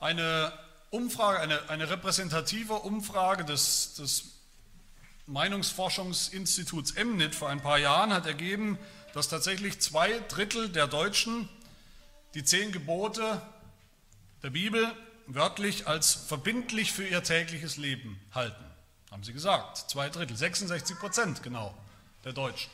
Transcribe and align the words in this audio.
Eine 0.00 0.52
Umfrage, 0.90 1.38
eine, 1.40 1.68
eine 1.68 1.88
repräsentative 1.88 2.74
Umfrage 2.74 3.44
des, 3.44 3.94
des 3.94 4.24
Meinungsforschungsinstituts 5.26 6.92
Emnit 6.92 7.34
vor 7.34 7.48
ein 7.48 7.60
paar 7.60 7.78
Jahren 7.78 8.12
hat 8.12 8.26
ergeben, 8.26 8.78
dass 9.14 9.28
tatsächlich 9.28 9.80
zwei 9.80 10.18
Drittel 10.28 10.68
der 10.68 10.88
Deutschen 10.88 11.48
die 12.34 12.42
zehn 12.42 12.72
Gebote 12.72 13.40
der 14.42 14.50
Bibel 14.50 14.92
wörtlich 15.26 15.86
als 15.86 16.14
verbindlich 16.14 16.92
für 16.92 17.06
ihr 17.06 17.22
tägliches 17.22 17.76
Leben 17.76 18.20
halten. 18.32 18.64
Haben 19.12 19.22
sie 19.22 19.32
gesagt. 19.32 19.90
Zwei 19.90 20.08
Drittel, 20.08 20.36
66 20.36 20.98
Prozent 20.98 21.42
genau 21.42 21.76
der 22.24 22.32
Deutschen 22.32 22.70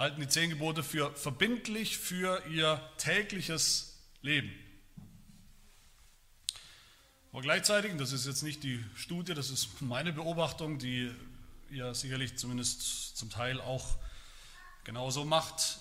halten 0.00 0.22
die 0.22 0.28
zehn 0.28 0.48
Gebote 0.48 0.82
für 0.82 1.14
verbindlich 1.14 1.98
für 1.98 2.42
ihr 2.46 2.80
tägliches 2.96 3.98
Leben. 4.22 4.50
Aber 7.32 7.42
gleichzeitig, 7.42 7.92
das 7.96 8.12
ist 8.12 8.26
jetzt 8.26 8.42
nicht 8.42 8.64
die 8.64 8.84
Studie, 8.96 9.34
das 9.34 9.50
ist 9.50 9.80
meine 9.80 10.12
Beobachtung, 10.12 10.78
die 10.78 11.14
ihr 11.70 11.94
sicherlich 11.94 12.36
zumindest 12.36 13.16
zum 13.16 13.30
Teil 13.30 13.60
auch 13.60 13.86
genauso 14.82 15.24
macht. 15.24 15.78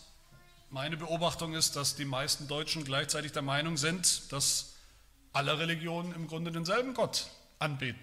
Meine 0.70 0.96
Beobachtung 0.96 1.56
ist, 1.56 1.76
dass 1.76 1.96
die 1.96 2.06
meisten 2.06 2.48
Deutschen 2.48 2.84
gleichzeitig 2.84 3.32
der 3.32 3.42
Meinung 3.42 3.78
sind, 3.78 4.32
dass 4.32 4.76
alle 5.34 5.58
Religionen 5.58 6.14
im 6.14 6.28
Grunde 6.28 6.52
denselben 6.52 6.94
Gott 6.94 7.28
anbeten. 7.58 8.00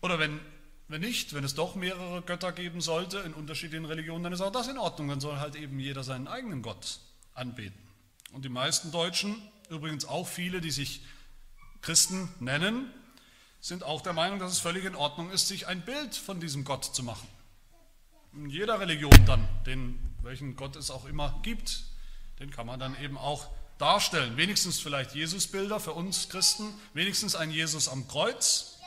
Oder 0.00 0.18
wenn, 0.18 0.40
wenn 0.88 1.02
nicht, 1.02 1.34
wenn 1.34 1.44
es 1.44 1.54
doch 1.54 1.74
mehrere 1.74 2.22
Götter 2.22 2.52
geben 2.52 2.80
sollte 2.80 3.18
in 3.18 3.34
unterschiedlichen 3.34 3.84
Religionen, 3.84 4.24
dann 4.24 4.32
ist 4.32 4.40
auch 4.40 4.52
das 4.52 4.68
in 4.68 4.78
Ordnung. 4.78 5.08
Dann 5.08 5.20
soll 5.20 5.38
halt 5.38 5.54
eben 5.54 5.78
jeder 5.78 6.02
seinen 6.02 6.28
eigenen 6.28 6.62
Gott 6.62 7.00
anbeten. 7.34 7.78
Und 8.32 8.46
die 8.46 8.50
meisten 8.50 8.90
Deutschen, 8.90 9.36
übrigens 9.68 10.06
auch 10.06 10.26
viele, 10.26 10.62
die 10.62 10.70
sich 10.70 11.02
Christen 11.86 12.28
nennen, 12.40 12.92
sind 13.60 13.84
auch 13.84 14.00
der 14.00 14.12
Meinung, 14.12 14.40
dass 14.40 14.50
es 14.50 14.58
völlig 14.58 14.84
in 14.84 14.96
Ordnung 14.96 15.30
ist, 15.30 15.46
sich 15.46 15.68
ein 15.68 15.84
Bild 15.84 16.16
von 16.16 16.40
diesem 16.40 16.64
Gott 16.64 16.84
zu 16.84 17.04
machen. 17.04 17.28
In 18.32 18.50
jeder 18.50 18.80
Religion 18.80 19.24
dann, 19.24 19.46
den, 19.66 19.96
welchen 20.20 20.56
Gott 20.56 20.74
es 20.74 20.90
auch 20.90 21.04
immer 21.04 21.38
gibt, 21.44 21.84
den 22.40 22.50
kann 22.50 22.66
man 22.66 22.80
dann 22.80 23.00
eben 23.00 23.16
auch 23.16 23.46
darstellen. 23.78 24.36
Wenigstens 24.36 24.80
vielleicht 24.80 25.14
Jesusbilder 25.14 25.78
für 25.78 25.92
uns 25.92 26.28
Christen, 26.28 26.74
wenigstens 26.92 27.36
ein 27.36 27.52
Jesus 27.52 27.86
am 27.86 28.08
Kreuz, 28.08 28.80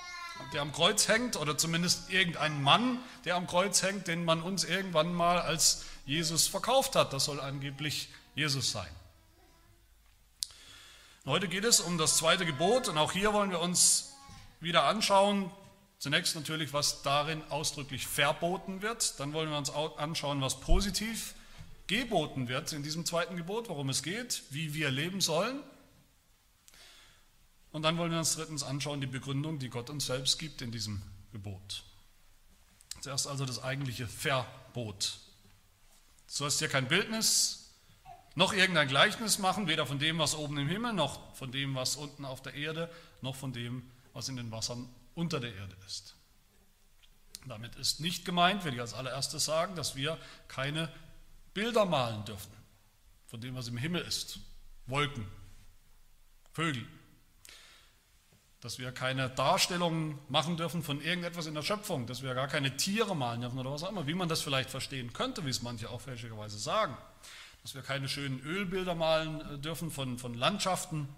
der 0.52 0.61
am 0.61 0.73
Kreuz 0.73 1.07
hängt, 1.07 1.37
oder 1.37 1.57
zumindest 1.57 2.09
irgendein 2.09 2.61
Mann, 2.61 2.99
der 3.23 3.35
am 3.35 3.47
Kreuz 3.47 3.81
hängt, 3.81 4.09
den 4.09 4.25
man 4.25 4.41
uns 4.41 4.65
irgendwann 4.65 5.13
mal 5.13 5.39
als 5.39 5.85
Jesus 6.05 6.47
verkauft 6.47 6.97
hat. 6.97 7.13
Das 7.13 7.23
soll 7.23 7.39
angeblich 7.39 8.09
Jesus 8.35 8.73
sein. 8.73 8.89
Heute 11.25 11.49
geht 11.49 11.65
es 11.65 11.81
um 11.81 11.97
das 11.97 12.15
zweite 12.15 12.45
Gebot 12.45 12.87
und 12.87 12.97
auch 12.97 13.11
hier 13.11 13.33
wollen 13.33 13.51
wir 13.51 13.59
uns 13.59 14.13
wieder 14.61 14.85
anschauen, 14.85 15.51
zunächst 15.97 16.33
natürlich, 16.35 16.71
was 16.71 17.01
darin 17.01 17.43
ausdrücklich 17.49 18.07
verboten 18.07 18.81
wird, 18.81 19.19
dann 19.19 19.33
wollen 19.33 19.49
wir 19.49 19.57
uns 19.57 19.69
anschauen, 19.69 20.41
was 20.41 20.61
positiv 20.61 21.35
geboten 21.87 22.47
wird 22.47 22.71
in 22.71 22.83
diesem 22.83 23.05
zweiten 23.05 23.35
Gebot, 23.35 23.67
worum 23.67 23.89
es 23.89 24.01
geht, 24.01 24.43
wie 24.51 24.73
wir 24.73 24.91
leben 24.91 25.19
sollen. 25.19 25.59
Und 27.73 27.81
dann 27.81 27.97
wollen 27.97 28.11
wir 28.11 28.19
uns 28.19 28.35
drittens 28.35 28.63
anschauen, 28.63 29.01
die 29.01 29.07
Begründung, 29.07 29.59
die 29.59 29.69
Gott 29.69 29.89
uns 29.89 30.05
selbst 30.05 30.39
gibt 30.39 30.61
in 30.61 30.71
diesem 30.71 31.01
Gebot. 31.33 31.83
Zuerst 33.01 33.27
also 33.27 33.45
das 33.45 33.61
eigentliche 33.61 34.07
Verbot. 34.07 35.19
Du 36.27 36.33
sollst 36.33 36.61
dir 36.61 36.69
kein 36.69 36.87
Bildnis 36.87 37.58
noch 38.35 38.53
irgendein 38.53 38.88
Gleichnis 38.88 39.39
machen, 39.39 39.67
weder 39.67 39.85
von 39.85 39.99
dem, 39.99 40.19
was 40.19 40.35
oben 40.35 40.58
im 40.58 40.67
Himmel, 40.67 40.94
noch 40.94 41.35
von 41.35 41.52
dem, 41.52 41.75
was 41.75 41.95
unten 41.95 42.25
auf 42.25 42.41
der 42.41 42.53
Erde, 42.53 42.89
noch 43.21 43.36
von 43.36 43.53
dem, 43.53 43.89
was 44.13 44.30
in 44.30 44.38
den 44.38 44.52
Wassern 44.52 44.88
unter 45.16 45.39
der 45.39 45.53
Erde 45.53 45.75
ist. 45.86 46.16
Damit 47.47 47.75
ist 47.75 47.99
nicht 47.99 48.25
gemeint, 48.25 48.63
will 48.66 48.73
ich 48.73 48.81
als 48.81 48.94
allererstes 48.94 49.45
sagen, 49.45 49.76
dass 49.76 49.95
wir 49.95 50.17
keine 50.48 50.92
Bilder 51.53 51.86
malen 51.86 52.26
dürfen 52.26 52.52
von 53.27 53.42
dem, 53.42 53.55
was 53.55 53.67
im 53.67 53.77
Himmel 53.77 54.02
ist. 54.02 54.39
Wolken, 54.86 55.26
Vögel. 56.52 56.86
Dass 58.61 58.77
wir 58.77 58.92
keine 58.92 59.30
Darstellungen 59.30 60.20
machen 60.27 60.58
dürfen 60.58 60.83
von 60.83 60.99
irgendetwas 61.02 61.45
in 61.45 61.53
der 61.53 61.61
Schöpfung, 61.61 62.08
dass 62.08 62.23
wir 62.23 62.33
gar 62.33 62.49
keine 62.49 62.76
Tiere 62.76 63.15
malen 63.15 63.42
dürfen 63.42 63.58
oder 63.58 63.71
was 63.71 63.83
auch 63.83 63.89
immer, 63.89 64.05
wie 64.05 64.14
man 64.14 64.27
das 64.27 64.42
vielleicht 64.42 64.70
verstehen 64.70 65.14
könnte, 65.14 65.45
wie 65.45 65.49
es 65.49 65.61
manche 65.61 65.89
auch 65.89 66.02
fälschlicherweise 66.02 66.58
sagen 66.58 66.98
dass 67.61 67.75
wir 67.75 67.81
keine 67.81 68.08
schönen 68.08 68.39
Ölbilder 68.42 68.95
malen 68.95 69.42
äh, 69.42 69.58
dürfen 69.58 69.92
von, 69.92 70.17
von 70.17 70.33
Landschaften, 70.33 71.09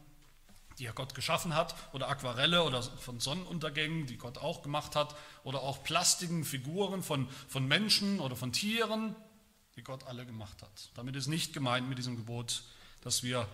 die 0.79 0.85
ja 0.85 0.91
Gott 0.93 1.13
geschaffen 1.13 1.55
hat, 1.55 1.75
oder 1.93 2.09
Aquarelle 2.09 2.63
oder 2.63 2.81
von 2.81 3.19
Sonnenuntergängen, 3.19 4.07
die 4.07 4.17
Gott 4.17 4.37
auch 4.37 4.63
gemacht 4.63 4.95
hat, 4.95 5.15
oder 5.43 5.61
auch 5.61 5.83
plastigen 5.83 6.43
Figuren 6.43 7.03
von, 7.03 7.27
von 7.47 7.67
Menschen 7.67 8.19
oder 8.19 8.35
von 8.35 8.51
Tieren, 8.51 9.15
die 9.75 9.83
Gott 9.83 10.05
alle 10.05 10.25
gemacht 10.25 10.61
hat. 10.61 10.89
Damit 10.95 11.15
ist 11.15 11.27
nicht 11.27 11.53
gemeint 11.53 11.87
mit 11.87 11.97
diesem 11.97 12.15
Gebot, 12.15 12.63
dass 13.01 13.23
wir 13.23 13.47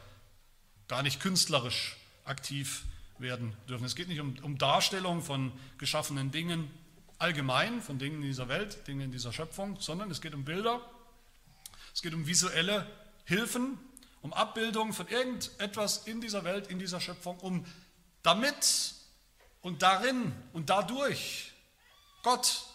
gar 0.88 1.04
nicht 1.04 1.20
künstlerisch 1.20 1.98
aktiv 2.24 2.86
werden 3.20 3.56
dürfen. 3.68 3.86
Es 3.86 3.96
geht 3.96 4.08
nicht 4.08 4.20
um, 4.20 4.38
um 4.44 4.58
Darstellung 4.58 5.22
von 5.22 5.52
geschaffenen 5.78 6.32
Dingen 6.32 6.70
allgemein, 7.20 7.82
von 7.82 8.00
Dingen 8.00 8.18
in 8.18 8.28
dieser 8.28 8.48
Welt, 8.48 8.88
Dingen 8.88 9.02
in 9.02 9.12
dieser 9.12 9.34
Schöpfung, 9.34 9.80
sondern 9.80 10.12
es 10.12 10.22
geht 10.22 10.34
um 10.34 10.46
Bilder, 10.46 10.82
es 11.98 12.04
geht 12.04 12.14
um 12.14 12.28
visuelle 12.28 12.86
Hilfen, 13.26 13.76
um 14.22 14.32
Abbildungen 14.32 14.94
von 14.94 15.08
irgendetwas 15.08 16.06
in 16.06 16.22
dieser 16.22 16.44
Welt, 16.44 16.68
in 16.68 16.78
dieser 16.78 17.02
Schöpfung, 17.02 17.40
um 17.40 17.66
damit 18.22 18.94
und 19.62 19.82
darin 19.82 20.32
und 20.54 20.70
dadurch 20.70 21.54
Gott 22.22 22.68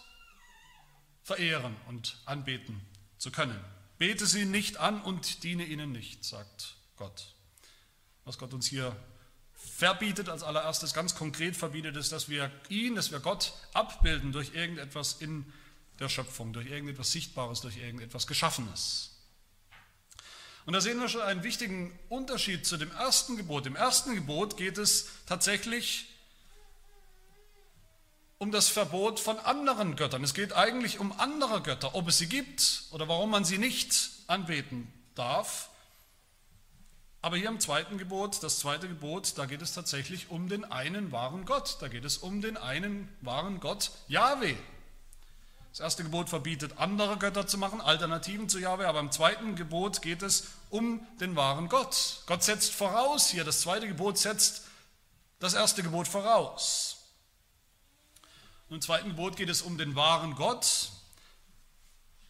verehren 1.23 1.73
und 1.87 2.17
anbeten 2.25 2.81
zu 3.17 3.31
können. 3.31 3.57
Bete 3.97 4.25
sie 4.25 4.43
nicht 4.43 4.75
an 4.75 5.01
und 5.01 5.43
diene 5.43 5.63
ihnen 5.63 5.93
nicht, 5.93 6.25
sagt 6.25 6.75
Gott. 6.97 7.33
Was 8.25 8.37
Gott 8.37 8.53
uns 8.53 8.67
hier 8.67 8.93
verbietet 9.53 10.27
als 10.27 10.43
allererstes, 10.43 10.93
ganz 10.93 11.15
konkret 11.15 11.55
verbietet, 11.55 11.95
ist, 11.95 12.11
dass 12.11 12.27
wir 12.27 12.51
ihn, 12.67 12.95
dass 12.95 13.11
wir 13.11 13.21
Gott 13.21 13.53
abbilden 13.71 14.33
durch 14.33 14.53
irgendetwas 14.53 15.21
in 15.21 15.45
der 15.99 16.09
Schöpfung, 16.09 16.51
durch 16.51 16.67
irgendetwas 16.67 17.13
Sichtbares, 17.13 17.61
durch 17.61 17.77
irgendetwas 17.77 18.27
Geschaffenes. 18.27 19.12
Und 20.65 20.73
da 20.73 20.81
sehen 20.81 20.99
wir 20.99 21.09
schon 21.09 21.21
einen 21.21 21.43
wichtigen 21.43 21.97
Unterschied 22.09 22.65
zu 22.65 22.77
dem 22.77 22.91
ersten 22.91 23.35
Gebot. 23.35 23.65
Im 23.65 23.75
ersten 23.75 24.15
Gebot 24.15 24.55
geht 24.55 24.77
es 24.77 25.09
tatsächlich 25.25 26.07
um 28.37 28.51
das 28.51 28.69
Verbot 28.69 29.19
von 29.19 29.39
anderen 29.39 29.95
Göttern. 29.95 30.23
Es 30.23 30.33
geht 30.33 30.53
eigentlich 30.53 30.99
um 30.99 31.17
andere 31.19 31.61
Götter, 31.61 31.95
ob 31.95 32.07
es 32.07 32.17
sie 32.17 32.27
gibt 32.27 32.83
oder 32.91 33.07
warum 33.07 33.29
man 33.29 33.45
sie 33.45 33.57
nicht 33.57 34.11
anbeten 34.27 34.91
darf. 35.15 35.69
Aber 37.21 37.37
hier 37.37 37.47
im 37.47 37.61
zweiten 37.61 37.97
Gebot, 37.97 38.43
das 38.43 38.59
zweite 38.59 38.89
Gebot, 38.89 39.37
da 39.37 39.45
geht 39.45 39.61
es 39.61 39.73
tatsächlich 39.73 40.29
um 40.29 40.49
den 40.49 40.65
einen 40.65 41.13
wahren 41.13 41.45
Gott. 41.45 41.77
Da 41.79 41.87
geht 41.87 42.03
es 42.03 42.17
um 42.17 42.41
den 42.41 42.57
einen 42.57 43.07
wahren 43.21 43.61
Gott, 43.61 43.91
Yahweh. 44.09 44.55
Das 45.73 45.79
erste 45.79 46.03
Gebot 46.03 46.29
verbietet, 46.29 46.77
andere 46.77 47.17
Götter 47.17 47.47
zu 47.47 47.57
machen, 47.57 47.81
Alternativen 47.81 48.47
zu 48.47 48.59
Jahwe, 48.59 48.87
aber 48.87 48.99
im 48.99 49.11
zweiten 49.11 49.55
Gebot 49.55 50.03
geht 50.03 50.21
es 50.21 50.49
um 50.69 51.03
den 51.19 51.35
wahren 51.35 51.67
Gott. 51.67 52.21
Gott 52.27 52.43
setzt 52.43 52.75
voraus 52.75 53.31
hier, 53.31 53.43
das 53.43 53.61
zweite 53.61 53.87
Gebot 53.87 54.19
setzt 54.19 54.67
das 55.39 55.55
erste 55.55 55.81
Gebot 55.81 56.07
voraus. 56.07 57.07
Und 58.69 58.75
im 58.75 58.81
zweiten 58.81 59.09
Gebot 59.09 59.35
geht 59.35 59.49
es 59.49 59.63
um 59.63 59.79
den 59.79 59.95
wahren 59.95 60.35
Gott 60.35 60.91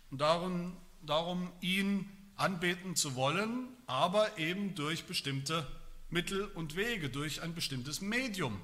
und 0.09 0.21
darum, 0.21 0.77
darum 1.01 1.51
ihn 1.59 2.09
anbeten 2.37 2.95
zu 2.95 3.15
wollen, 3.15 3.67
aber 3.87 4.37
eben 4.37 4.73
durch 4.73 5.03
bestimmte 5.03 5.67
Mittel 6.09 6.45
und 6.45 6.77
Wege, 6.77 7.09
durch 7.09 7.41
ein 7.41 7.53
bestimmtes 7.53 7.99
Medium. 7.99 8.61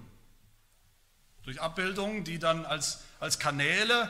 Durch 1.43 1.59
Abbildungen, 1.59 2.23
die 2.23 2.39
dann 2.39 2.65
als, 2.65 3.01
als 3.19 3.39
Kanäle 3.39 4.09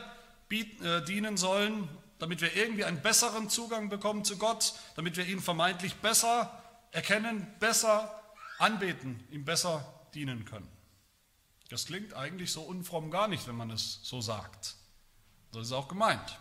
äh, 0.52 1.02
dienen 1.04 1.36
sollen, 1.36 1.88
damit 2.18 2.40
wir 2.40 2.54
irgendwie 2.54 2.84
einen 2.84 3.00
besseren 3.02 3.48
Zugang 3.48 3.88
bekommen 3.88 4.24
zu 4.24 4.36
Gott, 4.36 4.74
damit 4.96 5.16
wir 5.16 5.26
ihn 5.26 5.40
vermeintlich 5.40 5.96
besser 5.96 6.62
erkennen, 6.90 7.46
besser 7.60 8.22
anbeten, 8.58 9.24
ihm 9.30 9.44
besser 9.44 9.84
dienen 10.14 10.44
können. 10.44 10.68
Das 11.70 11.86
klingt 11.86 12.14
eigentlich 12.14 12.52
so 12.52 12.62
unfromm 12.62 13.10
gar 13.10 13.28
nicht, 13.28 13.46
wenn 13.46 13.56
man 13.56 13.70
es 13.70 14.00
so 14.02 14.20
sagt. 14.20 14.74
Das 15.52 15.66
ist 15.68 15.72
auch 15.72 15.88
gemeint. 15.88 16.38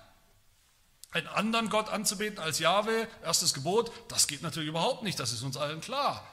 Einen 1.11 1.27
anderen 1.27 1.69
Gott 1.69 1.89
anzubeten 1.89 2.39
als 2.39 2.59
Jahwe, 2.59 3.07
erstes 3.23 3.53
Gebot, 3.53 3.91
das 4.09 4.27
geht 4.27 4.41
natürlich 4.41 4.69
überhaupt 4.69 5.03
nicht, 5.03 5.19
das 5.19 5.31
ist 5.31 5.44
uns 5.44 5.57
allen 5.57 5.81
klar. 5.81 6.23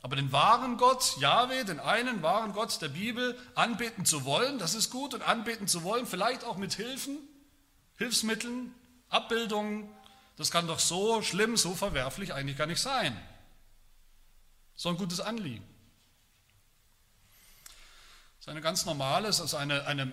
Aber 0.00 0.16
den 0.16 0.30
wahren 0.30 0.76
Gott, 0.76 1.16
Yahweh, 1.18 1.64
den 1.64 1.80
einen 1.80 2.22
wahren 2.22 2.52
Gott 2.52 2.80
der 2.80 2.88
Bibel, 2.88 3.36
anbeten 3.54 4.04
zu 4.04 4.24
wollen, 4.24 4.58
das 4.58 4.74
ist 4.74 4.90
gut. 4.90 5.14
Und 5.14 5.22
anbeten 5.22 5.66
zu 5.66 5.82
wollen, 5.82 6.06
vielleicht 6.06 6.44
auch 6.44 6.56
mit 6.56 6.74
Hilfen, 6.74 7.18
Hilfsmitteln, 7.96 8.74
Abbildungen, 9.08 9.88
das 10.36 10.52
kann 10.52 10.68
doch 10.68 10.78
so 10.78 11.20
schlimm, 11.20 11.56
so 11.56 11.74
verwerflich 11.74 12.32
eigentlich 12.32 12.56
gar 12.56 12.66
nicht 12.66 12.80
sein. 12.80 13.20
So 14.76 14.88
ein 14.90 14.96
gutes 14.96 15.18
Anliegen. 15.18 15.64
Es 18.38 18.46
ist 18.46 18.48
eine 18.48 18.60
ganz 18.60 18.86
normale, 18.86 19.26
es 19.26 19.40
ist 19.40 19.54
eine, 19.54 19.84
eine 19.86 20.12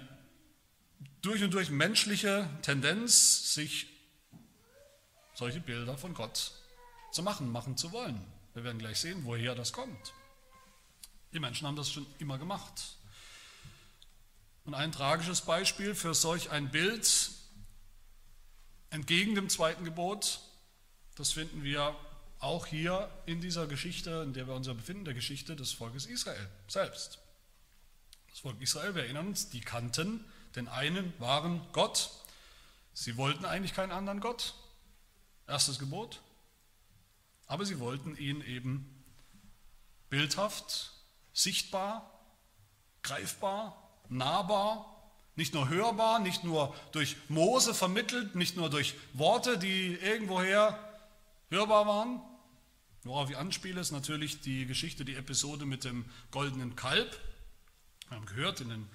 durch 1.22 1.44
und 1.44 1.54
durch 1.54 1.70
menschliche 1.70 2.50
Tendenz, 2.64 3.54
sich 3.54 3.88
solche 5.36 5.60
Bilder 5.60 5.96
von 5.96 6.16
Gott 6.16 6.54
zu 7.12 7.22
machen, 7.22 7.52
machen 7.52 7.78
zu 7.78 7.92
wollen. 7.92 8.35
Wir 8.56 8.64
werden 8.64 8.80
gleich 8.80 9.00
sehen, 9.00 9.26
woher 9.26 9.54
das 9.54 9.74
kommt. 9.74 10.14
Die 11.34 11.40
Menschen 11.40 11.68
haben 11.68 11.76
das 11.76 11.92
schon 11.92 12.08
immer 12.20 12.38
gemacht. 12.38 12.96
Und 14.64 14.74
ein 14.74 14.94
tragisches 14.94 15.42
Beispiel 15.42 15.94
für 15.94 16.14
solch 16.14 16.50
ein 16.50 16.72
Bild 16.72 17.32
entgegen 18.92 19.36
dem 19.36 19.50
zweiten 19.50 19.84
Gebot, 19.84 20.40
das 21.16 21.34
finden 21.34 21.64
wir 21.64 21.96
auch 22.40 22.66
hier 22.66 23.12
in 23.26 23.42
dieser 23.42 23.68
Geschichte, 23.68 24.22
in 24.24 24.34
der 24.34 24.48
wir 24.48 24.56
uns 24.56 24.68
befinden, 24.68 25.04
der 25.04 25.14
Geschichte 25.14 25.58
des 25.58 25.74
Volkes 25.74 26.06
Israel 26.06 26.50
selbst. 26.68 27.20
Das 28.30 28.40
Volk 28.40 28.62
Israel, 28.62 28.96
wir 28.96 29.04
erinnern 29.04 29.28
uns, 29.28 29.50
die 29.50 29.62
kannten 29.62 30.24
den 30.56 30.70
einen 30.70 31.14
wahren 31.20 31.62
Gott. 31.74 32.10
Sie 32.94 33.18
wollten 33.18 33.44
eigentlich 33.44 33.74
keinen 33.74 33.92
anderen 33.92 34.22
Gott. 34.22 34.54
Erstes 35.46 35.78
Gebot. 35.78 36.22
Aber 37.48 37.66
sie 37.66 37.80
wollten 37.80 38.16
ihn 38.18 38.42
eben 38.42 39.04
bildhaft, 40.10 40.92
sichtbar, 41.34 42.12
greifbar, 43.04 44.02
nahbar, 44.10 44.92
nicht 45.36 45.54
nur 45.54 45.70
hörbar, 45.70 46.20
nicht 46.20 46.44
nur 46.44 46.74
durch 46.92 47.18
Mose 47.28 47.74
vermittelt, 47.74 48.36
nicht 48.36 48.56
nur 48.56 48.70
durch 48.70 48.96
Worte, 49.14 49.58
die 49.58 49.96
irgendwoher 49.96 50.80
hörbar 51.50 51.86
waren. 51.86 52.22
Worauf 53.04 53.30
ich 53.30 53.38
anspiele, 53.38 53.80
ist 53.80 53.92
natürlich 53.92 54.42
die 54.42 54.66
Geschichte, 54.66 55.06
die 55.06 55.16
Episode 55.16 55.66
mit 55.66 55.84
dem 55.84 56.06
goldenen 56.32 56.76
Kalb. 56.76 57.20
Wir 58.08 58.18
haben 58.18 58.26
gehört 58.26 58.62
in 58.62 58.70
den 58.70 58.90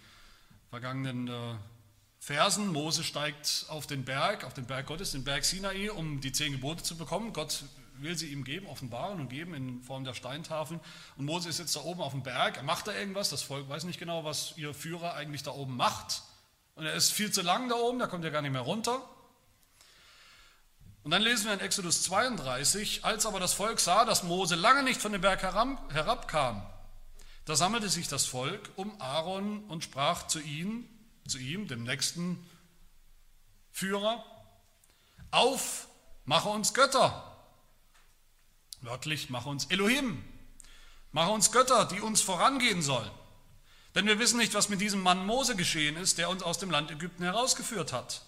vergangenen 0.70 1.28
äh, 1.28 1.54
Versen, 2.18 2.68
Mose 2.68 3.04
steigt 3.04 3.66
auf 3.68 3.86
den 3.86 4.04
Berg, 4.04 4.44
auf 4.44 4.54
den 4.54 4.66
Berg 4.66 4.86
Gottes, 4.86 5.12
den 5.12 5.24
Berg 5.24 5.44
Sinai, 5.44 5.90
um 5.90 6.20
die 6.20 6.32
zehn 6.32 6.52
Gebote 6.52 6.82
zu 6.82 6.96
bekommen. 6.96 7.32
Gott 7.32 7.64
will 8.02 8.16
sie 8.16 8.28
ihm 8.28 8.44
geben, 8.44 8.66
offenbaren 8.66 9.20
und 9.20 9.28
geben 9.28 9.54
in 9.54 9.82
Form 9.82 10.04
der 10.04 10.14
Steintafeln. 10.14 10.80
Und 11.16 11.24
Mose 11.24 11.48
ist 11.48 11.58
jetzt 11.58 11.76
da 11.76 11.80
oben 11.80 12.00
auf 12.00 12.12
dem 12.12 12.22
Berg, 12.22 12.56
er 12.56 12.62
macht 12.62 12.86
da 12.86 12.92
irgendwas, 12.92 13.30
das 13.30 13.42
Volk 13.42 13.68
weiß 13.68 13.84
nicht 13.84 13.98
genau, 13.98 14.24
was 14.24 14.54
ihr 14.56 14.74
Führer 14.74 15.14
eigentlich 15.14 15.42
da 15.42 15.52
oben 15.52 15.76
macht. 15.76 16.22
Und 16.74 16.86
er 16.86 16.94
ist 16.94 17.10
viel 17.10 17.30
zu 17.30 17.42
lang 17.42 17.68
da 17.68 17.76
oben, 17.76 17.98
da 17.98 18.06
kommt 18.06 18.24
er 18.24 18.30
gar 18.30 18.42
nicht 18.42 18.52
mehr 18.52 18.60
runter. 18.62 19.02
Und 21.02 21.12
dann 21.12 21.22
lesen 21.22 21.46
wir 21.46 21.54
in 21.54 21.60
Exodus 21.60 22.02
32, 22.02 23.04
als 23.04 23.24
aber 23.24 23.40
das 23.40 23.54
Volk 23.54 23.80
sah, 23.80 24.04
dass 24.04 24.22
Mose 24.22 24.54
lange 24.54 24.82
nicht 24.82 25.00
von 25.00 25.12
dem 25.12 25.22
Berg 25.22 25.42
herabkam, 25.42 26.62
da 27.46 27.56
sammelte 27.56 27.88
sich 27.88 28.06
das 28.06 28.26
Volk 28.26 28.70
um 28.76 29.00
Aaron 29.00 29.64
und 29.64 29.82
sprach 29.82 30.26
zu 30.26 30.40
ihm, 30.40 30.88
zu 31.26 31.38
ihm, 31.38 31.68
dem 31.68 31.84
nächsten 31.84 32.46
Führer, 33.72 34.24
auf, 35.30 35.88
mache 36.24 36.48
uns 36.48 36.74
Götter. 36.74 37.29
Wörtlich, 38.82 39.30
mache 39.30 39.48
uns 39.48 39.66
Elohim. 39.66 40.22
Mache 41.12 41.30
uns 41.30 41.52
Götter, 41.52 41.86
die 41.86 42.00
uns 42.00 42.22
vorangehen 42.22 42.82
sollen. 42.82 43.10
Denn 43.94 44.06
wir 44.06 44.18
wissen 44.18 44.38
nicht, 44.38 44.54
was 44.54 44.68
mit 44.68 44.80
diesem 44.80 45.02
Mann 45.02 45.26
Mose 45.26 45.56
geschehen 45.56 45.96
ist, 45.96 46.18
der 46.18 46.30
uns 46.30 46.42
aus 46.42 46.58
dem 46.58 46.70
Land 46.70 46.90
Ägypten 46.90 47.24
herausgeführt 47.24 47.92
hat. 47.92 48.22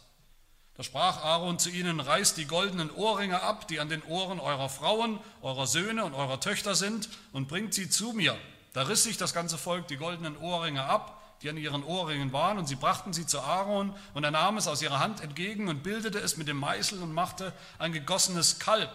Da 0.74 0.82
sprach 0.82 1.22
Aaron 1.22 1.58
zu 1.58 1.70
ihnen, 1.70 2.00
reißt 2.00 2.36
die 2.36 2.46
goldenen 2.46 2.90
Ohrringe 2.90 3.40
ab, 3.42 3.68
die 3.68 3.78
an 3.78 3.88
den 3.88 4.02
Ohren 4.02 4.40
eurer 4.40 4.68
Frauen, 4.68 5.20
eurer 5.42 5.66
Söhne 5.66 6.04
und 6.04 6.14
eurer 6.14 6.40
Töchter 6.40 6.74
sind, 6.74 7.08
und 7.32 7.46
bringt 7.46 7.74
sie 7.74 7.88
zu 7.88 8.12
mir. 8.12 8.36
Da 8.72 8.82
riss 8.82 9.04
sich 9.04 9.18
das 9.18 9.34
ganze 9.34 9.58
Volk 9.58 9.86
die 9.88 9.98
goldenen 9.98 10.36
Ohrringe 10.36 10.82
ab, 10.82 11.20
die 11.42 11.50
an 11.50 11.56
ihren 11.56 11.84
Ohrringen 11.84 12.32
waren, 12.32 12.58
und 12.58 12.66
sie 12.66 12.74
brachten 12.74 13.12
sie 13.12 13.26
zu 13.26 13.40
Aaron, 13.40 13.94
und 14.14 14.24
er 14.24 14.30
nahm 14.30 14.56
es 14.56 14.66
aus 14.66 14.82
ihrer 14.82 14.98
Hand 14.98 15.20
entgegen 15.20 15.68
und 15.68 15.82
bildete 15.82 16.18
es 16.18 16.36
mit 16.36 16.48
dem 16.48 16.56
Meißel 16.56 17.02
und 17.02 17.12
machte 17.12 17.52
ein 17.78 17.92
gegossenes 17.92 18.58
Kalb. 18.58 18.90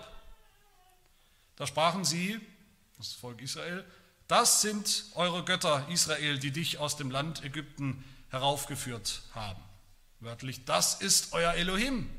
Da 1.58 1.68
sprachen 1.68 2.06
sie, 2.06 2.40
das 2.98 3.14
Volk 3.14 3.42
Israel, 3.42 3.84
das 4.28 4.62
sind 4.62 5.06
eure 5.16 5.44
Götter, 5.44 5.88
Israel, 5.90 6.38
die 6.38 6.52
dich 6.52 6.78
aus 6.78 6.96
dem 6.98 7.12
Land 7.12 7.44
Ägypten 7.44 8.04
heraufgeführt 8.30 9.24
haben. 9.34 9.62
Wörtlich, 10.20 10.66
das 10.66 11.02
ist 11.02 11.34
euer 11.34 11.54
Elohim, 11.54 12.10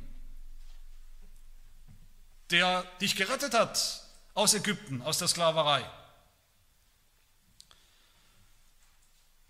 der 2.50 2.82
dich 3.00 3.16
gerettet 3.16 3.54
hat 3.54 4.04
aus 4.34 4.54
Ägypten, 4.54 5.02
aus 5.02 5.18
der 5.18 5.28
Sklaverei. 5.28 5.88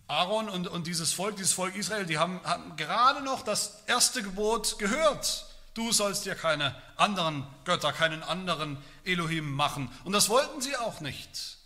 Aaron 0.07 0.49
und, 0.49 0.69
und 0.69 0.87
dieses 0.87 1.13
Volk, 1.13 1.37
dieses 1.37 1.53
Volk 1.53 1.77
Israel, 1.77 2.07
die 2.07 2.19
haben, 2.19 2.43
haben 2.45 2.77
gerade 2.77 3.23
noch 3.23 3.43
das 3.43 3.85
erste 3.87 4.23
Gebot 4.23 4.79
gehört. 4.79 5.48
Du 5.75 5.93
sollst 5.93 6.25
dir 6.25 6.35
keine 6.35 6.75
anderen 6.97 7.47
Götter, 7.65 7.93
keinen 7.93 8.23
anderen 8.23 8.79
Elohim 9.05 9.53
machen. 9.53 9.91
Und 10.05 10.13
das 10.13 10.29
wollten 10.29 10.61
sie 10.61 10.77
auch 10.77 11.01
nicht. 11.01 11.59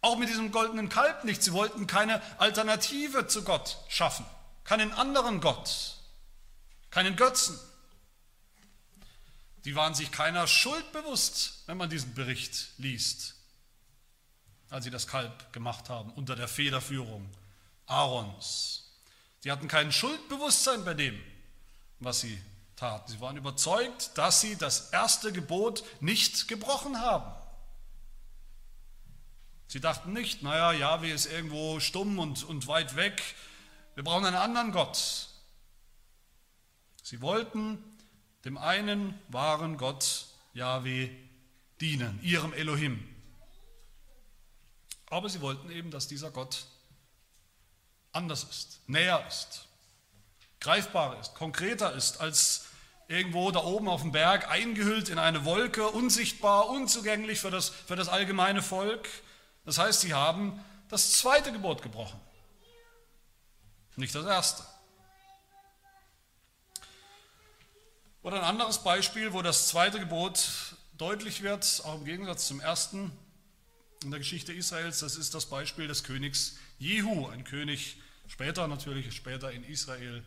Auch 0.00 0.18
mit 0.18 0.28
diesem 0.28 0.52
goldenen 0.52 0.88
Kalb 0.88 1.24
nicht. 1.24 1.42
Sie 1.42 1.52
wollten 1.52 1.86
keine 1.86 2.20
Alternative 2.38 3.26
zu 3.26 3.44
Gott 3.44 3.78
schaffen 3.88 4.26
keinen 4.66 4.92
anderen 4.92 5.40
Gott, 5.40 5.96
keinen 6.90 7.16
Götzen. 7.16 7.58
Die 9.64 9.74
waren 9.74 9.94
sich 9.94 10.12
keiner 10.12 10.46
Schuld 10.46 10.92
bewusst, 10.92 11.62
wenn 11.66 11.76
man 11.76 11.88
diesen 11.88 12.14
Bericht 12.14 12.68
liest, 12.78 13.36
als 14.68 14.84
sie 14.84 14.90
das 14.90 15.06
Kalb 15.06 15.52
gemacht 15.52 15.88
haben 15.88 16.10
unter 16.12 16.36
der 16.36 16.48
Federführung 16.48 17.28
Aarons. 17.86 18.90
Sie 19.40 19.50
hatten 19.50 19.68
kein 19.68 19.92
Schuldbewusstsein 19.92 20.84
bei 20.84 20.94
dem, 20.94 21.20
was 22.00 22.20
sie 22.20 22.40
taten. 22.76 23.10
Sie 23.10 23.20
waren 23.20 23.36
überzeugt, 23.36 24.16
dass 24.16 24.40
sie 24.40 24.56
das 24.56 24.90
erste 24.90 25.32
Gebot 25.32 25.82
nicht 26.00 26.46
gebrochen 26.48 27.00
haben. 27.00 27.32
Sie 29.68 29.80
dachten 29.80 30.12
nicht, 30.12 30.42
naja, 30.42 30.72
Jahwe 30.72 31.10
ist 31.10 31.26
irgendwo 31.26 31.80
stumm 31.80 32.18
und, 32.18 32.44
und 32.44 32.66
weit 32.68 32.94
weg, 32.96 33.20
wir 33.94 34.04
brauchen 34.04 34.26
einen 34.26 34.36
anderen 34.36 34.72
Gott. 34.72 35.28
Sie 37.02 37.20
wollten 37.22 37.82
dem 38.44 38.58
einen 38.58 39.18
wahren 39.28 39.78
Gott, 39.78 40.26
Yahweh, 40.52 41.10
dienen, 41.80 42.20
ihrem 42.22 42.52
Elohim. 42.52 43.02
Aber 45.08 45.28
sie 45.28 45.40
wollten 45.40 45.70
eben, 45.70 45.90
dass 45.90 46.08
dieser 46.08 46.30
Gott 46.30 46.66
anders 48.12 48.44
ist, 48.44 48.80
näher 48.86 49.26
ist, 49.26 49.65
greifbarer 50.60 51.20
ist, 51.20 51.34
konkreter 51.34 51.92
ist 51.92 52.20
als 52.20 52.66
irgendwo 53.08 53.50
da 53.50 53.60
oben 53.60 53.88
auf 53.88 54.02
dem 54.02 54.12
Berg, 54.12 54.50
eingehüllt 54.50 55.08
in 55.08 55.18
eine 55.18 55.44
Wolke, 55.44 55.88
unsichtbar, 55.88 56.68
unzugänglich 56.68 57.40
für 57.40 57.50
das, 57.50 57.68
für 57.68 57.96
das 57.96 58.08
allgemeine 58.08 58.62
Volk. 58.62 59.08
Das 59.64 59.78
heißt, 59.78 60.00
sie 60.00 60.14
haben 60.14 60.62
das 60.88 61.12
zweite 61.12 61.52
Gebot 61.52 61.82
gebrochen. 61.82 62.20
Nicht 63.96 64.14
das 64.14 64.26
erste. 64.26 64.64
Oder 68.22 68.38
ein 68.38 68.44
anderes 68.44 68.78
Beispiel, 68.78 69.32
wo 69.32 69.42
das 69.42 69.68
zweite 69.68 70.00
Gebot 70.00 70.48
deutlich 70.98 71.42
wird, 71.42 71.82
auch 71.84 71.94
im 71.94 72.04
Gegensatz 72.04 72.48
zum 72.48 72.60
ersten 72.60 73.12
in 74.02 74.10
der 74.10 74.18
Geschichte 74.18 74.52
Israels, 74.52 74.98
das 75.00 75.16
ist 75.16 75.34
das 75.34 75.46
Beispiel 75.46 75.88
des 75.88 76.04
Königs 76.04 76.56
Jehu, 76.78 77.28
ein 77.28 77.44
König 77.44 77.96
später 78.28 78.68
natürlich, 78.68 79.14
später 79.14 79.52
in 79.52 79.64
Israel, 79.64 80.24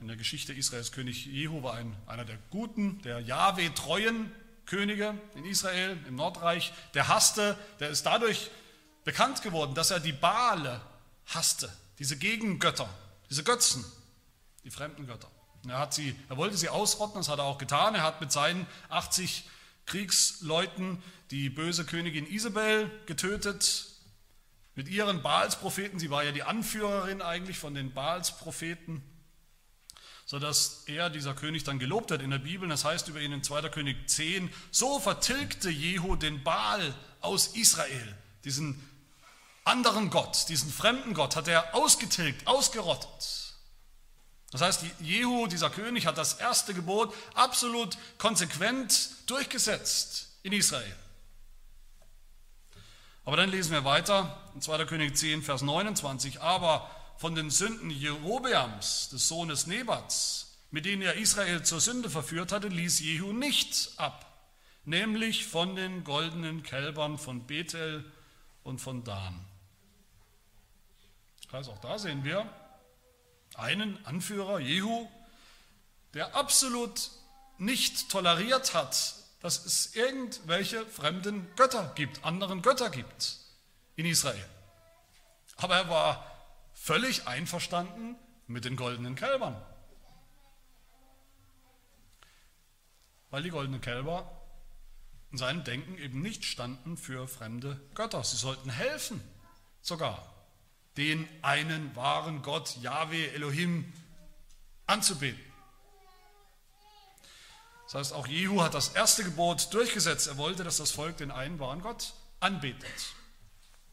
in 0.00 0.06
der 0.06 0.16
Geschichte 0.16 0.52
Israels. 0.52 0.92
König 0.92 1.26
Jehu 1.26 1.62
war 1.62 1.74
ein, 1.74 1.96
einer 2.06 2.24
der 2.24 2.38
guten, 2.50 3.02
der 3.02 3.20
Jahwe-treuen 3.20 4.30
Könige 4.66 5.18
in 5.34 5.44
Israel, 5.44 5.98
im 6.06 6.14
Nordreich. 6.14 6.72
Der 6.94 7.08
hasste, 7.08 7.58
der 7.80 7.90
ist 7.90 8.06
dadurch 8.06 8.50
bekannt 9.04 9.42
geworden, 9.42 9.74
dass 9.74 9.90
er 9.90 9.98
die 9.98 10.12
Baale 10.12 10.80
hasste 11.26 11.70
diese 12.00 12.16
Gegengötter, 12.16 12.88
diese 13.28 13.44
Götzen, 13.44 13.84
die 14.64 14.70
fremden 14.70 15.06
Götter. 15.06 15.30
Er, 15.68 15.78
hat 15.78 15.92
sie, 15.92 16.16
er 16.30 16.38
wollte 16.38 16.56
sie 16.56 16.70
ausrotten, 16.70 17.20
das 17.20 17.28
hat 17.28 17.38
er 17.38 17.44
auch 17.44 17.58
getan. 17.58 17.94
Er 17.94 18.02
hat 18.02 18.22
mit 18.22 18.32
seinen 18.32 18.66
80 18.88 19.44
Kriegsleuten 19.84 21.02
die 21.30 21.50
böse 21.50 21.84
Königin 21.84 22.26
Isabel 22.26 22.90
getötet, 23.06 23.86
mit 24.74 24.88
ihren 24.88 25.20
Baalspropheten, 25.20 25.98
sie 25.98 26.10
war 26.10 26.24
ja 26.24 26.32
die 26.32 26.42
Anführerin 26.42 27.20
eigentlich 27.20 27.58
von 27.58 27.74
den 27.74 27.92
Baalspropheten, 27.92 29.02
sodass 30.30 30.84
er, 30.86 31.10
dieser 31.10 31.34
König, 31.34 31.64
dann 31.64 31.80
gelobt 31.80 32.12
hat 32.12 32.22
in 32.22 32.30
der 32.30 32.38
Bibel, 32.38 32.68
das 32.68 32.84
heißt 32.84 33.08
über 33.08 33.20
ihn 33.20 33.32
in 33.32 33.42
2. 33.42 33.62
König 33.68 34.08
10, 34.08 34.48
so 34.70 35.00
vertilgte 35.00 35.70
Jehu 35.70 36.14
den 36.14 36.44
Baal 36.44 36.94
aus 37.20 37.48
Israel, 37.48 38.16
diesen 38.44 38.80
anderen 39.64 40.08
Gott, 40.08 40.48
diesen 40.48 40.70
fremden 40.70 41.14
Gott, 41.14 41.34
hat 41.34 41.48
er 41.48 41.74
ausgetilgt, 41.74 42.46
ausgerottet. 42.46 43.56
Das 44.52 44.60
heißt, 44.60 44.84
Jehu, 45.00 45.48
dieser 45.48 45.68
König, 45.68 46.06
hat 46.06 46.16
das 46.16 46.34
erste 46.34 46.74
Gebot 46.74 47.12
absolut 47.34 47.98
konsequent 48.16 49.10
durchgesetzt 49.26 50.28
in 50.44 50.52
Israel. 50.52 50.96
Aber 53.24 53.36
dann 53.36 53.50
lesen 53.50 53.72
wir 53.72 53.84
weiter, 53.84 54.40
in 54.54 54.62
2. 54.62 54.84
König 54.84 55.16
10, 55.16 55.42
Vers 55.42 55.62
29, 55.62 56.40
aber 56.40 56.88
von 57.20 57.34
den 57.34 57.50
Sünden 57.50 57.90
Jerobeams, 57.90 59.10
des 59.10 59.28
Sohnes 59.28 59.66
Nebats, 59.66 60.56
mit 60.70 60.86
denen 60.86 61.02
er 61.02 61.16
Israel 61.16 61.62
zur 61.62 61.78
Sünde 61.78 62.08
verführt 62.08 62.50
hatte, 62.50 62.68
ließ 62.68 63.00
Jehu 63.00 63.34
nicht 63.34 63.90
ab, 63.98 64.24
nämlich 64.86 65.46
von 65.46 65.76
den 65.76 66.02
goldenen 66.02 66.62
Kälbern 66.62 67.18
von 67.18 67.46
Bethel 67.46 68.10
und 68.64 68.80
von 68.80 69.04
Dan. 69.04 69.38
Heißt, 71.52 71.68
auch 71.68 71.80
da 71.82 71.98
sehen 71.98 72.24
wir 72.24 72.48
einen 73.54 74.02
Anführer, 74.06 74.58
Jehu, 74.58 75.06
der 76.14 76.34
absolut 76.34 77.10
nicht 77.58 78.08
toleriert 78.08 78.72
hat, 78.72 79.16
dass 79.42 79.66
es 79.66 79.94
irgendwelche 79.94 80.86
fremden 80.86 81.54
Götter 81.54 81.92
gibt, 81.96 82.24
anderen 82.24 82.62
Götter 82.62 82.88
gibt 82.88 83.36
in 83.96 84.06
Israel. 84.06 84.48
Aber 85.58 85.76
er 85.76 85.90
war 85.90 86.29
völlig 86.80 87.28
einverstanden 87.28 88.16
mit 88.46 88.64
den 88.64 88.74
goldenen 88.74 89.14
Kälbern. 89.14 89.60
Weil 93.28 93.42
die 93.42 93.50
goldenen 93.50 93.82
Kälber 93.82 94.30
in 95.30 95.38
seinem 95.38 95.62
Denken 95.62 95.98
eben 95.98 96.22
nicht 96.22 96.44
standen 96.44 96.96
für 96.96 97.28
fremde 97.28 97.80
Götter. 97.94 98.24
Sie 98.24 98.36
sollten 98.36 98.70
helfen, 98.70 99.22
sogar 99.82 100.26
den 100.96 101.28
einen 101.42 101.94
wahren 101.94 102.42
Gott, 102.42 102.76
Yahweh 102.78 103.28
Elohim, 103.28 103.92
anzubeten. 104.86 105.40
Das 107.84 107.94
heißt, 107.94 108.12
auch 108.14 108.26
Jehu 108.26 108.62
hat 108.62 108.74
das 108.74 108.88
erste 108.88 109.22
Gebot 109.22 109.72
durchgesetzt. 109.74 110.28
Er 110.28 110.38
wollte, 110.38 110.64
dass 110.64 110.78
das 110.78 110.92
Volk 110.92 111.18
den 111.18 111.30
einen 111.30 111.58
wahren 111.58 111.82
Gott 111.82 112.14
anbetet. 112.40 113.14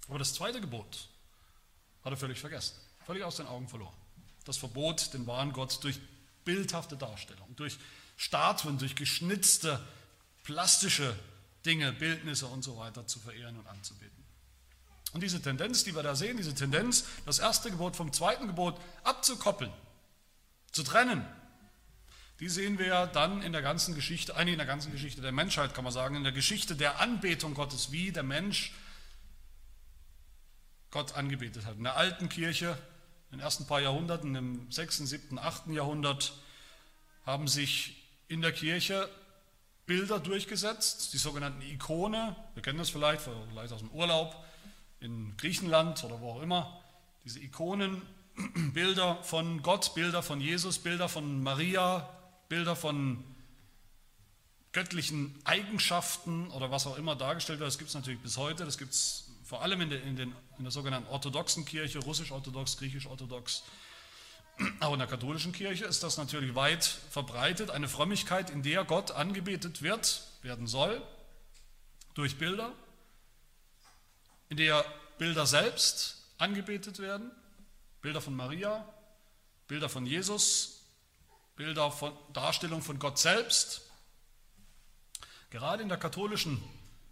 Aber 0.08 0.20
das 0.20 0.34
zweite 0.34 0.62
Gebot 0.62 1.10
hat 2.08 2.14
er 2.14 2.18
völlig 2.18 2.40
vergessen, 2.40 2.76
völlig 3.06 3.24
aus 3.24 3.36
den 3.36 3.48
Augen 3.48 3.68
verloren. 3.68 3.94
Das 4.46 4.58
Verbot, 4.58 5.14
den 5.14 5.28
wahren 5.28 5.52
Gott 5.52 5.84
durch 5.84 6.00
bildhafte 6.46 6.96
Darstellung, 6.96 7.54
durch 7.58 7.78
Statuen, 8.16 8.78
durch 8.78 8.96
geschnitzte, 8.96 9.86
plastische 10.44 11.14
Dinge, 11.66 11.92
Bildnisse 11.92 12.48
und 12.48 12.64
so 12.64 12.78
weiter 12.78 13.06
zu 13.06 13.20
verehren 13.20 13.58
und 13.58 13.68
anzubeten. 13.68 14.24
Und 15.12 15.22
diese 15.22 15.42
Tendenz, 15.42 15.84
die 15.84 15.96
wir 15.96 16.04
da 16.04 16.16
sehen, 16.16 16.38
diese 16.38 16.56
Tendenz, 16.56 17.06
das 17.26 17.40
erste 17.40 17.72
Gebot 17.72 17.98
vom 17.98 18.14
zweiten 18.14 18.48
Gebot 18.48 18.80
abzukoppeln, 19.04 19.72
zu 20.72 20.84
trennen, 20.84 21.26
die 22.40 22.48
sehen 22.48 22.80
wir 22.80 23.08
dann 23.08 23.42
in 23.42 23.52
der 23.52 23.62
ganzen 23.62 23.96
Geschichte, 23.96 24.36
eigentlich 24.38 24.54
in 24.54 24.60
der 24.60 24.68
ganzen 24.68 24.94
Geschichte 24.94 25.22
der 25.22 25.34
Menschheit, 25.34 25.74
kann 25.74 25.84
man 25.84 25.92
sagen, 25.92 26.16
in 26.16 26.24
der 26.24 26.32
Geschichte 26.32 26.76
der 26.78 27.02
Anbetung 27.02 27.54
Gottes, 27.54 27.92
wie 27.92 28.14
der 28.14 28.24
Mensch 28.24 28.74
Gott 30.98 31.14
angebetet 31.14 31.64
hat. 31.68 31.78
In 31.78 31.84
der 31.84 31.96
alten 31.96 32.28
Kirche, 32.28 32.76
in 33.30 33.38
den 33.38 33.40
ersten 33.42 33.68
paar 33.68 33.80
Jahrhunderten, 33.80 34.34
im 34.34 34.72
6., 34.72 34.98
7., 34.98 35.38
8. 35.38 35.68
Jahrhundert, 35.68 36.34
haben 37.24 37.48
sich 37.48 38.04
in 38.30 38.42
der 38.42 38.52
Kirche 38.52 39.08
Bilder 39.86 40.20
durchgesetzt, 40.20 41.14
die 41.14 41.20
sogenannten 41.20 41.62
Ikone. 41.62 42.36
Wir 42.56 42.64
kennen 42.64 42.80
das 42.80 42.90
vielleicht, 42.90 43.22
vielleicht 43.22 43.74
aus 43.74 43.82
dem 43.82 43.92
Urlaub 43.92 44.44
in 45.00 45.38
Griechenland 45.38 46.04
oder 46.04 46.20
wo 46.20 46.32
auch 46.32 46.42
immer. 46.42 46.82
Diese 47.26 47.42
Ikonen, 47.42 48.02
Bilder 48.74 49.22
von 49.22 49.62
Gott, 49.62 49.94
Bilder 49.94 50.24
von 50.24 50.42
Jesus, 50.42 50.80
Bilder 50.80 51.10
von 51.10 51.44
Maria, 51.44 52.10
Bilder 52.50 52.76
von 52.76 53.24
göttlichen 54.72 55.40
Eigenschaften 55.44 56.50
oder 56.50 56.72
was 56.72 56.88
auch 56.88 56.98
immer 56.98 57.16
dargestellt 57.16 57.60
wird. 57.60 57.68
Das 57.68 57.78
gibt 57.78 57.90
es 57.90 57.94
natürlich 57.94 58.20
bis 58.20 58.38
heute. 58.38 58.66
Das 58.66 58.80
gibt 58.80 58.94
es 58.94 59.27
vor 59.48 59.62
allem 59.62 59.80
in 59.80 59.90
der, 59.90 60.04
in, 60.04 60.18
den, 60.18 60.36
in 60.58 60.66
der 60.66 60.72
sogenannten 60.72 61.10
orthodoxen 61.10 61.64
Kirche, 61.64 62.00
russisch-orthodox, 62.00 62.78
griechisch-orthodox. 62.78 63.64
Auch 64.82 64.92
in 64.92 65.00
der 65.00 65.08
katholischen 65.08 65.54
Kirche 65.54 65.86
ist 65.86 66.04
das 66.04 66.18
natürlich 66.18 66.54
weit 66.54 66.84
verbreitet. 66.84 67.72
Eine 67.72 67.88
Frömmigkeit, 67.88 68.50
in 68.50 68.62
der 68.62 68.84
Gott 68.84 69.12
angebetet 69.12 69.82
wird, 69.82 70.28
werden 70.42 70.68
soll, 70.68 71.02
durch 72.14 72.38
Bilder, 72.38 72.74
in 74.50 74.58
der 74.58 74.84
Bilder 75.18 75.46
selbst 75.46 76.26
angebetet 76.38 77.00
werden, 77.00 77.32
Bilder 78.02 78.20
von 78.20 78.36
Maria, 78.36 78.86
Bilder 79.70 79.88
von 79.88 80.06
Jesus, 80.06 80.82
Bilder 81.56 81.90
von 81.90 82.12
Darstellung 82.34 82.82
von 82.82 83.00
Gott 83.00 83.18
selbst. 83.18 83.84
Gerade 85.52 85.84
in 85.84 85.90
der 85.90 85.98
katholischen 85.98 86.62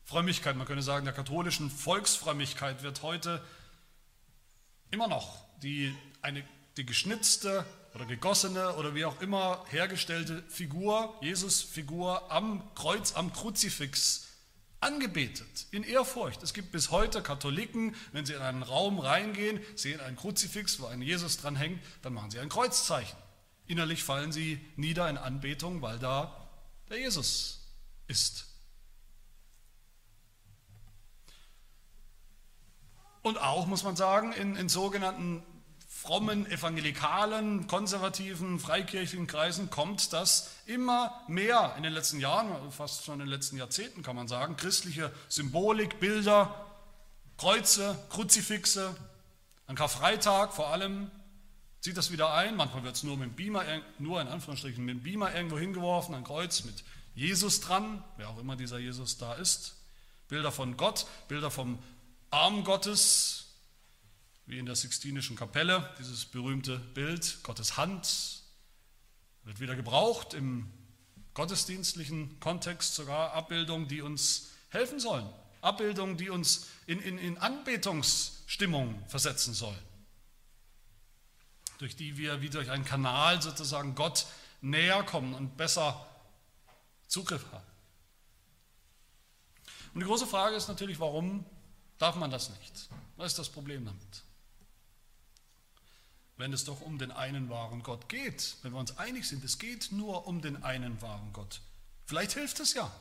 Frömmigkeit, 0.05 0.55
man 0.55 0.67
könnte 0.67 0.83
sagen, 0.83 1.05
der 1.05 1.13
katholischen 1.13 1.69
Volksfrömmigkeit 1.69 2.83
wird 2.83 3.01
heute 3.01 3.43
immer 4.91 5.07
noch 5.07 5.43
die, 5.63 5.93
eine, 6.21 6.43
die 6.77 6.85
geschnitzte 6.85 7.65
oder 7.95 8.05
gegossene 8.05 8.75
oder 8.75 8.93
wie 8.93 9.05
auch 9.05 9.19
immer 9.21 9.65
hergestellte 9.69 10.43
Figur, 10.47 11.17
Jesus-Figur 11.21 12.31
am 12.31 12.63
Kreuz, 12.75 13.15
am 13.15 13.33
Kruzifix 13.33 14.27
angebetet, 14.79 15.65
in 15.71 15.83
Ehrfurcht. 15.83 16.43
Es 16.43 16.53
gibt 16.53 16.71
bis 16.71 16.91
heute 16.91 17.24
Katholiken, 17.24 17.95
wenn 18.12 18.27
sie 18.27 18.33
in 18.33 18.41
einen 18.41 18.62
Raum 18.62 19.00
reingehen, 19.00 19.59
sehen 19.75 20.00
einen 20.01 20.17
Kruzifix, 20.17 20.79
wo 20.79 20.85
ein 20.85 21.01
Jesus 21.01 21.38
dran 21.38 21.55
hängt, 21.55 21.81
dann 22.03 22.13
machen 22.13 22.29
sie 22.29 22.39
ein 22.39 22.50
Kreuzzeichen. 22.50 23.17
Innerlich 23.65 24.03
fallen 24.03 24.31
sie 24.31 24.63
nieder 24.75 25.09
in 25.09 25.17
Anbetung, 25.17 25.81
weil 25.81 25.97
da 25.97 26.47
der 26.89 27.00
Jesus 27.00 27.62
ist. 28.07 28.45
Und 33.25 33.41
auch, 33.41 33.65
muss 33.65 33.84
man 33.84 33.96
sagen, 33.96 34.34
in, 34.34 34.55
in 34.55 34.70
sogenannten 34.70 35.41
frommen, 35.89 36.46
evangelikalen, 36.46 37.65
konservativen, 37.65 38.60
freikirchlichen 38.60 39.25
Kreisen 39.25 39.72
kommt 39.72 40.13
das 40.13 40.51
immer 40.67 41.24
mehr 41.27 41.74
in 41.75 41.82
den 41.82 41.91
letzten 41.91 42.20
Jahren, 42.20 42.72
fast 42.72 43.03
schon 43.03 43.15
in 43.15 43.22
den 43.22 43.29
letzten 43.29 43.58
Jahrzehnten 43.58 44.03
kann 44.03 44.15
man 44.15 44.27
sagen, 44.27 44.58
christliche 44.58 45.12
Symbolik, 45.27 46.00
Bilder, 46.00 46.67
Kreuze, 47.38 47.98
Kruzifixe, 48.12 48.96
an 49.65 49.75
Karfreitag 49.75 50.53
vor 50.53 50.67
allem 50.67 51.10
zieht 51.82 51.98
das 51.98 52.12
wieder 52.12 52.32
ein. 52.32 52.55
Manchmal 52.55 52.84
wird 52.84 52.96
es 52.96 53.01
nur 53.01 53.17
mit 53.17 53.29
dem 53.29 53.36
Beamer, 53.36 53.63
nur 53.98 54.22
in 54.22 54.27
Anführungsstrichen 54.27 54.86
mit 54.86 54.98
dem 54.98 55.01
Beamer 55.01 55.34
irgendwo 55.34 55.58
hingeworfen, 55.58 56.13
ein 56.13 56.24
Kreuz 56.24 56.63
mit 56.63 56.84
Jesus 57.15 57.60
dran, 57.60 58.03
wer 58.17 58.29
auch 58.29 58.38
immer 58.38 58.55
dieser 58.55 58.77
Jesus 58.77 59.17
da 59.17 59.34
ist. 59.34 59.77
Bilder 60.27 60.51
von 60.51 60.77
Gott, 60.77 61.08
Bilder 61.27 61.50
vom 61.50 61.79
Arm 62.35 62.65
Gottes, 62.65 63.45
wie 64.45 64.59
in 64.59 64.65
der 64.65 64.75
Sixtinischen 64.75 65.37
Kapelle, 65.37 65.89
dieses 65.99 66.25
berühmte 66.25 66.77
Bild, 66.77 67.39
Gottes 67.43 67.77
Hand, 67.77 68.43
wird 69.45 69.61
wieder 69.61 69.77
gebraucht 69.77 70.33
im 70.33 70.69
gottesdienstlichen 71.33 72.41
Kontext, 72.41 72.93
sogar 72.95 73.31
Abbildungen, 73.31 73.87
die 73.87 74.01
uns 74.01 74.49
helfen 74.67 74.99
sollen. 74.99 75.25
Abbildungen, 75.61 76.17
die 76.17 76.29
uns 76.29 76.67
in, 76.87 76.99
in, 76.99 77.17
in 77.19 77.37
Anbetungsstimmung 77.37 79.01
versetzen 79.07 79.53
sollen 79.53 79.79
durch 81.77 81.97
die 81.97 82.15
wir 82.15 82.41
wie 82.41 82.49
durch 82.49 82.69
einen 82.69 82.85
Kanal 82.85 83.41
sozusagen 83.41 83.95
Gott 83.95 84.27
näher 84.61 85.03
kommen 85.03 85.33
und 85.33 85.57
besser 85.57 86.05
Zugriff 87.07 87.45
haben. 87.51 87.65
Und 89.93 89.99
die 89.99 90.05
große 90.05 90.25
Frage 90.25 90.55
ist 90.55 90.69
natürlich, 90.69 91.01
warum 91.01 91.45
darf 91.97 92.15
man 92.15 92.31
das 92.31 92.49
nicht? 92.49 92.89
Was 93.17 93.31
ist 93.31 93.39
das 93.39 93.49
Problem 93.49 93.85
damit? 93.85 94.23
Wenn 96.37 96.51
es 96.51 96.65
doch 96.65 96.81
um 96.81 96.97
den 96.97 97.11
einen 97.11 97.49
wahren 97.49 97.81
Gott 97.81 98.09
geht, 98.09 98.57
wenn 98.61 98.73
wir 98.73 98.79
uns 98.79 98.97
einig 98.97 99.27
sind, 99.27 99.43
es 99.43 99.57
geht 99.57 99.91
nur 99.91 100.27
um 100.27 100.41
den 100.41 100.63
einen 100.63 101.01
wahren 101.01 101.31
Gott. 101.31 101.61
Vielleicht 102.05 102.33
hilft 102.33 102.59
es 102.59 102.73
ja. 102.73 102.91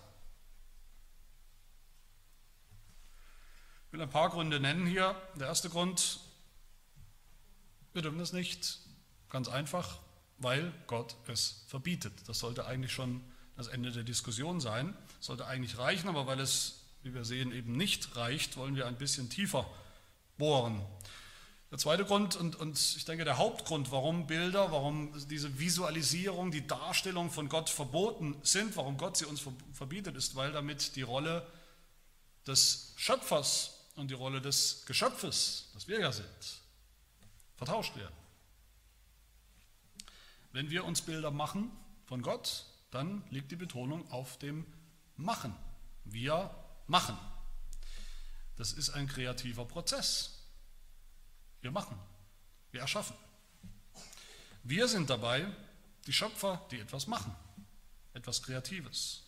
Ich 3.86 3.92
will 3.92 4.02
ein 4.02 4.10
paar 4.10 4.30
Gründe 4.30 4.60
nennen 4.60 4.86
hier. 4.86 5.20
Der 5.36 5.48
erste 5.48 5.68
Grund, 5.68 6.20
wir 7.92 8.02
dürfen 8.02 8.18
das 8.18 8.32
nicht. 8.32 8.80
Ganz 9.28 9.48
einfach, 9.48 9.98
weil 10.38 10.72
Gott 10.86 11.16
es 11.26 11.64
verbietet. 11.66 12.12
Das 12.26 12.38
sollte 12.38 12.66
eigentlich 12.66 12.92
schon 12.92 13.20
das 13.56 13.68
Ende 13.68 13.92
der 13.92 14.04
Diskussion 14.04 14.60
sein. 14.60 14.96
Das 15.18 15.26
sollte 15.26 15.46
eigentlich 15.46 15.78
reichen, 15.78 16.08
aber 16.08 16.26
weil 16.26 16.40
es, 16.40 16.83
wie 17.04 17.14
wir 17.14 17.24
sehen, 17.24 17.52
eben 17.52 17.76
nicht 17.76 18.16
reicht, 18.16 18.56
wollen 18.56 18.76
wir 18.76 18.86
ein 18.86 18.96
bisschen 18.96 19.28
tiefer 19.28 19.66
bohren. 20.38 20.80
Der 21.70 21.78
zweite 21.78 22.04
Grund 22.04 22.36
und, 22.36 22.56
und 22.56 22.78
ich 22.78 23.04
denke 23.04 23.24
der 23.24 23.36
Hauptgrund, 23.36 23.90
warum 23.90 24.26
Bilder, 24.26 24.70
warum 24.70 25.12
diese 25.28 25.58
Visualisierung, 25.58 26.50
die 26.50 26.66
Darstellung 26.66 27.30
von 27.30 27.48
Gott 27.48 27.68
verboten 27.68 28.36
sind, 28.42 28.76
warum 28.76 28.96
Gott 28.96 29.16
sie 29.16 29.26
uns 29.26 29.42
verbietet, 29.72 30.16
ist, 30.16 30.34
weil 30.34 30.52
damit 30.52 30.96
die 30.96 31.02
Rolle 31.02 31.46
des 32.46 32.94
Schöpfers 32.96 33.80
und 33.96 34.10
die 34.10 34.14
Rolle 34.14 34.40
des 34.40 34.84
Geschöpfes, 34.86 35.70
das 35.74 35.88
wir 35.88 36.00
ja 36.00 36.12
sind, 36.12 36.26
vertauscht 37.56 37.96
werden. 37.96 38.14
Wenn 40.52 40.70
wir 40.70 40.84
uns 40.84 41.02
Bilder 41.02 41.32
machen 41.32 41.70
von 42.06 42.22
Gott, 42.22 42.66
dann 42.92 43.24
liegt 43.30 43.50
die 43.50 43.56
Betonung 43.56 44.08
auf 44.12 44.38
dem 44.38 44.64
Machen. 45.16 45.54
Wir 46.04 46.54
machen. 46.86 47.18
Das 48.56 48.72
ist 48.72 48.90
ein 48.90 49.08
kreativer 49.08 49.64
Prozess. 49.64 50.38
Wir 51.60 51.70
machen, 51.70 51.98
wir 52.70 52.80
erschaffen. 52.80 53.16
Wir 54.62 54.88
sind 54.88 55.10
dabei 55.10 55.46
die 56.06 56.12
Schöpfer, 56.12 56.66
die 56.70 56.80
etwas 56.80 57.06
machen, 57.06 57.34
etwas 58.12 58.42
Kreatives. 58.42 59.22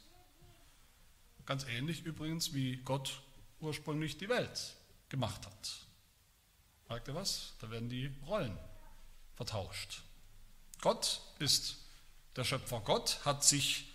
Ganz 1.44 1.64
ähnlich 1.64 2.04
übrigens, 2.04 2.54
wie 2.54 2.76
Gott 2.78 3.22
ursprünglich 3.60 4.18
die 4.18 4.28
Welt 4.28 4.76
gemacht 5.08 5.46
hat. 5.46 5.86
Merkt 6.88 7.08
ihr 7.08 7.14
was? 7.14 7.54
Da 7.60 7.70
werden 7.70 7.88
die 7.88 8.12
Rollen 8.26 8.56
vertauscht. 9.34 10.02
Gott 10.80 11.20
ist 11.38 11.76
der 12.36 12.44
Schöpfer. 12.44 12.80
Gott 12.80 13.24
hat 13.24 13.44
sich 13.44 13.92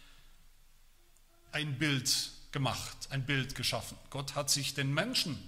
ein 1.52 1.78
Bild 1.78 2.32
gemacht, 2.52 2.98
ein 3.10 3.26
Bild 3.26 3.56
geschaffen. 3.56 3.98
Gott 4.10 4.36
hat 4.36 4.50
sich 4.50 4.74
den 4.74 4.94
Menschen 4.94 5.42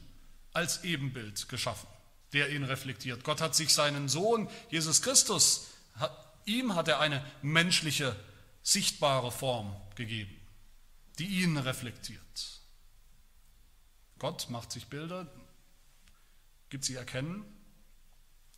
als 0.54 0.84
Ebenbild 0.84 1.50
geschaffen, 1.50 1.88
der 2.32 2.50
ihn 2.50 2.64
reflektiert. 2.64 3.24
Gott 3.24 3.42
hat 3.42 3.56
sich 3.56 3.74
seinen 3.74 4.10
Sohn 4.10 4.50
Jesus 4.70 5.02
Christus, 5.02 5.68
ihm 6.46 6.76
hat 6.76 6.88
er 6.88 7.00
eine 7.00 7.26
menschliche, 7.42 8.16
sichtbare 8.62 9.32
Form 9.32 9.76
gegeben, 9.96 10.36
die 11.20 11.26
ihn 11.26 11.58
reflektiert. 11.58 12.22
Gott 14.20 14.50
macht 14.50 14.72
sich 14.72 14.88
Bilder, 14.88 15.28
gibt 16.70 16.86
sie 16.86 16.96
erkennen. 16.96 17.46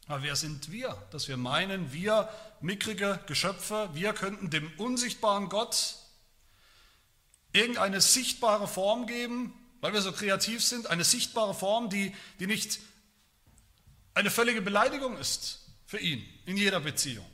Aber 0.08 0.22
wer 0.22 0.36
sind 0.36 0.72
wir, 0.72 0.96
dass 1.10 1.28
wir 1.28 1.38
meinen, 1.38 1.92
wir 1.92 2.30
mickrige 2.62 3.20
Geschöpfe, 3.26 3.90
wir 3.94 4.14
könnten 4.14 4.52
dem 4.52 4.72
unsichtbaren 4.78 5.50
Gott 5.50 5.96
irgendeine 7.56 8.02
sichtbare 8.02 8.68
Form 8.68 9.08
geben, 9.08 9.54
weil 9.82 9.94
wir 9.94 10.02
so 10.02 10.12
kreativ 10.12 10.64
sind, 10.64 10.88
eine 10.88 11.04
sichtbare 11.04 11.54
Form, 11.54 11.90
die, 11.90 12.14
die 12.40 12.48
nicht 12.48 12.80
eine 14.14 14.30
völlige 14.30 14.62
Beleidigung 14.62 15.18
ist 15.18 15.62
für 15.86 16.00
ihn 16.00 16.26
in 16.46 16.58
jeder 16.58 16.80
Beziehung. 16.80 17.26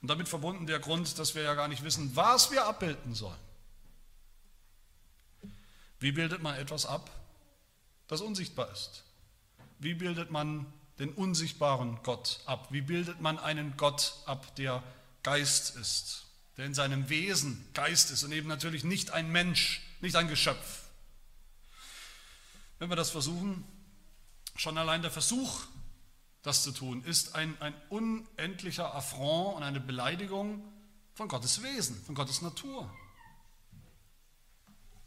Und 0.00 0.08
damit 0.08 0.28
verbunden 0.28 0.66
der 0.66 0.80
Grund, 0.80 1.18
dass 1.18 1.34
wir 1.34 1.42
ja 1.42 1.54
gar 1.54 1.68
nicht 1.68 1.84
wissen, 1.84 2.14
was 2.16 2.50
wir 2.50 2.66
abbilden 2.66 3.14
sollen. 3.14 3.38
Wie 6.00 6.12
bildet 6.12 6.42
man 6.42 6.56
etwas 6.56 6.86
ab, 6.86 7.10
das 8.08 8.20
unsichtbar 8.20 8.70
ist? 8.72 9.04
Wie 9.78 9.94
bildet 9.94 10.30
man 10.30 10.66
den 10.98 11.10
unsichtbaren 11.10 12.00
Gott 12.02 12.40
ab? 12.46 12.68
Wie 12.70 12.80
bildet 12.80 13.20
man 13.20 13.38
einen 13.38 13.76
Gott 13.76 14.14
ab, 14.26 14.56
der 14.56 14.82
Geist 15.22 15.76
ist? 15.76 16.26
Der 16.56 16.66
in 16.66 16.74
seinem 16.74 17.08
Wesen 17.08 17.66
Geist 17.74 18.10
ist 18.10 18.24
und 18.24 18.32
eben 18.32 18.48
natürlich 18.48 18.84
nicht 18.84 19.10
ein 19.10 19.30
Mensch, 19.30 19.82
nicht 20.00 20.16
ein 20.16 20.28
Geschöpf. 20.28 20.82
Wenn 22.78 22.90
wir 22.90 22.96
das 22.96 23.10
versuchen, 23.10 23.64
schon 24.56 24.76
allein 24.76 25.02
der 25.02 25.10
Versuch, 25.10 25.62
das 26.42 26.62
zu 26.62 26.72
tun, 26.72 27.04
ist 27.04 27.34
ein, 27.34 27.56
ein 27.60 27.74
unendlicher 27.88 28.94
Affront 28.94 29.56
und 29.56 29.62
eine 29.62 29.80
Beleidigung 29.80 30.62
von 31.14 31.28
Gottes 31.28 31.62
Wesen, 31.62 32.02
von 32.04 32.14
Gottes 32.14 32.42
Natur. 32.42 32.92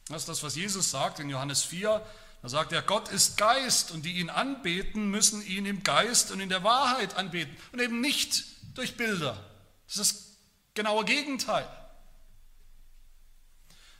Das 0.08 0.22
ist 0.22 0.30
das, 0.30 0.44
was 0.44 0.56
Jesus 0.56 0.92
sagt 0.92 1.20
in 1.20 1.30
Johannes 1.30 1.64
4. 1.64 2.06
Da 2.42 2.50
sagt 2.50 2.72
er, 2.72 2.82
Gott 2.84 3.10
ist 3.10 3.38
Geist 3.38 3.92
und 3.92 4.06
die 4.06 4.20
ihn 4.20 4.30
anbeten, 4.30 5.10
müssen 5.10 5.46
ihn 5.46 5.66
im 5.66 5.84
Geist 5.84 6.32
und 6.32 6.40
in 6.40 6.50
der 6.50 6.64
Wahrheit 6.64 7.16
anbeten 7.16 7.56
und 7.72 7.82
eben 7.82 8.02
nicht 8.02 8.46
durch 8.76 8.98
Bilder. 8.98 9.44
Das 9.88 9.98
ist 9.98 10.35
genaue 10.76 11.06
Gegenteil. 11.06 11.68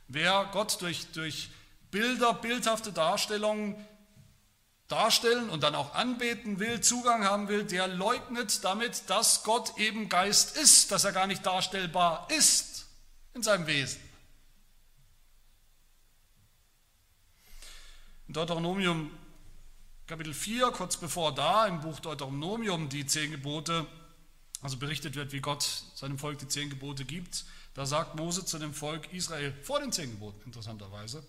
Wer 0.08 0.48
Gott 0.52 0.80
durch, 0.80 1.10
durch 1.12 1.50
Bilder, 1.90 2.34
bildhafte 2.34 2.92
Darstellungen 2.92 3.74
darstellen 4.88 5.50
und 5.50 5.62
dann 5.62 5.74
auch 5.74 5.94
anbeten 5.94 6.60
will, 6.60 6.80
Zugang 6.80 7.24
haben 7.24 7.48
will, 7.48 7.64
der 7.64 7.88
leugnet 7.88 8.62
damit, 8.64 9.10
dass 9.10 9.42
Gott 9.42 9.78
eben 9.78 10.08
Geist 10.08 10.56
ist, 10.56 10.92
dass 10.92 11.04
er 11.04 11.12
gar 11.12 11.26
nicht 11.26 11.44
darstellbar 11.44 12.28
ist 12.30 12.86
in 13.34 13.42
seinem 13.42 13.66
Wesen. 13.66 14.00
In 18.28 18.34
Deuteronomium 18.34 19.10
Kapitel 20.06 20.34
4, 20.34 20.70
kurz 20.70 20.96
bevor 20.96 21.34
da 21.34 21.66
im 21.66 21.80
Buch 21.80 21.98
Deuteronomium 21.98 22.88
die 22.88 23.06
zehn 23.06 23.32
Gebote 23.32 23.86
also 24.62 24.78
berichtet 24.78 25.14
wird, 25.16 25.32
wie 25.32 25.40
Gott 25.40 25.84
seinem 25.94 26.18
Volk 26.18 26.38
die 26.38 26.48
zehn 26.48 26.70
Gebote 26.70 27.04
gibt, 27.04 27.44
da 27.74 27.84
sagt 27.84 28.16
Mose 28.16 28.44
zu 28.44 28.58
dem 28.58 28.72
Volk 28.72 29.12
Israel 29.12 29.52
vor 29.62 29.80
den 29.80 29.92
zehn 29.92 30.10
Geboten 30.10 30.40
interessanterweise, 30.46 31.22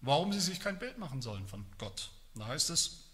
warum 0.00 0.32
sie 0.32 0.40
sich 0.40 0.60
kein 0.60 0.78
Bild 0.78 0.98
machen 0.98 1.22
sollen 1.22 1.46
von 1.48 1.64
Gott. 1.78 2.10
da 2.34 2.46
heißt 2.46 2.70
es, 2.70 3.04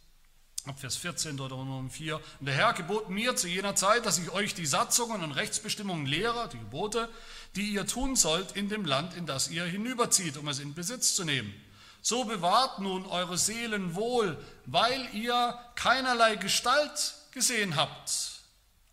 ab 0.66 0.80
Vers 0.80 0.96
14, 0.96 1.36
Deuteronomium 1.36 1.90
4, 1.90 2.16
und 2.40 2.46
der 2.46 2.54
Herr 2.54 2.72
gebot 2.72 3.10
mir 3.10 3.36
zu 3.36 3.46
jener 3.48 3.76
Zeit, 3.76 4.06
dass 4.06 4.18
ich 4.18 4.30
euch 4.30 4.54
die 4.54 4.66
Satzungen 4.66 5.22
und 5.22 5.32
Rechtsbestimmungen 5.32 6.06
lehre, 6.06 6.48
die 6.48 6.58
Gebote, 6.58 7.08
die 7.54 7.72
ihr 7.72 7.86
tun 7.86 8.16
sollt 8.16 8.52
in 8.52 8.68
dem 8.68 8.84
Land, 8.84 9.14
in 9.14 9.26
das 9.26 9.50
ihr 9.50 9.64
hinüberzieht, 9.64 10.36
um 10.36 10.48
es 10.48 10.58
in 10.58 10.74
Besitz 10.74 11.14
zu 11.14 11.24
nehmen. 11.24 11.54
So 12.02 12.24
bewahrt 12.24 12.80
nun 12.80 13.06
eure 13.06 13.38
Seelen 13.38 13.94
wohl, 13.94 14.36
weil 14.66 15.08
ihr 15.14 15.58
keinerlei 15.74 16.36
Gestalt 16.36 17.14
gesehen 17.30 17.76
habt 17.76 18.33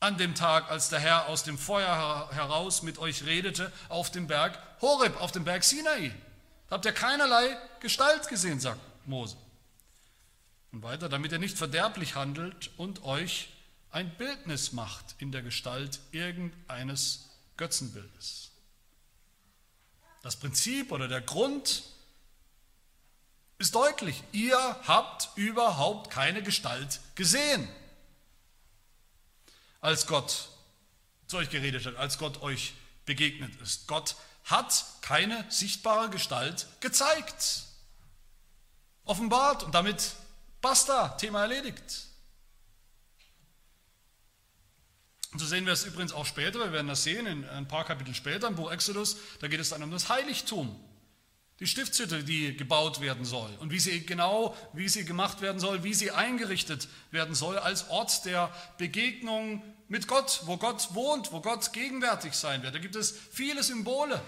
an 0.02 0.18
dem 0.18 0.34
Tag, 0.34 0.70
als 0.70 0.90
der 0.90 1.00
Herr 1.00 1.28
aus 1.30 1.44
dem 1.44 1.58
Feuer 1.58 2.30
heraus 2.34 2.82
mit 2.82 2.98
euch 2.98 3.24
redete, 3.24 3.72
auf 3.88 4.12
dem 4.12 4.28
Berg 4.28 4.58
Horeb, 4.82 5.22
auf 5.22 5.32
dem 5.32 5.46
Berg 5.46 5.64
Sinai. 5.64 6.12
Da 6.68 6.76
habt 6.76 6.86
ihr 6.86 6.92
keinerlei 6.92 7.56
Gestalt 7.82 8.28
gesehen, 8.28 8.60
sagt 8.60 8.82
Mose. 9.06 9.38
Und 10.72 10.82
weiter, 10.82 11.08
damit 11.08 11.32
ihr 11.32 11.38
nicht 11.38 11.56
verderblich 11.56 12.16
handelt 12.16 12.72
und 12.78 13.04
euch 13.04 13.50
ein 13.92 14.10
Bildnis 14.18 14.72
macht 14.72 15.16
in 15.20 15.32
der 15.32 15.44
Gestalt 15.44 16.00
irgendeines 16.12 17.30
Götzenbildes. 17.58 18.50
Das 20.24 20.36
Prinzip 20.36 20.92
oder 20.92 21.08
der 21.08 21.22
Grund 21.22 21.84
ist 23.60 23.76
deutlich. 23.76 24.24
Ihr 24.32 24.58
habt 24.88 25.30
überhaupt 25.36 26.10
keine 26.10 26.42
Gestalt 26.42 27.02
gesehen 27.14 27.70
als 29.82 30.08
Gott 30.08 30.50
zu 31.28 31.38
euch 31.38 31.50
geredet 31.50 31.86
hat, 31.86 31.96
als 31.96 32.17
Gott 32.17 32.41
euch 32.41 32.74
begegnet 33.06 33.60
ist. 33.62 33.88
Gott 33.88 34.15
hat 34.46 34.86
keine 35.02 35.46
sichtbare 35.50 36.10
Gestalt 36.10 36.67
gezeigt, 36.80 37.63
offenbart 39.04 39.63
und 39.63 39.76
damit 39.76 40.15
basta, 40.62 41.10
Thema 41.10 41.41
erledigt. 41.41 42.08
Und 45.32 45.39
so 45.39 45.46
sehen 45.46 45.65
wir 45.65 45.74
es 45.74 45.86
übrigens 45.86 46.12
auch 46.12 46.26
später, 46.26 46.60
wir 46.60 46.74
werden 46.74 46.88
das 46.88 47.04
sehen, 47.04 47.26
in 47.26 47.48
ein 47.48 47.67
paar 47.67 47.86
Kapitel 47.86 48.13
später 48.13 48.48
im 48.48 48.56
Buch 48.56 48.72
Exodus, 48.72 49.17
da 49.39 49.48
geht 49.48 49.62
es 49.62 49.70
dann 49.70 49.82
um 49.82 49.91
das 49.91 50.10
Heiligtum, 50.10 50.78
die 51.62 51.67
Stiftshütte, 51.67 52.24
die 52.24 52.58
gebaut 52.58 53.02
werden 53.02 53.24
soll 53.24 53.52
und 53.60 53.71
wie 53.71 53.80
sie 53.80 54.04
genau, 54.04 54.58
wie 54.74 54.89
sie 54.89 55.06
gemacht 55.06 55.41
werden 55.41 55.60
soll, 55.60 55.84
wie 55.84 55.93
sie 55.93 56.10
eingerichtet 56.10 56.88
werden 57.12 57.36
soll 57.36 57.60
als 57.60 57.89
Ort 57.91 58.26
der 58.26 58.52
Begegnung 58.80 59.62
mit 59.88 60.08
Gott, 60.08 60.41
wo 60.45 60.58
Gott 60.58 60.95
wohnt, 60.95 61.32
wo 61.32 61.39
Gott 61.39 61.71
gegenwärtig 61.71 62.34
sein 62.34 62.63
wird. 62.63 62.74
Da 62.74 62.80
gibt 62.80 62.95
es 62.95 63.15
viele 63.32 63.62
Symbole 63.62 64.19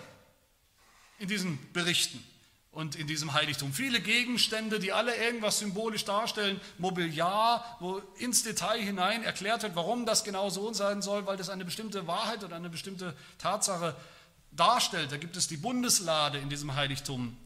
in 1.17 1.27
diesen 1.27 1.57
Berichten 1.73 2.23
und 2.71 2.95
in 2.95 3.07
diesem 3.07 3.33
Heiligtum. 3.33 3.73
Viele 3.73 3.99
Gegenstände, 3.99 4.79
die 4.79 4.91
alle 4.93 5.15
irgendwas 5.15 5.57
symbolisch 5.57 6.05
darstellen. 6.05 6.61
Mobiliar, 6.77 7.77
wo 7.79 7.97
ins 8.19 8.43
Detail 8.43 8.79
hinein 8.79 9.23
erklärt 9.23 9.63
wird, 9.63 9.75
warum 9.75 10.05
das 10.05 10.23
genau 10.23 10.51
so 10.51 10.71
sein 10.73 11.01
soll, 11.01 11.25
weil 11.25 11.37
das 11.37 11.49
eine 11.49 11.65
bestimmte 11.65 12.05
Wahrheit 12.05 12.43
oder 12.43 12.55
eine 12.55 12.69
bestimmte 12.69 13.15
Tatsache 13.39 13.95
darstellt. 14.55 15.11
Da 15.11 15.17
gibt 15.17 15.37
es 15.37 15.47
die 15.47 15.57
Bundeslade 15.57 16.37
in 16.37 16.49
diesem 16.49 16.75
Heiligtum. 16.75 17.37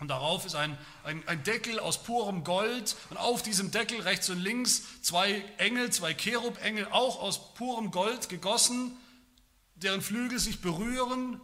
Und 0.00 0.08
darauf 0.08 0.44
ist 0.44 0.54
ein, 0.54 0.76
ein, 1.04 1.26
ein, 1.28 1.42
Deckel 1.44 1.78
aus 1.78 2.02
purem 2.02 2.42
Gold 2.44 2.96
und 3.10 3.16
auf 3.16 3.42
diesem 3.42 3.70
Deckel 3.70 4.00
rechts 4.00 4.28
und 4.28 4.40
links 4.40 4.82
zwei 5.02 5.44
Engel, 5.56 5.90
zwei 5.90 6.14
Cherubengel, 6.14 6.88
auch 6.90 7.20
aus 7.20 7.54
purem 7.54 7.90
Gold 7.90 8.28
gegossen, 8.28 8.96
deren 9.76 10.02
Flügel 10.02 10.38
sich 10.38 10.60
berühren. 10.60 11.40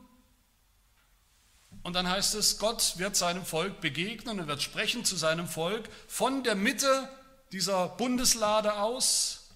Und 1.83 1.95
dann 1.95 2.09
heißt 2.09 2.35
es, 2.35 2.59
Gott 2.59 2.99
wird 2.99 3.17
seinem 3.17 3.47
Volk 3.47 3.81
begegnen 3.81 4.41
und 4.41 4.49
wird 4.49 4.63
sprechen 4.63 5.05
zu 5.05 5.17
seinem 5.17 5.49
Volk 5.49 5.89
von 6.09 6.43
der 6.43 6.57
Mitte 6.57 7.09
dieser 7.53 7.89
Bundeslade 7.89 8.75
aus. 8.75 9.49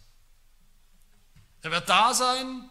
Er 1.63 1.73
wird 1.73 1.89
da 1.89 2.15
sein 2.15 2.71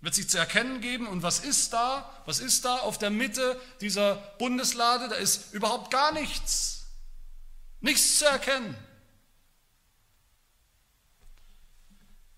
wird 0.00 0.14
sich 0.14 0.28
zu 0.28 0.38
erkennen 0.38 0.80
geben. 0.80 1.06
Und 1.06 1.22
was 1.22 1.40
ist 1.40 1.72
da? 1.72 2.10
Was 2.26 2.38
ist 2.38 2.64
da 2.64 2.76
auf 2.78 2.98
der 2.98 3.10
Mitte 3.10 3.60
dieser 3.80 4.16
Bundeslade? 4.38 5.08
Da 5.08 5.16
ist 5.16 5.52
überhaupt 5.52 5.90
gar 5.90 6.12
nichts. 6.12 6.86
Nichts 7.80 8.18
zu 8.18 8.24
erkennen. 8.26 8.76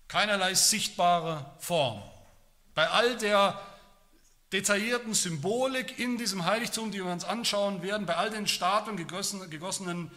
Keinerlei 0.07 0.55
sichtbare 0.55 1.53
Form. 1.59 2.01
Bei 2.73 2.89
all 2.89 3.17
der 3.17 3.59
detaillierten 4.51 5.13
Symbolik 5.13 5.99
in 5.99 6.17
diesem 6.17 6.45
Heiligtum, 6.45 6.91
die 6.91 6.97
wir 7.03 7.11
uns 7.11 7.23
anschauen 7.23 7.83
werden, 7.83 8.05
bei 8.05 8.15
all 8.15 8.31
den 8.31 8.47
Statuen, 8.47 8.97
gegossenen, 8.97 9.49
gegossenen 9.49 10.11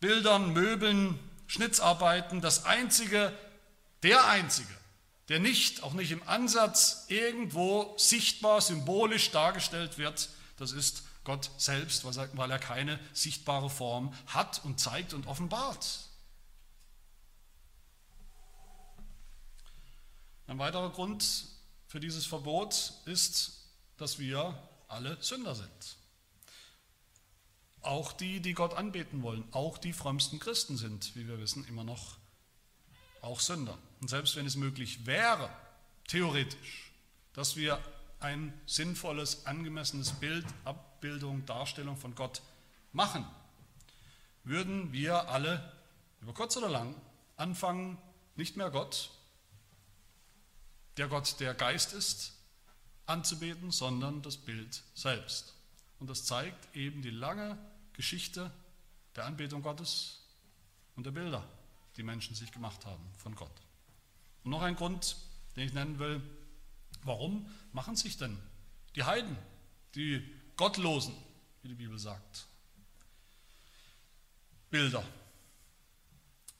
Bildern, 0.00 0.52
Möbeln, 0.52 1.18
Schnitzarbeiten, 1.46 2.40
das 2.40 2.64
einzige, 2.64 3.32
der 4.02 4.26
einzige, 4.26 4.72
der 5.28 5.40
nicht, 5.40 5.82
auch 5.82 5.92
nicht 5.92 6.10
im 6.10 6.26
Ansatz 6.26 7.04
irgendwo 7.08 7.94
sichtbar, 7.98 8.60
symbolisch 8.60 9.30
dargestellt 9.30 9.98
wird, 9.98 10.28
das 10.56 10.72
ist 10.72 11.02
Gott 11.24 11.50
selbst, 11.58 12.04
weil 12.04 12.50
er 12.50 12.58
keine 12.58 12.98
sichtbare 13.12 13.68
Form 13.68 14.14
hat 14.26 14.64
und 14.64 14.80
zeigt 14.80 15.12
und 15.12 15.26
offenbart. 15.26 16.08
Ein 20.46 20.58
weiterer 20.58 20.90
Grund 20.90 21.44
für 21.86 22.00
dieses 22.00 22.24
Verbot 22.24 22.94
ist, 23.04 23.66
dass 23.98 24.18
wir 24.18 24.58
alle 24.88 25.22
Sünder 25.22 25.54
sind. 25.54 25.96
Auch 27.82 28.12
die, 28.12 28.40
die 28.40 28.54
Gott 28.54 28.72
anbeten 28.72 29.22
wollen, 29.22 29.44
auch 29.52 29.76
die 29.76 29.92
frömmsten 29.92 30.38
Christen 30.38 30.78
sind, 30.78 31.14
wie 31.14 31.28
wir 31.28 31.38
wissen, 31.38 31.66
immer 31.68 31.84
noch 31.84 32.16
auch 33.20 33.40
Sünder. 33.40 33.78
Und 34.00 34.08
selbst 34.08 34.36
wenn 34.36 34.46
es 34.46 34.56
möglich 34.56 35.06
wäre, 35.06 35.50
theoretisch, 36.06 36.92
dass 37.32 37.56
wir 37.56 37.80
ein 38.20 38.52
sinnvolles, 38.66 39.46
angemessenes 39.46 40.12
Bild, 40.12 40.46
Abbildung, 40.64 41.46
Darstellung 41.46 41.96
von 41.96 42.14
Gott 42.14 42.42
machen, 42.92 43.24
würden 44.44 44.92
wir 44.92 45.28
alle 45.28 45.72
über 46.20 46.32
kurz 46.32 46.56
oder 46.56 46.68
lang 46.68 46.94
anfangen, 47.36 47.98
nicht 48.34 48.56
mehr 48.56 48.70
Gott, 48.70 49.10
der 50.96 51.08
Gott 51.08 51.38
der 51.40 51.54
Geist 51.54 51.92
ist, 51.92 52.34
anzubeten, 53.06 53.70
sondern 53.70 54.22
das 54.22 54.36
Bild 54.36 54.82
selbst. 54.94 55.54
Und 55.98 56.10
das 56.10 56.24
zeigt 56.24 56.74
eben 56.76 57.02
die 57.02 57.10
lange 57.10 57.58
Geschichte 57.92 58.50
der 59.16 59.24
Anbetung 59.24 59.62
Gottes 59.62 60.20
und 60.96 61.04
der 61.04 61.10
Bilder, 61.10 61.48
die 61.96 62.02
Menschen 62.02 62.34
sich 62.34 62.52
gemacht 62.52 62.84
haben 62.86 63.04
von 63.16 63.34
Gott. 63.34 63.50
Und 64.44 64.50
noch 64.50 64.62
ein 64.62 64.76
Grund, 64.76 65.16
den 65.56 65.66
ich 65.66 65.72
nennen 65.72 65.98
will, 65.98 66.22
warum 67.02 67.48
machen 67.72 67.96
sich 67.96 68.16
denn 68.16 68.38
die 68.94 69.04
Heiden, 69.04 69.36
die 69.94 70.22
Gottlosen, 70.56 71.14
wie 71.62 71.68
die 71.68 71.74
Bibel 71.74 71.98
sagt, 71.98 72.46
Bilder 74.70 75.04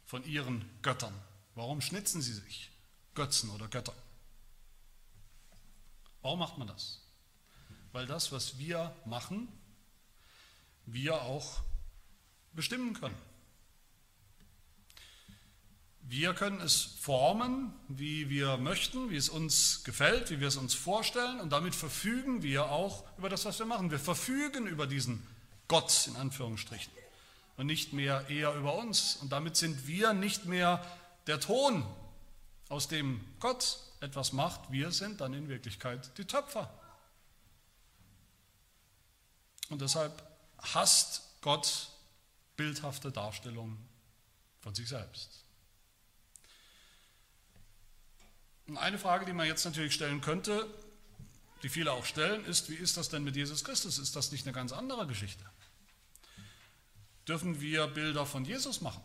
von 0.05 0.25
ihren 0.25 0.65
Göttern? 0.83 1.15
Warum 1.55 1.81
schnitzen 1.81 2.23
sie 2.23 2.33
sich 2.33 2.71
Götzen 3.15 3.51
oder 3.51 3.69
Götter? 3.69 3.95
Warum 6.23 6.39
macht 6.39 6.59
man 6.59 6.69
das? 6.69 7.01
Weil 7.93 8.07
das, 8.07 8.33
was 8.33 8.59
wir 8.59 8.95
machen, 9.05 9.49
wir 10.87 11.23
auch 11.23 11.63
bestimmen 12.53 12.95
können. 12.95 13.17
Wir 16.11 16.33
können 16.33 16.63
es 16.63 16.83
formen, 16.83 17.75
wie 17.89 18.31
wir 18.31 18.57
möchten, 18.57 19.11
wie 19.11 19.17
es 19.17 19.29
uns 19.29 19.85
gefällt, 19.85 20.31
wie 20.31 20.41
wir 20.41 20.49
es 20.49 20.57
uns 20.57 20.73
vorstellen 20.73 21.39
und 21.39 21.51
damit 21.51 21.75
verfügen 21.75 22.43
wir 22.43 22.71
auch 22.71 23.05
über 23.19 23.29
das, 23.29 23.45
was 23.45 23.59
wir 23.59 23.67
machen. 23.67 23.91
Wir 23.91 23.99
verfügen 23.99 24.67
über 24.67 24.87
diesen 24.87 25.27
Gott 25.69 26.07
in 26.07 26.17
Anführungsstrichen 26.17 26.91
und 27.59 27.67
nicht 27.67 27.93
mehr 27.93 28.31
eher 28.31 28.55
über 28.55 28.77
uns. 28.77 29.17
Und 29.17 29.33
damit 29.33 29.59
sind 29.59 29.87
wir 29.87 30.15
nicht 30.15 30.47
mehr 30.47 30.83
der 31.27 31.41
Ton, 31.41 31.85
aus 32.71 32.89
dem 32.89 33.23
Gott 33.39 33.79
etwas 34.01 34.33
macht. 34.33 34.73
Wir 34.73 34.93
sind 34.93 35.21
dann 35.21 35.35
in 35.35 35.51
Wirklichkeit 35.51 36.17
die 36.17 36.25
Töpfer. 36.25 36.73
Und 39.69 39.83
deshalb 39.83 40.23
hasst 40.57 41.23
Gott 41.43 41.91
bildhafte 42.57 43.13
Darstellungen 43.13 43.77
von 44.61 44.75
sich 44.75 44.89
selbst. 44.89 45.45
Und 48.69 48.77
eine 48.77 48.99
Frage, 48.99 49.25
die 49.25 49.33
man 49.33 49.47
jetzt 49.47 49.65
natürlich 49.65 49.95
stellen 49.95 50.21
könnte, 50.21 50.67
die 51.63 51.71
viele 51.71 51.93
auch 51.93 52.05
stellen, 52.05 52.45
ist, 52.45 52.71
wie 52.71 52.75
ist 52.75 52.97
das 52.97 53.09
denn 53.09 53.25
mit 53.25 53.35
Jesus 53.35 53.65
Christus? 53.65 53.99
Ist 53.99 54.15
das 54.15 54.31
nicht 54.31 54.47
eine 54.47 54.53
ganz 54.53 54.73
andere 54.73 55.07
Geschichte? 55.07 55.45
Dürfen 57.27 57.61
wir 57.61 57.87
Bilder 57.89 58.27
von 58.27 58.45
Jesus 58.45 58.81
machen? 58.81 59.03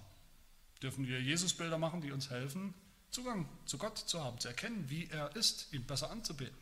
Dürfen 0.82 1.08
wir 1.08 1.22
Jesus-Bilder 1.22 1.78
machen, 1.78 2.02
die 2.02 2.12
uns 2.12 2.30
helfen, 2.30 2.74
Zugang 3.10 3.48
zu 3.66 3.78
Gott 3.78 3.98
zu 3.98 4.22
haben, 4.22 4.40
zu 4.40 4.50
erkennen, 4.50 4.90
wie 4.90 5.08
er 5.08 5.36
ist, 5.36 5.72
ihn 5.72 5.86
besser 5.86 6.12
anzubeten? 6.12 6.58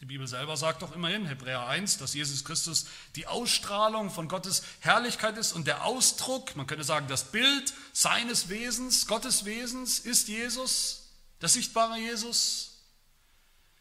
Die 0.00 0.06
Bibel 0.06 0.26
selber 0.26 0.56
sagt 0.56 0.82
doch 0.82 0.94
immerhin, 0.94 1.26
Hebräer 1.26 1.66
1, 1.66 1.98
dass 1.98 2.14
Jesus 2.14 2.44
Christus 2.44 2.86
die 3.16 3.26
Ausstrahlung 3.26 4.10
von 4.10 4.28
Gottes 4.28 4.62
Herrlichkeit 4.80 5.36
ist 5.36 5.52
und 5.52 5.66
der 5.66 5.84
Ausdruck, 5.84 6.56
man 6.56 6.66
könnte 6.66 6.84
sagen, 6.84 7.06
das 7.08 7.30
Bild 7.32 7.74
seines 7.92 8.48
Wesens, 8.48 9.06
Gottes 9.06 9.44
Wesens 9.44 9.98
ist 9.98 10.28
Jesus 10.28 10.99
der 11.40 11.48
sichtbare 11.48 11.98
Jesus. 11.98 12.82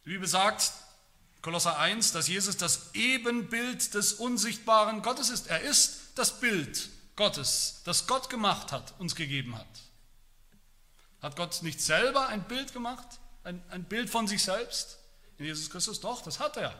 Die 0.05 0.09
Bibel 0.09 0.27
sagt, 0.27 0.71
Kolosser 1.41 1.79
1, 1.79 2.11
dass 2.11 2.27
Jesus 2.27 2.57
das 2.57 2.93
Ebenbild 2.93 3.93
des 3.93 4.13
unsichtbaren 4.13 5.01
Gottes 5.01 5.29
ist. 5.29 5.47
Er 5.47 5.61
ist 5.61 6.11
das 6.15 6.39
Bild 6.39 6.89
Gottes, 7.15 7.81
das 7.85 8.07
Gott 8.07 8.29
gemacht 8.29 8.71
hat, 8.71 8.93
uns 8.99 9.15
gegeben 9.15 9.57
hat. 9.57 9.67
Hat 11.21 11.35
Gott 11.35 11.63
nicht 11.63 11.81
selber 11.81 12.27
ein 12.27 12.47
Bild 12.47 12.73
gemacht, 12.73 13.19
ein, 13.43 13.61
ein 13.69 13.83
Bild 13.83 14.09
von 14.09 14.27
sich 14.27 14.43
selbst 14.43 14.99
in 15.37 15.45
Jesus 15.45 15.69
Christus? 15.69 15.99
Doch, 16.01 16.21
das 16.21 16.39
hat 16.39 16.57
er. 16.57 16.73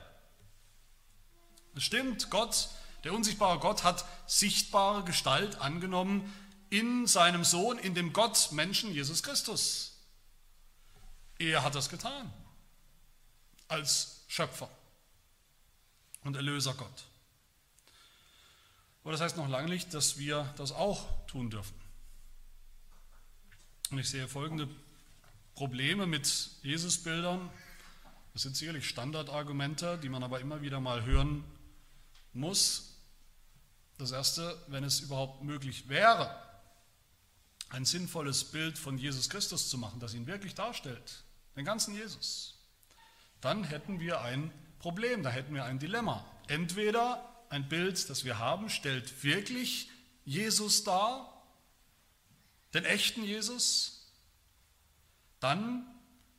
Es 1.76 1.84
stimmt, 1.84 2.30
Gott, 2.30 2.70
der 3.04 3.14
unsichtbare 3.14 3.60
Gott, 3.60 3.84
hat 3.84 4.06
sichtbare 4.28 5.04
Gestalt 5.04 5.60
angenommen 5.62 6.34
in 6.70 7.08
seinem 7.08 7.44
Sohn, 7.44 7.80
in 7.80 7.96
dem 7.96 8.12
Gott 8.12 8.50
Menschen 8.52 8.94
Jesus 8.94 9.24
Christus. 9.24 9.89
Er 11.40 11.64
hat 11.64 11.74
das 11.74 11.90
getan 11.90 12.32
als 13.70 14.26
Schöpfer 14.28 14.70
und 16.24 16.36
Erlöser 16.36 16.74
Gott. 16.74 17.06
Aber 19.04 19.14
das 19.14 19.22
heißt 19.22 19.38
noch 19.38 19.48
lange 19.48 19.70
nicht, 19.70 19.94
dass 19.94 20.18
wir 20.18 20.54
das 20.58 20.72
auch 20.72 21.08
tun 21.28 21.50
dürfen. 21.50 21.74
Und 23.90 23.98
ich 23.98 24.10
sehe 24.10 24.28
folgende 24.28 24.68
Probleme 25.56 26.06
mit 26.06 26.52
Jesusbildern. 26.62 27.50
Das 28.34 28.44
sind 28.44 28.56
sicherlich 28.56 28.88
Standardargumente, 28.88 29.98
die 29.98 30.10
man 30.10 30.24
aber 30.24 30.42
immer 30.42 30.62
wieder 30.62 30.80
mal 30.80 31.04
hören 31.04 31.44
muss. 32.34 32.98
Das 33.98 34.12
erste, 34.12 34.62
wenn 34.68 34.84
es 34.84 35.00
überhaupt 35.00 35.44
möglich 35.44 35.90
wäre, 35.90 36.36
ein 37.70 37.86
sinnvolles 37.86 38.44
Bild 38.44 38.78
von 38.78 38.98
Jesus 38.98 39.30
Christus 39.30 39.70
zu 39.70 39.78
machen, 39.78 40.00
das 40.00 40.14
ihn 40.14 40.28
wirklich 40.28 40.56
darstellt, 40.56 41.24
den 41.60 41.66
ganzen 41.66 41.94
Jesus, 41.94 42.58
dann 43.42 43.66
hätten 43.66 44.00
wir 44.00 44.22
ein 44.22 44.50
Problem, 44.80 45.24
da 45.24 45.30
hätten 45.30 45.54
wir 45.54 45.66
ein 45.66 45.78
Dilemma. 45.78 46.26
Entweder 46.48 47.30
ein 47.50 47.68
Bild, 47.68 48.10
das 48.10 48.24
wir 48.24 48.40
haben, 48.40 48.70
stellt 48.70 49.26
wirklich 49.26 49.92
Jesus 50.24 50.86
dar, 50.86 51.44
den 52.74 52.86
echten 52.86 53.26
Jesus, 53.26 54.10
dann 55.42 55.86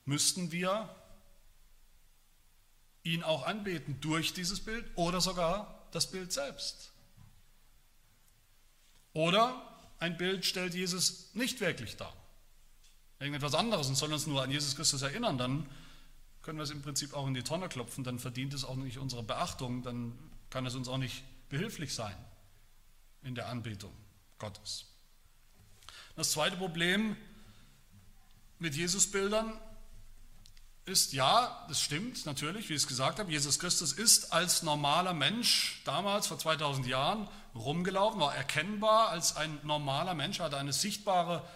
müssten 0.07 0.53
wir 0.53 0.89
ihn 3.03 3.23
auch 3.23 3.47
anbeten 3.47 4.01
durch 4.01 4.33
dieses 4.33 4.61
Bild 4.61 4.91
oder 4.95 5.21
sogar 5.21 5.87
das 5.91 6.11
Bild 6.11 6.33
selbst. 6.33 6.93
Oder 9.13 9.67
ein 9.99 10.17
Bild 10.17 10.47
stellt 10.47 10.73
Jesus 10.73 11.35
nicht 11.35 11.61
wirklich 11.61 11.99
dar 11.99 12.17
irgendetwas 13.21 13.55
anderes 13.55 13.89
und 13.89 13.95
sollen 13.95 14.13
uns 14.13 14.27
nur 14.27 14.43
an 14.43 14.51
Jesus 14.51 14.75
Christus 14.75 15.03
erinnern, 15.03 15.39
dann 15.39 15.67
können 16.43 16.59
wir 16.59 16.65
es 16.65 16.71
im 16.71 16.83
Prinzip 16.83 17.15
auch 17.15 17.27
in 17.27 17.35
die 17.35 17.43
Tonne 17.43 17.69
klopfen, 17.69 18.03
dann 18.03 18.19
verdient 18.19 18.55
es 18.55 18.65
auch 18.65 18.77
nicht 18.77 18.99
unsere 18.99 19.23
Beachtung, 19.23 19.83
dann 19.83 20.19
kann 20.49 20.67
es 20.67 20.75
uns 20.75 20.89
auch 20.89 20.99
nicht 20.99 21.23
behilflich 21.49 21.95
sein 21.95 22.17
in 23.23 23.35
der 23.35 23.49
Anbetung 23.49 23.93
Gottes. 24.39 24.87
Das 26.17 26.33
zweite 26.33 26.57
Problem 26.57 27.17
mit 28.59 28.75
Jesusbildern 28.75 29.53
ist, 30.87 31.13
ja, 31.13 31.65
das 31.69 31.81
stimmt 31.81 32.25
natürlich, 32.27 32.69
wie 32.69 32.75
ich 32.75 32.83
es 32.83 32.89
gesagt 32.89 33.19
habe, 33.19 33.31
Jesus 33.31 33.59
Christus 33.59 33.93
ist 33.93 34.33
als 34.33 34.63
normaler 34.63 35.13
Mensch 35.13 35.83
damals 35.85 36.27
vor 36.27 36.39
2000 36.39 36.87
Jahren 36.87 37.29
rumgelaufen, 37.55 38.21
war 38.21 38.35
erkennbar 38.35 39.11
als 39.11 39.37
ein 39.37 39.59
normaler 39.63 40.15
Mensch, 40.15 40.41
hatte 40.41 40.57
eine 40.57 40.73
sichtbare 40.73 41.47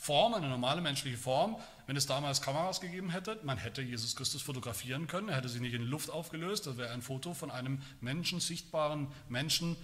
Form, 0.00 0.32
eine 0.32 0.48
normale 0.48 0.80
menschliche 0.80 1.18
Form, 1.18 1.60
wenn 1.86 1.94
es 1.94 2.06
damals 2.06 2.40
Kameras 2.40 2.80
gegeben 2.80 3.10
hätte, 3.10 3.38
man 3.42 3.58
hätte 3.58 3.82
Jesus 3.82 4.16
Christus 4.16 4.40
fotografieren 4.40 5.06
können, 5.08 5.28
er 5.28 5.36
hätte 5.36 5.50
sich 5.50 5.60
nicht 5.60 5.74
in 5.74 5.82
Luft 5.82 6.08
aufgelöst, 6.08 6.66
das 6.66 6.78
wäre 6.78 6.90
ein 6.90 7.02
Foto 7.02 7.34
von 7.34 7.50
einem 7.50 7.82
Menschen, 8.00 8.40
sichtbaren 8.40 9.12
Menschen 9.28 9.76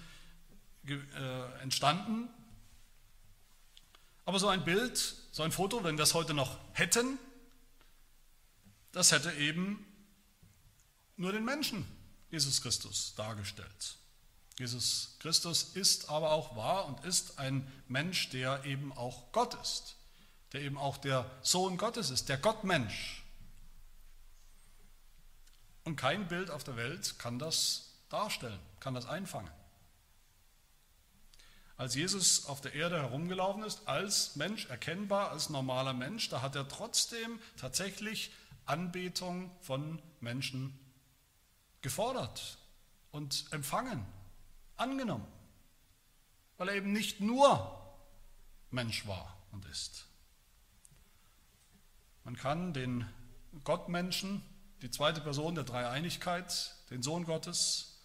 äh, 0.87 1.63
entstanden. 1.63 2.31
Aber 4.25 4.39
so 4.39 4.49
ein 4.49 4.65
Bild, 4.65 4.97
so 5.33 5.43
ein 5.43 5.53
Foto, 5.53 5.85
wenn 5.85 5.99
wir 5.99 6.05
es 6.05 6.15
heute 6.15 6.33
noch 6.33 6.59
hätten, 6.73 7.19
das 8.93 9.13
hätte 9.13 9.33
eben 9.33 9.85
nur 11.19 11.33
den 11.33 11.45
Menschen 11.45 11.87
Jesus 12.31 12.63
Christus 12.63 13.15
dargestellt. 13.17 13.99
Jesus 14.59 15.17
Christus 15.19 15.75
ist 15.75 16.09
aber 16.09 16.31
auch 16.31 16.57
wahr 16.57 16.87
und 16.87 17.05
ist 17.05 17.39
ein 17.39 17.71
Mensch, 17.87 18.31
der 18.31 18.65
eben 18.65 18.95
auch 18.95 19.31
Gott 19.33 19.53
ist, 19.61 19.96
der 20.57 20.65
eben 20.65 20.79
auch 20.79 20.97
der 20.97 21.31
Sohn 21.43 21.77
Gottes 21.77 22.09
ist, 22.09 22.31
der 22.31 22.39
Gottmensch. 22.39 23.23
Und 25.85 25.97
kein 25.97 26.29
Bild 26.29 26.51
auf 26.51 26.65
der 26.65 26.77
Welt 26.77 27.19
kann 27.19 27.39
das 27.39 27.93
darstellen, 28.09 28.59
kann 28.81 28.95
das 28.95 29.05
einfangen. 29.05 29.51
Als 31.77 31.95
Jesus 31.95 32.47
auf 32.47 32.63
der 32.63 32.73
Erde 32.73 32.97
herumgelaufen 33.03 33.65
ist, 33.65 33.87
als 33.87 34.35
Mensch, 34.37 34.65
erkennbar 34.71 35.31
als 35.31 35.51
normaler 35.51 35.93
Mensch, 35.93 36.31
da 36.31 36.41
hat 36.41 36.57
er 36.57 36.67
trotzdem 36.67 37.39
tatsächlich 37.59 38.33
Anbetung 38.65 39.51
von 39.61 40.01
Menschen 40.21 40.79
gefordert 41.83 42.57
und 43.11 43.45
empfangen, 43.51 44.07
angenommen, 44.79 45.27
weil 46.57 46.71
er 46.71 46.77
eben 46.77 46.95
nicht 46.95 47.21
nur 47.21 47.95
Mensch 48.71 49.07
war 49.07 49.37
und 49.53 49.67
ist. 49.67 50.07
Man 52.27 52.35
kann 52.35 52.73
den 52.73 53.07
Gottmenschen, 53.63 54.43
die 54.83 54.91
zweite 54.91 55.21
Person 55.21 55.55
der 55.55 55.63
Dreieinigkeit, 55.63 56.75
den 56.91 57.01
Sohn 57.01 57.25
Gottes, 57.25 58.01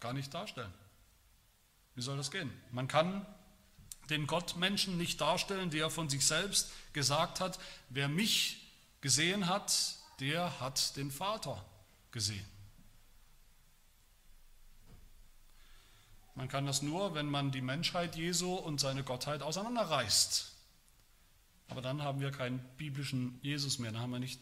gar 0.00 0.12
nicht 0.12 0.34
darstellen. 0.34 0.74
Wie 1.94 2.02
soll 2.02 2.16
das 2.16 2.32
gehen? 2.32 2.50
Man 2.72 2.88
kann 2.88 3.24
den 4.10 4.26
Gottmenschen 4.26 4.96
nicht 4.96 5.20
darstellen, 5.20 5.70
der 5.70 5.90
von 5.90 6.08
sich 6.08 6.26
selbst 6.26 6.72
gesagt 6.92 7.38
hat, 7.38 7.60
wer 7.88 8.08
mich 8.08 8.74
gesehen 9.00 9.46
hat, 9.46 9.94
der 10.18 10.58
hat 10.58 10.96
den 10.96 11.12
Vater 11.12 11.64
gesehen. 12.10 12.44
Man 16.34 16.48
kann 16.48 16.66
das 16.66 16.82
nur, 16.82 17.14
wenn 17.14 17.30
man 17.30 17.52
die 17.52 17.62
Menschheit 17.62 18.16
Jesu 18.16 18.56
und 18.56 18.80
seine 18.80 19.04
Gottheit 19.04 19.40
auseinanderreißt. 19.40 20.55
Aber 21.68 21.82
dann 21.82 22.02
haben 22.02 22.20
wir 22.20 22.30
keinen 22.30 22.60
biblischen 22.76 23.38
Jesus 23.42 23.78
mehr, 23.78 23.92
dann 23.92 24.00
haben 24.00 24.10
wir 24.10 24.18
nicht 24.18 24.40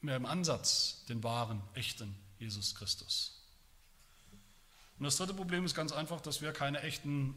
mehr 0.00 0.16
im 0.16 0.26
Ansatz 0.26 1.04
den 1.06 1.22
wahren, 1.22 1.62
echten 1.74 2.14
Jesus 2.38 2.74
Christus. 2.74 3.40
Und 4.98 5.04
das 5.04 5.16
dritte 5.16 5.34
Problem 5.34 5.64
ist 5.64 5.74
ganz 5.74 5.92
einfach, 5.92 6.20
dass 6.20 6.42
wir 6.42 6.52
keine 6.52 6.82
echten 6.82 7.34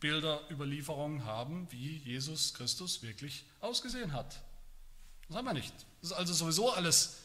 Bilderüberlieferungen 0.00 1.24
haben, 1.24 1.66
wie 1.70 1.98
Jesus 1.98 2.54
Christus 2.54 3.02
wirklich 3.02 3.44
ausgesehen 3.60 4.12
hat. 4.12 4.42
Das 5.28 5.36
haben 5.36 5.46
wir 5.46 5.54
nicht. 5.54 5.74
Das 6.00 6.10
ist 6.10 6.16
also 6.16 6.34
sowieso 6.34 6.72
alles 6.72 7.18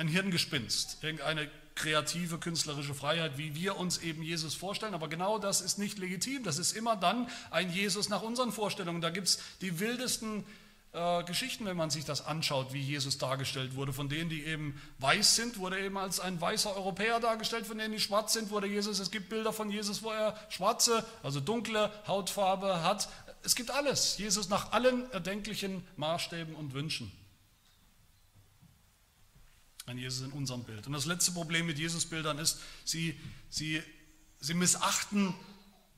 ein 0.00 0.08
Hirngespinst, 0.08 0.96
irgendeine 1.02 1.50
kreative 1.74 2.38
künstlerische 2.38 2.94
Freiheit, 2.94 3.36
wie 3.36 3.54
wir 3.54 3.76
uns 3.76 3.98
eben 3.98 4.22
Jesus 4.22 4.54
vorstellen. 4.54 4.94
Aber 4.94 5.08
genau 5.08 5.38
das 5.38 5.60
ist 5.60 5.78
nicht 5.78 5.98
legitim. 5.98 6.42
Das 6.42 6.58
ist 6.58 6.72
immer 6.72 6.96
dann 6.96 7.28
ein 7.50 7.70
Jesus 7.70 8.08
nach 8.08 8.22
unseren 8.22 8.50
Vorstellungen. 8.50 9.02
Da 9.02 9.10
gibt 9.10 9.28
es 9.28 9.40
die 9.60 9.78
wildesten 9.78 10.44
äh, 10.92 11.22
Geschichten, 11.24 11.66
wenn 11.66 11.76
man 11.76 11.90
sich 11.90 12.06
das 12.06 12.26
anschaut, 12.26 12.72
wie 12.72 12.80
Jesus 12.80 13.18
dargestellt 13.18 13.76
wurde. 13.76 13.92
Von 13.92 14.08
denen, 14.08 14.30
die 14.30 14.42
eben 14.44 14.80
weiß 15.00 15.36
sind, 15.36 15.58
wurde 15.58 15.78
er 15.78 15.84
eben 15.84 15.98
als 15.98 16.18
ein 16.18 16.40
weißer 16.40 16.74
Europäer 16.74 17.20
dargestellt. 17.20 17.66
Von 17.66 17.76
denen, 17.76 17.92
die 17.92 18.00
schwarz 18.00 18.32
sind, 18.32 18.50
wurde 18.50 18.68
Jesus. 18.68 19.00
Es 19.00 19.10
gibt 19.10 19.28
Bilder 19.28 19.52
von 19.52 19.70
Jesus, 19.70 20.02
wo 20.02 20.10
er 20.10 20.34
schwarze, 20.48 21.04
also 21.22 21.40
dunkle 21.40 21.92
Hautfarbe 22.06 22.82
hat. 22.82 23.10
Es 23.42 23.54
gibt 23.54 23.70
alles. 23.70 24.16
Jesus 24.16 24.48
nach 24.48 24.72
allen 24.72 25.10
erdenklichen 25.12 25.86
Maßstäben 25.96 26.54
und 26.54 26.72
Wünschen. 26.72 27.12
Ein 29.90 29.98
Jesus 29.98 30.24
in 30.24 30.30
unserem 30.30 30.62
Bild. 30.62 30.86
Und 30.86 30.92
das 30.92 31.04
letzte 31.04 31.32
Problem 31.32 31.66
mit 31.66 31.76
Jesusbildern 31.76 32.38
ist, 32.38 32.60
sie, 32.84 33.18
sie, 33.48 33.82
sie 34.38 34.54
missachten 34.54 35.34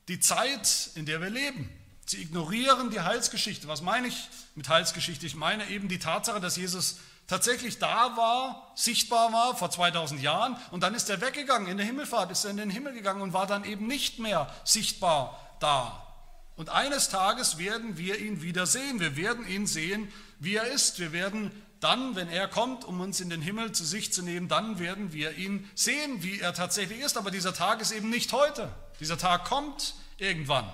die 0.08 0.18
Zeit, 0.18 0.88
in 0.94 1.04
der 1.04 1.20
wir 1.20 1.28
leben. 1.28 1.68
Sie 2.06 2.22
ignorieren 2.22 2.88
die 2.88 3.00
Heilsgeschichte. 3.00 3.68
Was 3.68 3.82
meine 3.82 4.08
ich 4.08 4.30
mit 4.54 4.70
Heilsgeschichte? 4.70 5.26
Ich 5.26 5.34
meine 5.34 5.68
eben 5.68 5.88
die 5.88 5.98
Tatsache, 5.98 6.40
dass 6.40 6.56
Jesus 6.56 7.00
tatsächlich 7.26 7.80
da 7.80 8.16
war, 8.16 8.72
sichtbar 8.76 9.30
war 9.30 9.58
vor 9.58 9.70
2000 9.70 10.22
Jahren 10.22 10.56
und 10.70 10.82
dann 10.82 10.94
ist 10.94 11.10
er 11.10 11.20
weggegangen 11.20 11.68
in 11.68 11.76
der 11.76 11.84
Himmelfahrt, 11.84 12.30
ist 12.30 12.46
er 12.46 12.50
in 12.50 12.56
den 12.56 12.70
Himmel 12.70 12.94
gegangen 12.94 13.20
und 13.20 13.34
war 13.34 13.46
dann 13.46 13.62
eben 13.62 13.86
nicht 13.86 14.18
mehr 14.18 14.50
sichtbar 14.64 15.38
da. 15.60 16.11
Und 16.56 16.68
eines 16.68 17.08
Tages 17.08 17.58
werden 17.58 17.96
wir 17.96 18.18
ihn 18.18 18.42
wieder 18.42 18.66
sehen. 18.66 19.00
Wir 19.00 19.16
werden 19.16 19.46
ihn 19.48 19.66
sehen, 19.66 20.12
wie 20.38 20.56
er 20.56 20.66
ist. 20.66 20.98
Wir 20.98 21.12
werden 21.12 21.50
dann, 21.80 22.14
wenn 22.14 22.28
er 22.28 22.46
kommt, 22.46 22.84
um 22.84 23.00
uns 23.00 23.20
in 23.20 23.30
den 23.30 23.42
Himmel 23.42 23.72
zu 23.72 23.84
sich 23.84 24.12
zu 24.12 24.22
nehmen, 24.22 24.48
dann 24.48 24.78
werden 24.78 25.12
wir 25.12 25.36
ihn 25.36 25.68
sehen, 25.74 26.22
wie 26.22 26.38
er 26.38 26.54
tatsächlich 26.54 27.00
ist. 27.00 27.16
Aber 27.16 27.30
dieser 27.30 27.54
Tag 27.54 27.80
ist 27.80 27.90
eben 27.90 28.10
nicht 28.10 28.32
heute. 28.32 28.72
Dieser 29.00 29.18
Tag 29.18 29.44
kommt 29.44 29.94
irgendwann. 30.18 30.70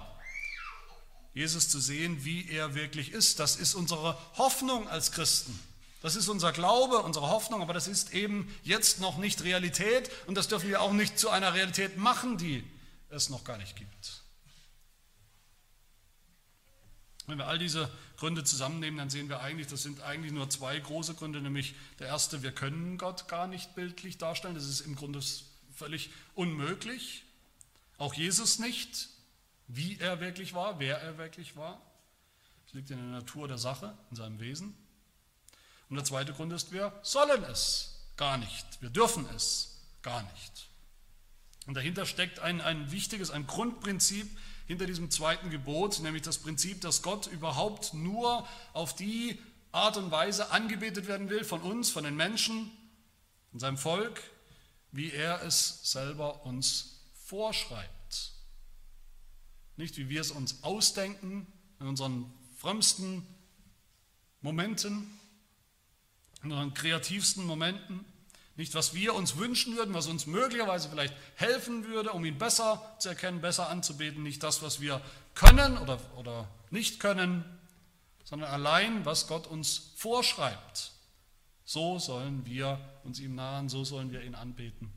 Jesus 1.33 1.69
zu 1.69 1.79
sehen, 1.79 2.25
wie 2.25 2.51
er 2.51 2.75
wirklich 2.75 3.13
ist, 3.13 3.39
das 3.39 3.57
ist 3.57 3.75
unsere 3.75 4.19
Hoffnung 4.37 4.89
als 4.89 5.13
Christen. 5.13 5.59
Das 6.03 6.17
ist 6.17 6.29
unser 6.29 6.53
Glaube, 6.53 6.99
unsere 6.99 7.29
Hoffnung, 7.29 7.63
aber 7.63 7.73
das 7.73 7.89
ist 7.89 8.13
eben 8.13 8.53
jetzt 8.63 9.01
noch 9.01 9.19
nicht 9.19 9.43
Realität 9.45 10.11
und 10.27 10.37
das 10.37 10.49
dürfen 10.49 10.69
wir 10.69 10.81
auch 10.83 10.93
nicht 10.93 11.19
zu 11.19 11.31
einer 11.31 11.55
Realität 11.55 11.97
machen, 11.97 12.39
die 12.39 12.65
es 13.09 13.31
noch 13.31 13.45
gar 13.45 13.57
nicht 13.57 13.77
gibt. 13.77 14.23
Wenn 17.29 17.39
wir 17.39 17.47
all 17.47 17.59
diese 17.59 17.91
Gründe 18.17 18.43
zusammennehmen, 18.43 18.97
dann 18.97 19.11
sehen 19.11 19.29
wir 19.29 19.41
eigentlich, 19.41 19.67
das 19.67 19.83
sind 19.83 20.01
eigentlich 20.01 20.33
nur 20.33 20.49
zwei 20.49 20.79
große 20.81 21.15
Gründe, 21.15 21.43
nämlich 21.43 21.75
der 21.99 22.07
erste, 22.07 22.43
wir 22.43 22.53
können 22.53 22.97
Gott 22.97 23.29
gar 23.29 23.47
nicht 23.47 23.75
bildlich 23.75 24.17
darstellen, 24.17 24.55
das 24.55 24.65
ist 24.65 24.81
im 24.81 24.97
Grunde 24.97 25.21
völlig 25.75 26.11
unmöglich, 26.35 27.25
auch 27.99 28.15
Jesus 28.15 28.59
nicht, 28.59 29.11
wie 29.67 29.99
er 29.99 30.21
wirklich 30.21 30.55
war, 30.55 30.81
wer 30.81 31.03
er 31.03 31.19
wirklich 31.19 31.55
war. 31.55 31.83
Das 32.65 32.75
liegt 32.75 32.91
in 32.91 32.97
der 32.97 33.07
Natur 33.07 33.47
der 33.47 33.59
Sache, 33.59 33.97
in 34.11 34.17
seinem 34.17 34.41
Wesen. 34.41 34.75
Und 35.91 35.97
der 35.97 36.05
zweite 36.05 36.33
Grund 36.33 36.53
ist, 36.53 36.73
wir 36.73 36.99
sollen 37.03 37.45
es 37.45 38.07
gar 38.17 38.39
nicht, 38.39 38.81
wir 38.81 38.91
dürfen 38.91 39.27
es 39.37 39.81
gar 40.01 40.23
nicht. 40.23 40.69
Und 41.67 41.75
dahinter 41.75 42.07
steckt 42.07 42.41
ein, 42.41 42.63
ein 42.63 42.91
wichtiges, 42.91 43.31
ein 43.31 43.47
Grundprinzip, 43.47 44.27
hinter 44.69 44.87
diesem 44.87 45.11
zweiten 45.11 45.49
Gebot, 45.49 45.99
nämlich 46.01 46.23
das 46.23 46.39
Prinzip, 46.39 46.83
dass 46.83 47.03
Gott 47.03 47.27
überhaupt 47.27 47.95
nur 47.95 48.47
auf 48.75 48.95
die 48.95 49.41
Art 49.73 49.97
und 49.97 50.11
Weise 50.11 50.51
angebetet 50.51 51.09
werden 51.09 51.31
will 51.31 51.43
von 51.43 51.63
uns, 51.63 51.91
von 51.91 52.05
den 52.05 52.15
Menschen, 52.17 52.71
von 53.51 53.61
seinem 53.61 53.79
Volk, 53.79 54.23
wie 54.93 55.11
er 55.11 55.43
es 55.43 55.91
selber 55.91 56.45
uns 56.45 57.01
vorschreibt. 57.15 58.33
Nicht 59.77 59.97
wie 59.97 60.11
wir 60.11 60.21
es 60.21 60.31
uns 60.31 60.63
ausdenken 60.63 61.47
in 61.81 61.87
unseren 61.87 62.31
frömmsten 62.59 63.27
Momenten, 64.43 65.19
in 66.43 66.53
unseren 66.53 66.75
kreativsten 66.75 67.47
Momenten, 67.47 68.05
nicht, 68.59 68.75
was 68.75 68.93
wir 68.93 69.15
uns 69.15 69.37
wünschen 69.37 69.77
würden, 69.77 69.95
was 69.95 70.09
uns 70.09 70.27
möglicherweise 70.27 70.89
vielleicht 70.91 71.15
helfen 71.37 71.85
würde, 71.85 72.11
um 72.11 72.25
ihn 72.25 72.39
besser 72.39 72.97
zu 72.99 73.09
erkennen, 73.09 73.41
besser 73.41 73.71
anzubeten. 73.71 74.25
Nicht 74.25 74.43
das, 74.43 74.63
was 74.63 74.81
wir 74.81 75.01
können 75.37 75.79
oder, 75.79 76.01
oder 76.17 76.49
nicht 76.71 76.99
können, 76.99 77.45
sondern 78.25 78.51
allein, 78.51 79.05
was 79.05 79.29
Gott 79.29 79.47
uns 79.47 79.93
vorschreibt. 79.95 80.91
So 81.65 82.01
sollen 82.01 82.45
wir 82.47 82.81
uns 83.05 83.21
ihm 83.21 83.37
nahen, 83.37 83.69
so 83.69 83.85
sollen 83.85 84.11
wir 84.11 84.23
ihn 84.23 84.35
anbeten. 84.35 84.93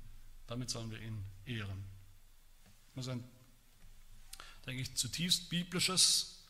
Damit 0.48 0.72
sollen 0.72 0.90
wir 0.90 1.00
ihn 1.00 1.24
ehren. 1.46 1.86
Das 2.96 3.06
ist 3.06 3.12
ein, 3.12 3.24
denke 4.66 4.82
ich, 4.82 4.98
zutiefst 4.98 5.50
biblisches, 5.50 6.46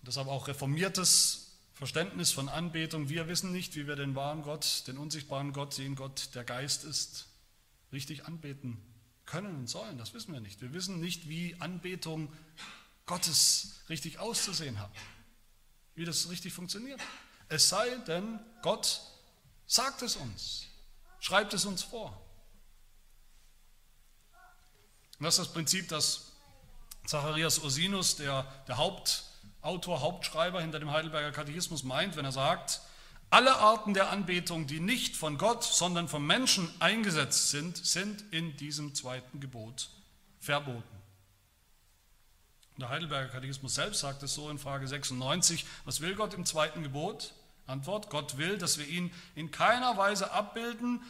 deshalb 0.00 0.28
auch 0.28 0.48
reformiertes 0.48 1.47
Verständnis 1.78 2.32
von 2.32 2.48
Anbetung. 2.48 3.08
Wir 3.08 3.28
wissen 3.28 3.52
nicht, 3.52 3.76
wie 3.76 3.86
wir 3.86 3.94
den 3.94 4.16
wahren 4.16 4.42
Gott, 4.42 4.82
den 4.88 4.98
unsichtbaren 4.98 5.52
Gott, 5.52 5.78
den 5.78 5.94
Gott, 5.94 6.34
der 6.34 6.42
Geist 6.42 6.82
ist, 6.82 7.28
richtig 7.92 8.26
anbeten 8.26 8.82
können 9.26 9.54
und 9.54 9.68
sollen. 9.68 9.96
Das 9.96 10.12
wissen 10.12 10.32
wir 10.32 10.40
nicht. 10.40 10.60
Wir 10.60 10.72
wissen 10.72 10.98
nicht, 10.98 11.28
wie 11.28 11.54
Anbetung 11.60 12.32
Gottes 13.06 13.76
richtig 13.88 14.18
auszusehen 14.18 14.80
hat, 14.80 14.90
wie 15.94 16.04
das 16.04 16.28
richtig 16.30 16.52
funktioniert. 16.52 17.00
Es 17.48 17.68
sei 17.68 17.88
denn, 18.08 18.40
Gott 18.62 19.00
sagt 19.68 20.02
es 20.02 20.16
uns, 20.16 20.66
schreibt 21.20 21.54
es 21.54 21.64
uns 21.64 21.84
vor. 21.84 22.10
Und 25.20 25.26
das 25.26 25.38
ist 25.38 25.46
das 25.46 25.52
Prinzip, 25.52 25.88
das 25.88 26.32
Zacharias 27.06 27.60
Ursinus, 27.60 28.16
der, 28.16 28.42
der 28.66 28.78
Haupt 28.78 29.27
Autor, 29.68 30.00
Hauptschreiber 30.00 30.62
hinter 30.62 30.80
dem 30.80 30.90
Heidelberger 30.90 31.30
Katechismus 31.30 31.82
meint, 31.82 32.16
wenn 32.16 32.24
er 32.24 32.32
sagt, 32.32 32.80
alle 33.28 33.56
Arten 33.56 33.92
der 33.92 34.08
Anbetung, 34.08 34.66
die 34.66 34.80
nicht 34.80 35.14
von 35.14 35.36
Gott, 35.36 35.62
sondern 35.62 36.08
vom 36.08 36.26
Menschen 36.26 36.70
eingesetzt 36.80 37.50
sind, 37.50 37.76
sind 37.76 38.24
in 38.30 38.56
diesem 38.56 38.94
zweiten 38.94 39.40
Gebot 39.40 39.90
verboten. 40.40 40.82
Der 42.78 42.88
Heidelberger 42.88 43.28
Katechismus 43.28 43.74
selbst 43.74 44.00
sagt 44.00 44.22
es 44.22 44.32
so 44.32 44.48
in 44.48 44.58
Frage 44.58 44.88
96, 44.88 45.66
was 45.84 46.00
will 46.00 46.14
Gott 46.14 46.32
im 46.32 46.46
zweiten 46.46 46.82
Gebot? 46.82 47.34
Antwort, 47.66 48.08
Gott 48.08 48.38
will, 48.38 48.56
dass 48.56 48.78
wir 48.78 48.88
ihn 48.88 49.12
in 49.34 49.50
keiner 49.50 49.98
Weise 49.98 50.30
abbilden, 50.32 51.02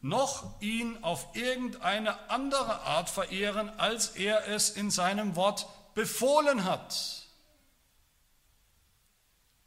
noch 0.00 0.60
ihn 0.60 0.98
auf 1.04 1.28
irgendeine 1.36 2.28
andere 2.28 2.80
Art 2.80 3.08
verehren, 3.08 3.70
als 3.78 4.08
er 4.08 4.48
es 4.48 4.70
in 4.70 4.90
seinem 4.90 5.36
Wort 5.36 5.68
befohlen 5.94 6.64
hat. 6.64 7.19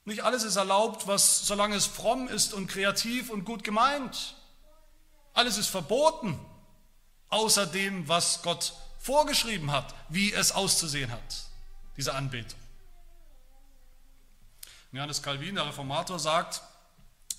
Nicht 0.06 0.24
alles 0.24 0.44
ist 0.44 0.58
erlaubt, 0.58 1.08
was 1.08 1.46
solange 1.46 1.76
es 1.76 1.86
fromm 1.86 2.28
ist 2.28 2.54
und 2.54 2.68
kreativ 2.68 3.30
und 3.30 3.46
gut 3.46 3.64
gemeint. 3.64 4.36
Alles 5.34 5.58
ist 5.58 5.68
verboten, 5.68 6.38
außer 7.30 7.66
dem, 7.66 8.08
was 8.08 8.42
Gott 8.42 8.74
vorgeschrieben 9.00 9.72
hat, 9.72 9.94
wie 10.10 10.34
es 10.34 10.52
auszusehen 10.52 11.12
hat, 11.12 11.46
diese 11.98 12.14
Anbetung. 12.14 12.60
Johannes 14.92 15.24
Calvin, 15.24 15.56
der 15.56 15.66
Reformator, 15.66 16.20
sagt, 16.20 16.62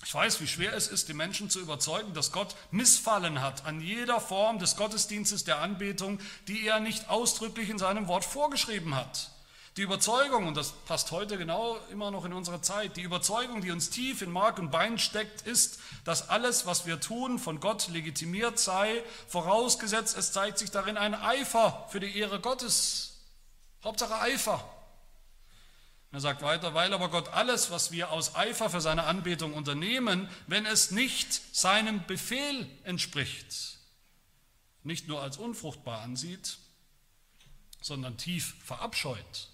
ich 0.03 0.13
weiß, 0.13 0.41
wie 0.41 0.47
schwer 0.47 0.73
es 0.73 0.87
ist, 0.87 1.07
die 1.07 1.13
Menschen 1.13 1.49
zu 1.49 1.59
überzeugen, 1.59 2.13
dass 2.13 2.31
Gott 2.31 2.55
Missfallen 2.69 3.41
hat 3.41 3.65
an 3.65 3.79
jeder 3.79 4.19
Form 4.19 4.59
des 4.59 4.75
Gottesdienstes 4.75 5.45
der 5.45 5.59
Anbetung, 5.59 6.19
die 6.47 6.67
er 6.67 6.79
nicht 6.79 7.09
ausdrücklich 7.09 7.69
in 7.69 7.79
seinem 7.79 8.07
Wort 8.07 8.25
vorgeschrieben 8.25 8.93
hat. 8.93 9.31
Die 9.77 9.81
Überzeugung, 9.81 10.47
und 10.47 10.55
das 10.55 10.71
passt 10.71 11.11
heute 11.11 11.37
genau 11.37 11.77
immer 11.91 12.09
noch 12.09 12.23
in 12.23 12.31
unsere 12.31 12.61
Zeit, 12.61 12.95
die 12.95 13.01
Überzeugung, 13.01 13.59
die 13.59 13.71
uns 13.71 13.89
tief 13.89 14.21
in 14.21 14.31
Mark 14.31 14.57
und 14.57 14.71
Bein 14.71 14.97
steckt, 14.97 15.41
ist, 15.41 15.79
dass 16.05 16.29
alles, 16.29 16.65
was 16.65 16.85
wir 16.85 17.01
tun, 17.01 17.39
von 17.39 17.59
Gott 17.59 17.89
legitimiert 17.89 18.57
sei, 18.57 19.03
vorausgesetzt, 19.27 20.17
es 20.17 20.31
zeigt 20.31 20.59
sich 20.59 20.71
darin 20.71 20.95
ein 20.95 21.13
Eifer 21.13 21.87
für 21.89 21.99
die 21.99 22.17
Ehre 22.17 22.39
Gottes. 22.39 23.19
Hauptsache 23.83 24.17
Eifer. 24.17 24.63
Er 26.13 26.21
sagt 26.21 26.41
weiter, 26.41 26.73
weil 26.73 26.93
aber 26.93 27.09
Gott 27.09 27.27
alles, 27.33 27.69
was 27.69 27.91
wir 27.91 28.11
aus 28.11 28.33
Eifer 28.35 28.69
für 28.69 28.79
seine 28.79 29.03
Anbetung 29.03 29.53
unternehmen, 29.53 30.29
wenn 30.47 30.65
es 30.65 30.91
nicht 30.91 31.33
seinem 31.53 32.07
Befehl 32.07 32.69
entspricht, 32.85 33.77
nicht 34.83 35.09
nur 35.09 35.21
als 35.21 35.35
unfruchtbar 35.35 35.99
ansieht, 35.99 36.59
sondern 37.81 38.17
tief 38.17 38.55
verabscheut. 38.63 39.49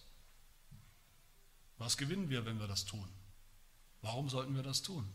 Was 1.82 1.98
gewinnen 1.98 2.30
wir, 2.30 2.46
wenn 2.46 2.60
wir 2.60 2.67
das 2.67 2.86
tun? 2.86 3.10
Warum 4.04 4.30
sollten 4.30 4.56
wir 4.56 4.62
das 4.62 4.84
tun? 4.84 5.12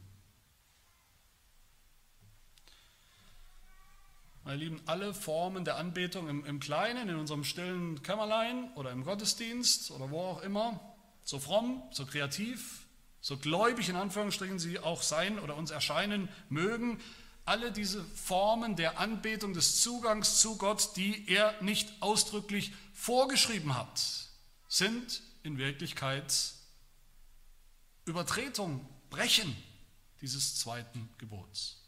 Meine 4.43 4.57
Lieben, 4.57 4.81
alle 4.87 5.15
Formen 5.15 5.65
der 5.65 5.77
Anbetung 5.77 6.29
im, 6.29 6.45
im 6.45 6.59
Kleinen, 6.59 7.09
in 7.09 7.15
unserem 7.15 7.45
stillen 7.45 8.03
Kämmerlein 8.03 8.73
oder 8.75 8.91
im 8.91 9.05
Gottesdienst 9.05 9.93
oder 9.93 10.11
wo 10.11 10.21
auch 10.21 10.43
immer, 10.43 10.81
so 11.23 11.39
fromm, 11.39 11.85
so 11.93 12.05
kreativ, 12.05 12.87
so 13.21 13.37
gläubig 13.37 13.89
in 13.89 13.95
Anführungsstrichen 13.95 14.59
sie 14.59 14.81
auch 14.81 15.03
sein 15.03 15.39
oder 15.39 15.57
uns 15.57 15.71
erscheinen 15.71 16.29
mögen, 16.49 16.99
alle 17.45 17.71
diese 17.71 18.05
Formen 18.05 18.75
der 18.75 18.99
Anbetung, 18.99 19.55
des 19.55 19.81
Zugangs 19.81 20.41
zu 20.41 20.59
Gott, 20.59 20.97
die 20.97 21.29
er 21.29 21.63
nicht 21.63 22.03
ausdrücklich 22.03 22.73
vorgeschrieben 22.93 23.77
hat, 23.77 24.03
sind 24.67 25.23
in 25.45 25.59
Wirklichkeit 25.59 26.56
Übertretung, 28.07 28.88
Brechen 29.11 29.55
dieses 30.21 30.59
zweiten 30.59 31.09
Gebots. 31.19 31.83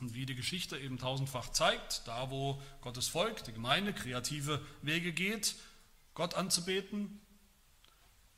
Und 0.00 0.12
wie 0.14 0.26
die 0.26 0.34
Geschichte 0.34 0.76
eben 0.76 0.98
tausendfach 0.98 1.50
zeigt, 1.52 2.06
da 2.06 2.30
wo 2.30 2.60
Gottes 2.82 3.08
Volk, 3.08 3.44
die 3.44 3.52
Gemeinde, 3.52 3.94
kreative 3.94 4.60
Wege 4.82 5.12
geht, 5.12 5.54
Gott 6.14 6.34
anzubeten, 6.34 7.20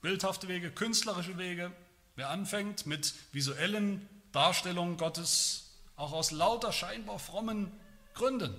bildhafte 0.03 0.49
Wege, 0.49 0.71
künstlerische 0.71 1.39
Wege. 1.39 1.73
Wer 2.15 2.31
anfängt 2.31 2.87
mit 2.87 3.15
visuellen 3.33 4.07
Darstellungen 4.33 4.99
Gottes, 4.99 5.79
auch 5.97 6.13
aus 6.13 6.31
lauter 6.31 6.73
scheinbar 6.73 7.19
frommen 7.19 7.73
Gründen, 8.15 8.55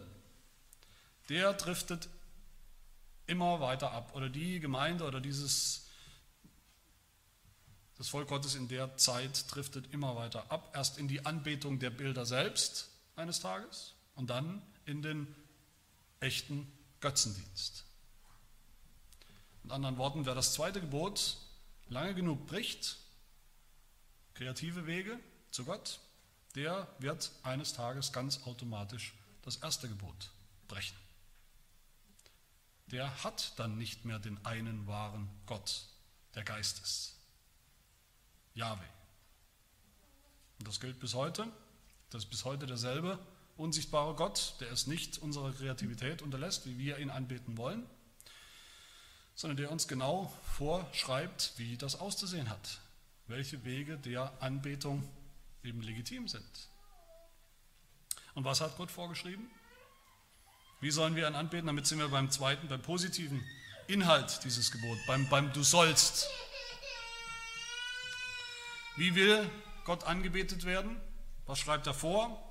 der 1.30 1.54
driftet 1.54 2.10
immer 3.28 3.60
weiter 3.60 3.92
ab. 3.92 4.16
Oder 4.16 4.30
die 4.30 4.60
Gemeinde 4.60 5.06
oder 5.06 5.22
dieses 5.22 5.87
das 7.98 8.10
Volk 8.10 8.28
Gottes 8.28 8.56
in 8.56 8.68
der 8.68 8.96
Zeit 8.98 9.46
driftet 9.54 9.92
immer 9.94 10.16
weiter 10.16 10.52
ab, 10.52 10.72
erst 10.76 10.98
in 11.00 11.08
die 11.08 11.26
Anbetung 11.26 11.80
der 11.80 11.90
Bilder 11.90 12.26
selbst 12.26 12.90
eines 13.16 13.40
Tages 13.40 13.94
und 14.16 14.30
dann 14.30 14.62
in 14.86 15.02
den 15.02 15.36
echten 16.20 16.72
Götzendienst. 17.00 17.84
Mit 19.64 19.72
anderen 19.72 19.98
Worten, 19.98 20.26
wer 20.26 20.36
das 20.36 20.54
zweite 20.54 20.80
Gebot 20.80 21.38
lange 21.90 22.14
genug 22.14 22.46
bricht, 22.48 22.98
kreative 24.36 24.86
Wege 24.86 25.20
zu 25.52 25.66
Gott, 25.66 26.00
der 26.56 26.88
wird 27.00 27.32
eines 27.44 27.74
Tages 27.74 28.14
ganz 28.14 28.44
automatisch 28.44 29.14
das 29.42 29.58
erste 29.58 29.90
Gebot 29.90 30.32
brechen. 30.68 30.98
Der 32.88 33.24
hat 33.24 33.54
dann 33.58 33.78
nicht 33.78 34.06
mehr 34.06 34.20
den 34.20 34.44
einen 34.46 34.88
wahren 34.88 35.30
Gott, 35.46 35.86
der 36.36 36.44
Geist 36.44 36.80
ist. 36.84 37.17
Yahweh. 38.58 38.84
Und 40.60 40.68
das 40.68 40.80
gilt 40.80 41.00
bis 41.00 41.14
heute. 41.14 41.48
Das 42.10 42.24
ist 42.24 42.30
bis 42.30 42.46
heute 42.46 42.66
derselbe 42.66 43.20
unsichtbare 43.56 44.16
Gott, 44.16 44.56
der 44.60 44.72
es 44.72 44.88
nicht 44.88 45.18
unserer 45.18 45.52
Kreativität 45.52 46.22
unterlässt, 46.22 46.66
wie 46.66 46.78
wir 46.78 47.00
ihn 47.00 47.10
anbeten 47.10 47.58
wollen 47.58 47.88
sondern 49.38 49.58
der 49.58 49.72
uns 49.72 49.88
genau 49.88 50.34
vorschreibt, 50.58 51.54
wie 51.58 51.78
das 51.78 52.00
auszusehen 52.00 52.50
hat, 52.50 52.82
welche 53.28 53.64
Wege 53.64 53.96
der 53.98 54.34
Anbetung 54.42 55.08
eben 55.64 55.82
legitim 55.84 56.28
sind. 56.28 56.44
Und 58.34 58.46
was 58.46 58.62
hat 58.62 58.76
Gott 58.78 58.90
vorgeschrieben? 58.90 59.48
Wie 60.82 60.90
sollen 60.90 61.16
wir 61.16 61.28
ihn 61.28 61.36
anbeten? 61.36 61.68
Damit 61.68 61.86
sind 61.86 62.00
wir 62.00 62.08
beim 62.08 62.32
zweiten, 62.32 62.68
beim 62.68 62.82
positiven 62.82 63.44
Inhalt 63.86 64.44
dieses 64.44 64.72
Gebots, 64.72 65.06
beim, 65.06 65.30
beim 65.30 65.54
Du 65.54 65.62
sollst. 65.62 66.28
Wie 68.98 69.14
will 69.14 69.48
Gott 69.86 70.06
angebetet 70.06 70.66
werden? 70.66 71.00
Was 71.46 71.60
schreibt 71.60 71.86
er 71.86 71.94
vor? 71.94 72.44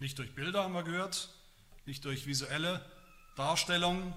Nicht 0.00 0.18
durch 0.18 0.34
Bilder 0.34 0.64
haben 0.64 0.74
wir 0.74 0.82
gehört, 0.82 1.28
nicht 1.86 2.04
durch 2.04 2.26
visuelle 2.26 2.84
Darstellungen, 3.36 4.12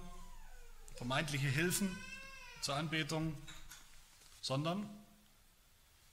vermeintliche 0.95 1.47
Hilfen 1.47 1.95
zur 2.61 2.75
Anbetung, 2.75 3.37
sondern 4.41 4.89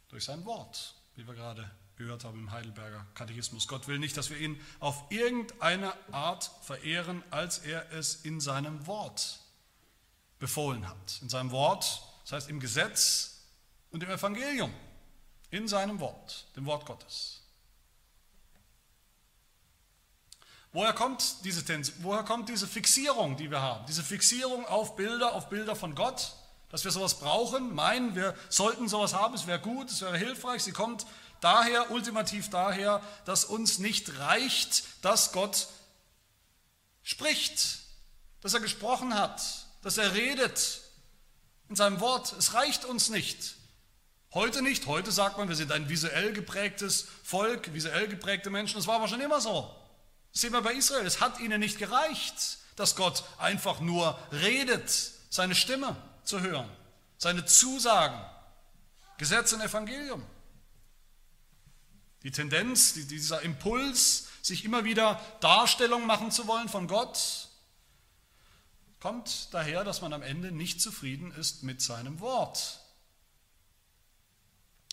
durch 0.09 0.25
sein 0.25 0.45
Wort, 0.45 0.95
wie 1.17 1.27
wir 1.27 1.35
gerade 1.35 1.71
gehört 1.97 2.25
haben 2.25 2.41
im 2.41 2.51
Heidelberger 2.51 3.07
Katechismus. 3.15 3.67
Gott 3.67 3.89
will 3.89 3.99
nicht, 3.99 4.15
dass 4.15 4.29
wir 4.29 4.37
ihn 4.37 4.61
auf 4.79 5.11
irgendeine 5.11 5.95
Art 6.13 6.51
verehren, 6.61 7.25
als 7.31 7.61
er 7.61 7.91
es 7.93 8.17
in 8.17 8.43
seinem 8.43 8.87
Wort 8.87 9.41
befohlen 10.39 10.87
hat. 10.87 11.23
In 11.23 11.31
seinem 11.31 11.51
Wort, 11.51 12.03
das 12.25 12.33
heißt 12.33 12.51
im 12.51 12.61
Gesetz 12.61 13.34
und 13.95 14.03
im 14.03 14.11
Evangelium, 14.11 14.75
in 15.51 15.69
seinem 15.69 16.01
Wort, 16.01 16.47
dem 16.57 16.67
Wort 16.67 16.85
Gottes. 16.85 17.43
Woher 20.73 20.93
kommt 20.93 21.45
diese 21.45 21.63
woher 22.03 22.25
kommt 22.25 22.49
diese 22.49 22.67
Fixierung, 22.67 23.37
die 23.37 23.53
wir 23.53 23.63
haben? 23.63 23.87
Diese 23.87 24.03
Fixierung 24.03 24.67
auf 24.67 24.97
Bilder, 24.97 25.35
auf 25.35 25.49
Bilder 25.49 25.77
von 25.77 25.95
Gott, 25.95 26.33
dass 26.71 26.83
wir 26.83 26.91
sowas 26.91 27.21
brauchen, 27.21 27.73
meinen, 27.73 28.17
wir 28.17 28.35
sollten 28.49 28.89
sowas 28.89 29.15
haben, 29.15 29.35
es 29.35 29.47
wäre 29.47 29.61
gut, 29.61 29.89
es 29.93 30.01
wäre 30.01 30.19
hilfreich. 30.19 30.65
Sie 30.65 30.73
kommt 30.73 31.07
daher, 31.41 31.93
ultimativ 31.93 32.51
daher, 32.51 33.01
dass 33.27 33.45
uns 33.45 33.79
nicht 33.79 34.19
reicht, 34.19 34.83
dass 35.03 35.31
Gott 35.31 35.69
spricht, 37.05 37.79
dass 38.41 38.55
er 38.55 38.61
gesprochen 38.61 39.15
hat, 39.15 39.41
dass 39.83 39.99
er 39.99 40.15
redet 40.15 40.81
in 41.69 41.77
seinem 41.77 42.01
Wort. 42.01 42.33
Es 42.33 42.55
reicht 42.55 42.85
uns 42.85 43.09
nicht. 43.09 43.55
Heute 44.35 44.63
nicht. 44.63 44.87
Heute 44.87 45.13
sagt 45.13 45.39
man, 45.39 45.49
wir 45.49 45.55
sind 45.55 45.71
ein 45.71 45.89
visuell 45.89 46.33
geprägtes 46.33 47.07
Volk, 47.23 47.73
visuell 47.73 48.09
geprägte 48.09 48.51
Menschen. 48.51 48.77
Das 48.77 48.89
war 48.89 48.97
aber 48.97 49.07
schon 49.07 49.21
immer 49.21 49.41
so. 49.41 49.73
Das 50.33 50.41
sehen 50.41 50.53
wir 50.53 50.61
bei 50.61 50.73
Israel. 50.73 51.07
Es 51.07 51.21
hat 51.21 51.39
ihnen 51.39 51.61
nicht 51.61 51.79
gereicht, 51.79 52.59
dass 52.75 52.97
Gott 52.97 53.23
einfach 53.39 53.79
nur 53.79 54.19
redet, 54.33 54.91
seine 55.31 55.55
Stimme 55.55 55.97
zu 56.25 56.41
hören, 56.41 56.69
seine 57.17 57.45
Zusagen, 57.45 58.21
Gesetz 59.19 59.53
und 59.53 59.61
Evangelium. 59.61 60.27
Die 62.25 62.33
Tendenz, 62.33 62.95
dieser 62.95 63.43
Impuls, 63.43 64.27
sich 64.43 64.65
immer 64.65 64.85
wieder 64.85 65.21
Darstellung 65.39 66.07
machen 66.07 66.33
zu 66.33 66.49
wollen 66.49 66.69
von 66.69 66.89
Gott, 66.89 67.49
kommt 68.99 69.55
daher, 69.55 69.85
dass 69.85 70.01
man 70.01 70.13
am 70.13 70.23
Ende 70.23 70.51
nicht 70.51 70.81
zufrieden 70.81 71.31
ist 71.33 71.63
mit 71.63 71.81
seinem 71.81 72.19
Wort 72.19 72.81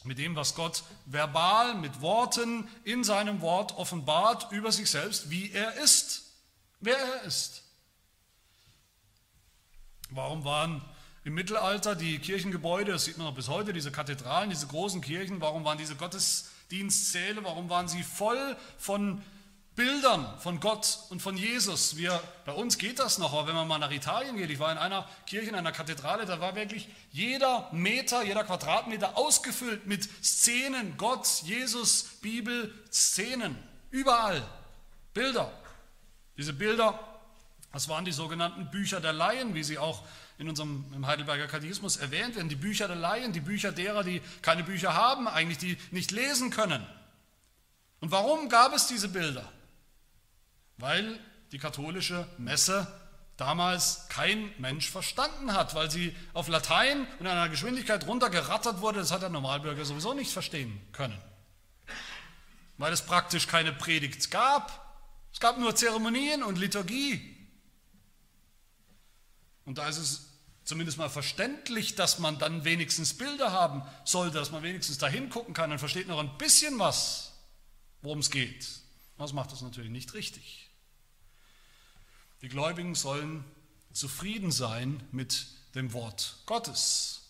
mit 0.03 0.17
dem, 0.17 0.35
was 0.35 0.55
Gott 0.55 0.83
verbal 1.05 1.75
mit 1.75 2.01
Worten 2.01 2.67
in 2.83 3.03
seinem 3.03 3.41
Wort 3.41 3.77
offenbart 3.77 4.51
über 4.51 4.71
sich 4.71 4.89
selbst, 4.89 5.29
wie 5.29 5.51
er 5.51 5.75
ist, 5.75 6.23
wer 6.79 6.97
er 6.97 7.23
ist. 7.23 7.63
Warum 10.09 10.43
waren 10.43 10.81
im 11.23 11.33
Mittelalter 11.33 11.95
die 11.95 12.19
Kirchengebäude, 12.19 12.91
das 12.91 13.05
sieht 13.05 13.17
man 13.17 13.27
noch 13.27 13.35
bis 13.35 13.47
heute, 13.47 13.73
diese 13.73 13.91
Kathedralen, 13.91 14.49
diese 14.49 14.67
großen 14.67 15.01
Kirchen, 15.01 15.39
warum 15.39 15.63
waren 15.63 15.77
diese 15.77 15.95
Gottesdienstsäle, 15.95 17.43
warum 17.43 17.69
waren 17.69 17.87
sie 17.87 18.03
voll 18.03 18.57
von 18.77 19.21
Bildern 19.75 20.27
von 20.39 20.59
Gott 20.59 20.99
und 21.09 21.21
von 21.21 21.37
Jesus. 21.37 21.95
Wir, 21.95 22.21
bei 22.45 22.51
uns 22.51 22.77
geht 22.77 22.99
das 22.99 23.17
noch, 23.17 23.31
aber 23.33 23.47
wenn 23.47 23.55
man 23.55 23.67
mal 23.67 23.77
nach 23.77 23.91
Italien 23.91 24.35
geht, 24.35 24.49
ich 24.49 24.59
war 24.59 24.71
in 24.71 24.77
einer 24.77 25.07
Kirche, 25.25 25.49
in 25.49 25.55
einer 25.55 25.71
Kathedrale, 25.71 26.25
da 26.25 26.41
war 26.41 26.55
wirklich 26.55 26.89
jeder 27.11 27.69
Meter, 27.71 28.21
jeder 28.23 28.43
Quadratmeter 28.43 29.17
ausgefüllt 29.17 29.87
mit 29.87 30.09
Szenen, 30.23 30.97
Gott, 30.97 31.25
Jesus, 31.43 32.03
Bibel, 32.21 32.73
Szenen, 32.91 33.57
überall 33.91 34.43
Bilder. 35.13 35.51
Diese 36.35 36.51
Bilder, 36.51 36.99
das 37.71 37.87
waren 37.87 38.03
die 38.03 38.11
sogenannten 38.11 38.69
Bücher 38.71 38.99
der 38.99 39.13
Laien, 39.13 39.55
wie 39.55 39.63
sie 39.63 39.77
auch 39.77 40.03
in 40.37 40.49
unserem 40.49 40.83
im 40.93 41.07
Heidelberger 41.07 41.47
Katechismus 41.47 41.95
erwähnt 41.95 42.35
werden. 42.35 42.49
Die 42.49 42.55
Bücher 42.55 42.87
der 42.87 42.97
Laien, 42.97 43.31
die 43.31 43.39
Bücher 43.39 43.71
derer, 43.71 44.03
die 44.03 44.21
keine 44.41 44.63
Bücher 44.63 44.95
haben, 44.95 45.29
eigentlich 45.29 45.59
die 45.59 45.77
nicht 45.91 46.11
lesen 46.11 46.49
können. 46.49 46.85
Und 48.01 48.11
warum 48.11 48.49
gab 48.49 48.73
es 48.73 48.87
diese 48.87 49.07
Bilder? 49.07 49.49
Weil 50.77 51.19
die 51.51 51.59
katholische 51.59 52.27
Messe 52.37 52.87
damals 53.37 54.07
kein 54.09 54.53
Mensch 54.59 54.89
verstanden 54.89 55.53
hat, 55.53 55.73
weil 55.73 55.89
sie 55.89 56.15
auf 56.33 56.47
Latein 56.47 57.07
in 57.19 57.27
einer 57.27 57.49
Geschwindigkeit 57.49 58.05
runtergerattert 58.05 58.81
wurde, 58.81 58.99
das 58.99 59.11
hat 59.11 59.23
der 59.23 59.29
Normalbürger 59.29 59.83
sowieso 59.83 60.13
nicht 60.13 60.31
verstehen 60.31 60.79
können. 60.91 61.19
Weil 62.77 62.93
es 62.93 63.01
praktisch 63.01 63.47
keine 63.47 63.73
Predigt 63.73 64.29
gab. 64.31 64.95
Es 65.33 65.39
gab 65.39 65.57
nur 65.57 65.75
Zeremonien 65.75 66.43
und 66.43 66.57
Liturgie. 66.57 67.37
Und 69.65 69.77
da 69.77 69.87
ist 69.87 69.97
es 69.97 70.27
zumindest 70.63 70.97
mal 70.97 71.09
verständlich, 71.09 71.95
dass 71.95 72.19
man 72.19 72.37
dann 72.37 72.63
wenigstens 72.63 73.17
Bilder 73.17 73.51
haben 73.51 73.83
sollte, 74.05 74.37
dass 74.37 74.51
man 74.51 74.63
wenigstens 74.63 74.97
da 74.97 75.07
hingucken 75.07 75.53
kann 75.53 75.71
und 75.71 75.79
versteht 75.79 76.07
noch 76.07 76.19
ein 76.19 76.37
bisschen 76.37 76.77
was, 76.77 77.33
worum 78.01 78.19
es 78.19 78.29
geht. 78.29 78.80
Das 79.21 79.33
macht 79.33 79.51
das 79.51 79.61
natürlich 79.61 79.91
nicht 79.91 80.15
richtig. 80.15 80.71
Die 82.41 82.49
Gläubigen 82.49 82.95
sollen 82.95 83.45
zufrieden 83.93 84.51
sein 84.51 85.07
mit 85.11 85.45
dem 85.75 85.93
Wort 85.93 86.37
Gottes. 86.47 87.21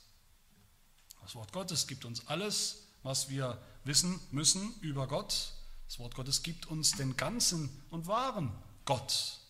Das 1.21 1.35
Wort 1.35 1.51
Gottes 1.51 1.87
gibt 1.87 2.05
uns 2.05 2.27
alles, 2.27 2.87
was 3.03 3.29
wir 3.29 3.61
wissen 3.83 4.21
müssen 4.31 4.73
über 4.79 5.05
Gott. 5.05 5.51
Das 5.85 5.99
Wort 5.99 6.15
Gottes 6.15 6.43
gibt 6.43 6.65
uns 6.67 6.91
den 6.91 7.17
ganzen 7.17 7.69
und 7.89 8.07
wahren 8.07 8.53
Gott 8.85 9.41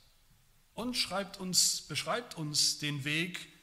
und 0.74 0.98
schreibt 0.98 1.40
uns, 1.40 1.84
beschreibt 1.84 2.38
uns 2.38 2.80
den 2.80 3.04
Weg, 3.04 3.54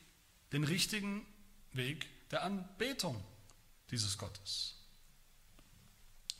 den 0.52 0.62
richtigen 0.62 1.26
Weg 1.72 2.06
der 2.30 2.44
Anbetung 2.44 3.20
dieses 3.90 4.18
Gottes. 4.18 4.77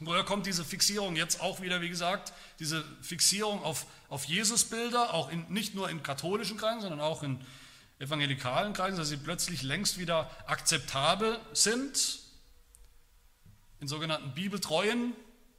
Woher 0.01 0.23
kommt 0.23 0.47
diese 0.47 0.65
Fixierung 0.65 1.17
jetzt 1.17 1.41
auch 1.41 1.61
wieder, 1.61 1.81
wie 1.81 1.89
gesagt, 1.89 2.33
diese 2.61 2.85
Fixierung 3.03 3.63
auf, 3.65 3.87
auf 4.09 4.25
Jesusbilder, 4.27 5.13
auch 5.13 5.31
in, 5.31 5.45
nicht 5.49 5.75
nur 5.75 5.91
in 5.91 6.05
katholischen 6.05 6.57
Kreisen, 6.57 6.83
sondern 6.83 7.01
auch 7.01 7.25
in 7.25 7.41
evangelikalen 7.99 8.75
Kreisen, 8.75 8.97
dass 8.97 9.09
sie 9.09 9.17
plötzlich 9.17 9.63
längst 9.63 9.99
wieder 9.99 10.31
akzeptabel 10.47 11.41
sind, 11.53 12.21
in 13.81 13.89
sogenannten 13.89 14.35
bibeltreuen 14.35 15.15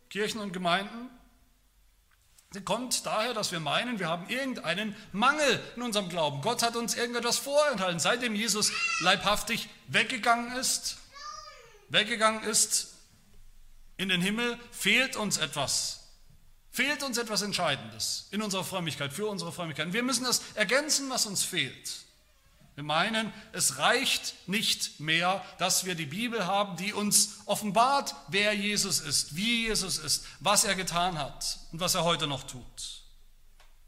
Kirchen 0.09 0.39
und 0.39 0.53
Gemeinden. 0.53 1.09
Sie 2.51 2.61
kommt 2.61 3.05
daher, 3.05 3.33
dass 3.33 3.51
wir 3.51 3.59
meinen, 3.59 3.99
wir 3.99 4.07
haben 4.07 4.27
irgendeinen 4.29 4.95
Mangel 5.11 5.61
in 5.75 5.81
unserem 5.81 6.09
Glauben. 6.09 6.41
Gott 6.41 6.63
hat 6.63 6.75
uns 6.77 6.95
irgendetwas 6.95 7.37
vorenthalten. 7.37 7.99
Seitdem 7.99 8.35
Jesus 8.35 8.71
leibhaftig 9.01 9.69
weggegangen 9.87 10.53
ist, 10.53 10.97
weggegangen 11.89 12.43
ist 12.43 12.98
in 13.99 14.07
den 14.07 14.21
Himmel 14.21 14.57
fehlt 14.71 15.17
uns 15.17 15.37
etwas. 15.37 16.07
Fehlt 16.71 17.03
uns 17.03 17.17
etwas 17.17 17.41
Entscheidendes 17.41 18.29
in 18.31 18.41
unserer 18.41 18.63
Frömmigkeit, 18.63 19.11
für 19.11 19.27
unsere 19.27 19.51
Frömmigkeit. 19.51 19.91
Wir 19.91 20.03
müssen 20.03 20.23
das 20.23 20.41
ergänzen, 20.55 21.09
was 21.09 21.25
uns 21.25 21.43
fehlt. 21.43 22.05
Wir 22.75 22.85
meinen, 22.85 23.33
es 23.51 23.77
reicht 23.77 24.47
nicht 24.47 25.01
mehr, 25.01 25.43
dass 25.57 25.83
wir 25.83 25.95
die 25.95 26.05
Bibel 26.05 26.47
haben, 26.47 26.77
die 26.77 26.93
uns 26.93 27.39
offenbart, 27.45 28.15
wer 28.29 28.53
Jesus 28.53 29.01
ist, 29.01 29.35
wie 29.35 29.65
Jesus 29.67 29.97
ist, 29.97 30.25
was 30.39 30.63
er 30.63 30.75
getan 30.75 31.17
hat 31.17 31.59
und 31.73 31.81
was 31.81 31.95
er 31.95 32.05
heute 32.05 32.25
noch 32.25 32.43
tut. 32.43 33.03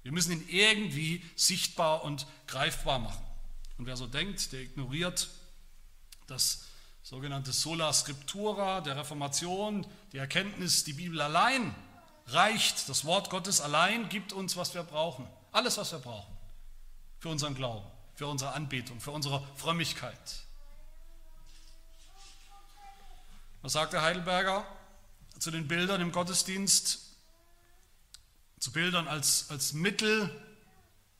Wir 0.03 0.12
müssen 0.12 0.34
ihn 0.34 0.45
irgendwie 0.49 1.24
sichtbar 1.38 2.03
und 2.03 2.28
greifbar 2.47 2.99
machen. 2.99 3.24
Und 3.78 3.86
wer 3.86 3.95
so 3.95 4.07
denkt, 4.07 4.51
der 4.51 4.59
ignoriert 4.59 5.30
das 6.28 6.66
sogenannte 7.12 7.51
Sola 7.51 7.91
Scriptura 7.91 8.80
der 8.80 8.95
Reformation, 8.95 9.86
die 10.14 10.18
Erkenntnis, 10.18 10.86
die 10.86 10.93
Bibel 10.93 11.20
allein 11.20 11.76
reicht, 12.28 12.88
das 12.88 13.03
Wort 13.03 13.30
Gottes 13.30 13.59
allein 13.59 14.07
gibt 14.07 14.32
uns, 14.32 14.55
was 14.55 14.74
wir 14.74 14.84
brauchen. 14.84 15.28
Alles, 15.51 15.78
was 15.78 15.91
wir 15.91 15.99
brauchen. 15.99 16.34
Für 17.20 17.28
unseren 17.28 17.53
Glauben, 17.53 17.86
für 18.16 18.28
unsere 18.28 18.53
Anbetung, 18.53 19.01
für 19.01 19.12
unsere 19.12 19.45
Frömmigkeit. 19.57 20.16
Was 23.62 23.74
sagt 23.74 23.91
der 23.91 24.03
Heidelberger 24.03 24.66
zu 25.38 25.51
den 25.51 25.68
Bildern 25.68 25.99
im 25.99 26.14
Gottesdienst? 26.14 27.09
Zu 28.57 28.72
Bildern 28.72 29.09
als, 29.09 29.49
als 29.49 29.74
Mittel 29.74 30.34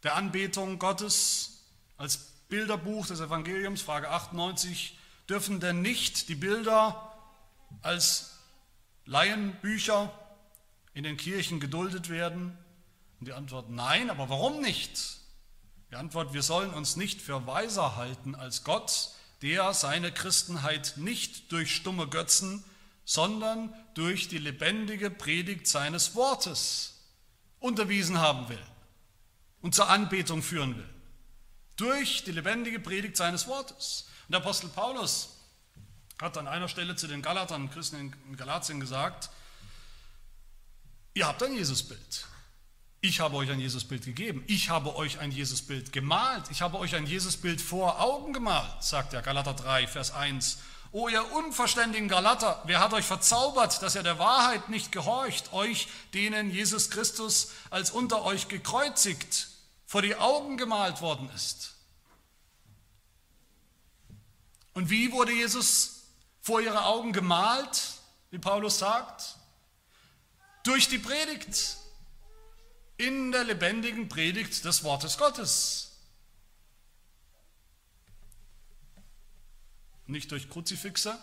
der 0.04 0.16
Anbetung 0.16 0.80
Gottes, 0.80 1.66
als 1.98 2.18
Bilderbuch 2.48 3.08
des 3.08 3.20
Evangeliums, 3.20 3.82
Frage 3.82 4.10
98, 4.10 4.98
dürfen 5.32 5.62
denn 5.62 5.82
nicht 5.82 6.28
die 6.28 6.36
Bilder 6.36 7.10
als 7.82 8.38
Laienbücher 9.06 10.12
in 10.94 11.04
den 11.06 11.16
Kirchen 11.16 11.62
geduldet 11.62 12.10
werden? 12.10 12.58
Und 13.20 13.28
die 13.28 13.34
Antwort 13.34 13.70
nein, 13.70 14.10
aber 14.10 14.30
warum 14.30 14.60
nicht? 14.60 15.20
Die 15.90 15.96
Antwort, 15.96 16.34
wir 16.34 16.44
sollen 16.44 16.74
uns 16.74 16.98
nicht 16.98 17.22
für 17.22 17.48
weiser 17.48 17.96
halten 17.96 18.36
als 18.36 18.66
Gott, 18.66 19.12
der 19.42 19.74
seine 19.74 20.12
Christenheit 20.12 20.96
nicht 20.98 21.50
durch 21.54 21.74
stumme 21.74 22.08
Götzen, 22.08 22.64
sondern 23.06 23.74
durch 23.94 24.28
die 24.28 24.38
lebendige 24.38 25.10
Predigt 25.10 25.66
seines 25.66 26.14
Wortes 26.14 27.06
unterwiesen 27.60 28.20
haben 28.20 28.50
will 28.50 28.62
und 29.62 29.76
zur 29.76 29.90
Anbetung 29.90 30.42
führen 30.44 30.76
will. 30.76 30.90
Durch 31.78 32.26
die 32.26 32.32
lebendige 32.32 32.82
Predigt 32.82 33.16
seines 33.16 33.48
Wortes. 33.48 34.08
Und 34.32 34.36
der 34.36 34.44
Apostel 34.44 34.70
Paulus 34.70 35.28
hat 36.22 36.38
an 36.38 36.48
einer 36.48 36.70
Stelle 36.70 36.96
zu 36.96 37.06
den 37.06 37.22
Galatern, 37.22 37.70
Christen 37.70 38.14
in 38.30 38.38
Galatien 38.38 38.80
gesagt, 38.80 39.30
ihr 41.14 41.28
habt 41.28 41.44
ein 41.44 41.54
Jesusbild. 41.54 42.28
Ich 43.02 43.20
habe 43.20 43.36
euch 43.36 43.52
ein 43.52 43.60
Jesusbild 43.60 44.06
gegeben. 44.06 44.46
Ich 44.48 44.70
habe 44.70 44.96
euch 44.96 45.20
ein 45.20 45.32
Jesusbild 45.32 45.92
gemalt. 45.92 46.46
Ich 46.50 46.62
habe 46.62 46.80
euch 46.80 46.96
ein 46.96 47.08
Jesusbild 47.08 47.60
vor 47.60 48.00
Augen 48.00 48.32
gemalt, 48.32 48.72
sagt 48.82 49.12
der 49.12 49.22
Galater 49.22 49.54
3, 49.54 49.88
Vers 49.88 50.12
1. 50.12 50.60
O 50.94 51.10
ihr 51.10 51.30
unverständigen 51.34 52.08
Galater, 52.08 52.64
wer 52.64 52.80
hat 52.80 52.94
euch 52.94 53.04
verzaubert, 53.04 53.82
dass 53.82 53.96
ihr 53.96 54.04
der 54.04 54.18
Wahrheit 54.18 54.70
nicht 54.70 54.94
gehorcht, 54.94 55.52
euch, 55.52 55.90
denen 56.14 56.52
Jesus 56.52 56.90
Christus 56.90 57.52
als 57.70 57.92
unter 57.92 58.24
euch 58.24 58.48
gekreuzigt 58.48 59.50
vor 59.86 60.02
die 60.02 60.16
Augen 60.16 60.56
gemalt 60.56 61.02
worden 61.02 61.30
ist? 61.36 61.76
Und 64.74 64.90
wie 64.90 65.12
wurde 65.12 65.34
Jesus 65.34 66.04
vor 66.42 66.62
ihre 66.62 66.86
Augen 66.86 67.14
gemalt, 67.14 67.94
wie 68.30 68.40
Paulus 68.40 68.80
sagt? 68.80 69.36
Durch 70.64 70.88
die 70.88 71.00
Predigt, 71.00 71.78
in 72.98 73.32
der 73.32 73.44
lebendigen 73.44 74.10
Predigt 74.10 74.64
des 74.64 74.84
Wortes 74.84 75.18
Gottes. 75.18 75.98
Nicht 80.06 80.32
durch 80.32 80.50
Kruzifixe, 80.50 81.18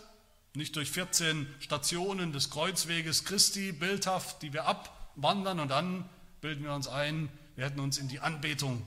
nicht 0.55 0.75
durch 0.75 0.91
14 0.91 1.47
Stationen 1.61 2.33
des 2.33 2.51
Kreuzweges 2.51 3.25
Christi, 3.25 3.71
bildhaft, 3.71 4.43
die 4.43 4.53
wir 4.53 4.65
abwandern 4.65 5.61
und 5.61 5.69
dann 5.69 6.09
bilden 6.41 6.65
wir 6.65 6.73
uns 6.75 6.89
ein, 6.89 7.29
wir 7.55 7.65
hätten 7.65 7.81
uns 7.81 7.99
in 7.99 8.09
die 8.09 8.21
Anbetung 8.21 8.85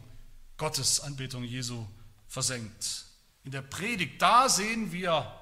Gottes, 0.58 1.00
Anbetung 1.00 1.44
Jesu 1.44 1.86
versenkt. 2.28 3.06
In 3.44 3.52
der 3.52 3.62
Predigt, 3.62 4.22
da 4.22 4.50
sehen 4.50 4.92
wir 4.92 5.40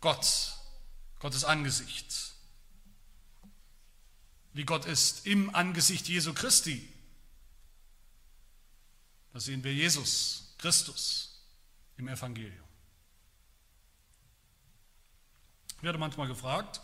Gott, 0.00 0.54
Gottes 1.20 1.44
Angesicht. 1.44 2.34
Wie 4.52 4.64
Gott 4.64 4.86
ist 4.86 5.26
im 5.26 5.54
Angesicht 5.54 6.08
Jesu 6.08 6.34
Christi. 6.34 6.88
Da 9.32 9.40
sehen 9.40 9.62
wir 9.62 9.72
Jesus, 9.72 10.54
Christus 10.58 11.44
im 11.96 12.08
Evangelium. 12.08 12.64
Ich 15.76 15.82
werde 15.82 15.98
manchmal 15.98 16.26
gefragt, 16.26 16.80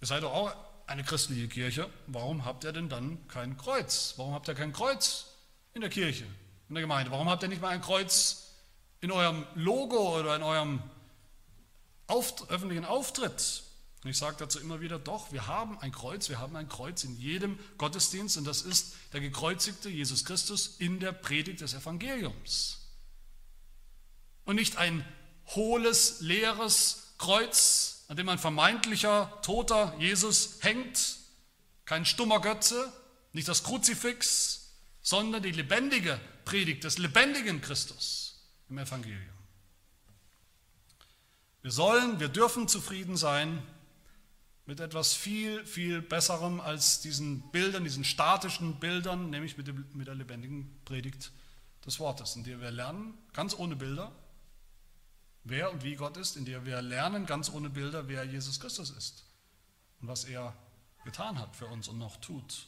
ihr 0.00 0.08
seid 0.08 0.24
doch 0.24 0.32
auch 0.32 0.56
eine 0.88 1.04
christliche 1.04 1.46
Kirche, 1.46 1.88
warum 2.08 2.44
habt 2.44 2.64
ihr 2.64 2.72
denn 2.72 2.88
dann 2.88 3.28
kein 3.28 3.56
Kreuz? 3.56 4.14
Warum 4.16 4.34
habt 4.34 4.48
ihr 4.48 4.54
kein 4.54 4.72
Kreuz 4.72 5.26
in 5.74 5.80
der 5.80 5.90
Kirche, 5.90 6.26
in 6.68 6.74
der 6.74 6.82
Gemeinde? 6.82 7.12
Warum 7.12 7.30
habt 7.30 7.44
ihr 7.44 7.48
nicht 7.48 7.62
mal 7.62 7.68
ein 7.68 7.80
Kreuz 7.80 8.51
in 9.02 9.10
eurem 9.10 9.44
Logo 9.54 10.18
oder 10.18 10.36
in 10.36 10.42
eurem 10.42 10.82
Auft 12.06 12.48
öffentlichen 12.50 12.84
Auftritt. 12.84 13.64
Und 14.02 14.10
ich 14.10 14.16
sage 14.16 14.36
dazu 14.38 14.58
immer 14.58 14.80
wieder, 14.80 14.98
doch, 14.98 15.32
wir 15.32 15.46
haben 15.46 15.78
ein 15.78 15.92
Kreuz, 15.92 16.28
wir 16.28 16.38
haben 16.38 16.56
ein 16.56 16.68
Kreuz 16.68 17.04
in 17.04 17.18
jedem 17.18 17.58
Gottesdienst 17.78 18.36
und 18.36 18.44
das 18.44 18.62
ist 18.62 18.94
der 19.12 19.20
gekreuzigte 19.20 19.88
Jesus 19.88 20.24
Christus 20.24 20.76
in 20.78 20.98
der 20.98 21.12
Predigt 21.12 21.60
des 21.60 21.74
Evangeliums. 21.74 22.78
Und 24.44 24.56
nicht 24.56 24.76
ein 24.76 25.04
hohles, 25.48 26.20
leeres 26.20 27.14
Kreuz, 27.18 28.04
an 28.08 28.16
dem 28.16 28.28
ein 28.28 28.38
vermeintlicher, 28.38 29.40
toter 29.42 29.94
Jesus 29.98 30.58
hängt, 30.60 31.18
kein 31.84 32.04
stummer 32.04 32.40
Götze, 32.40 32.92
nicht 33.32 33.48
das 33.48 33.62
Kruzifix, 33.64 34.70
sondern 35.00 35.42
die 35.42 35.52
lebendige 35.52 36.20
Predigt 36.44 36.84
des 36.84 36.98
lebendigen 36.98 37.60
Christus 37.60 38.31
im 38.72 38.78
Evangelium. 38.78 39.36
Wir 41.60 41.70
sollen, 41.70 42.18
wir 42.18 42.28
dürfen 42.28 42.68
zufrieden 42.68 43.16
sein 43.16 43.62
mit 44.64 44.80
etwas 44.80 45.12
viel, 45.12 45.64
viel 45.66 46.00
Besserem 46.00 46.60
als 46.60 47.00
diesen 47.02 47.42
Bildern, 47.50 47.84
diesen 47.84 48.04
statischen 48.04 48.80
Bildern, 48.80 49.28
nämlich 49.28 49.58
mit, 49.58 49.68
dem, 49.68 49.84
mit 49.92 50.06
der 50.06 50.14
lebendigen 50.14 50.74
Predigt 50.86 51.32
des 51.84 52.00
Wortes, 52.00 52.34
in 52.34 52.44
der 52.44 52.60
wir 52.60 52.70
lernen, 52.70 53.12
ganz 53.34 53.54
ohne 53.54 53.76
Bilder, 53.76 54.10
wer 55.44 55.70
und 55.70 55.84
wie 55.84 55.94
Gott 55.94 56.16
ist, 56.16 56.36
in 56.36 56.46
der 56.46 56.64
wir 56.64 56.80
lernen, 56.80 57.26
ganz 57.26 57.50
ohne 57.50 57.68
Bilder, 57.68 58.08
wer 58.08 58.24
Jesus 58.24 58.58
Christus 58.58 58.90
ist 58.90 59.24
und 60.00 60.08
was 60.08 60.24
er 60.24 60.56
getan 61.04 61.38
hat 61.38 61.54
für 61.56 61.66
uns 61.66 61.88
und 61.88 61.98
noch 61.98 62.16
tut. 62.16 62.66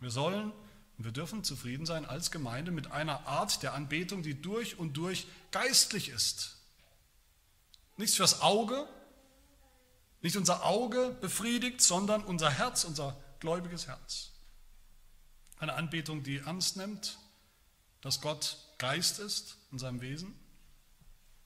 Wir 0.00 0.10
sollen 0.10 0.52
und 1.00 1.06
wir 1.06 1.12
dürfen 1.12 1.44
zufrieden 1.44 1.86
sein 1.86 2.04
als 2.04 2.30
Gemeinde 2.30 2.72
mit 2.72 2.92
einer 2.92 3.26
Art 3.26 3.62
der 3.62 3.72
Anbetung, 3.72 4.22
die 4.22 4.38
durch 4.42 4.78
und 4.78 4.98
durch 4.98 5.26
geistlich 5.50 6.10
ist 6.10 6.58
Nichts 7.96 8.16
fürs 8.16 8.42
Auge, 8.42 8.86
nicht 10.20 10.36
unser 10.36 10.66
Auge 10.66 11.16
befriedigt, 11.22 11.80
sondern 11.80 12.22
unser 12.22 12.50
Herz, 12.50 12.84
unser 12.84 13.16
gläubiges 13.40 13.86
Herz. 13.86 14.32
Eine 15.58 15.72
Anbetung, 15.72 16.22
die 16.22 16.36
ernst 16.36 16.76
nimmt, 16.76 17.18
dass 18.02 18.20
Gott 18.20 18.58
Geist 18.76 19.20
ist 19.20 19.56
in 19.72 19.78
seinem 19.78 20.02
Wesen. 20.02 20.38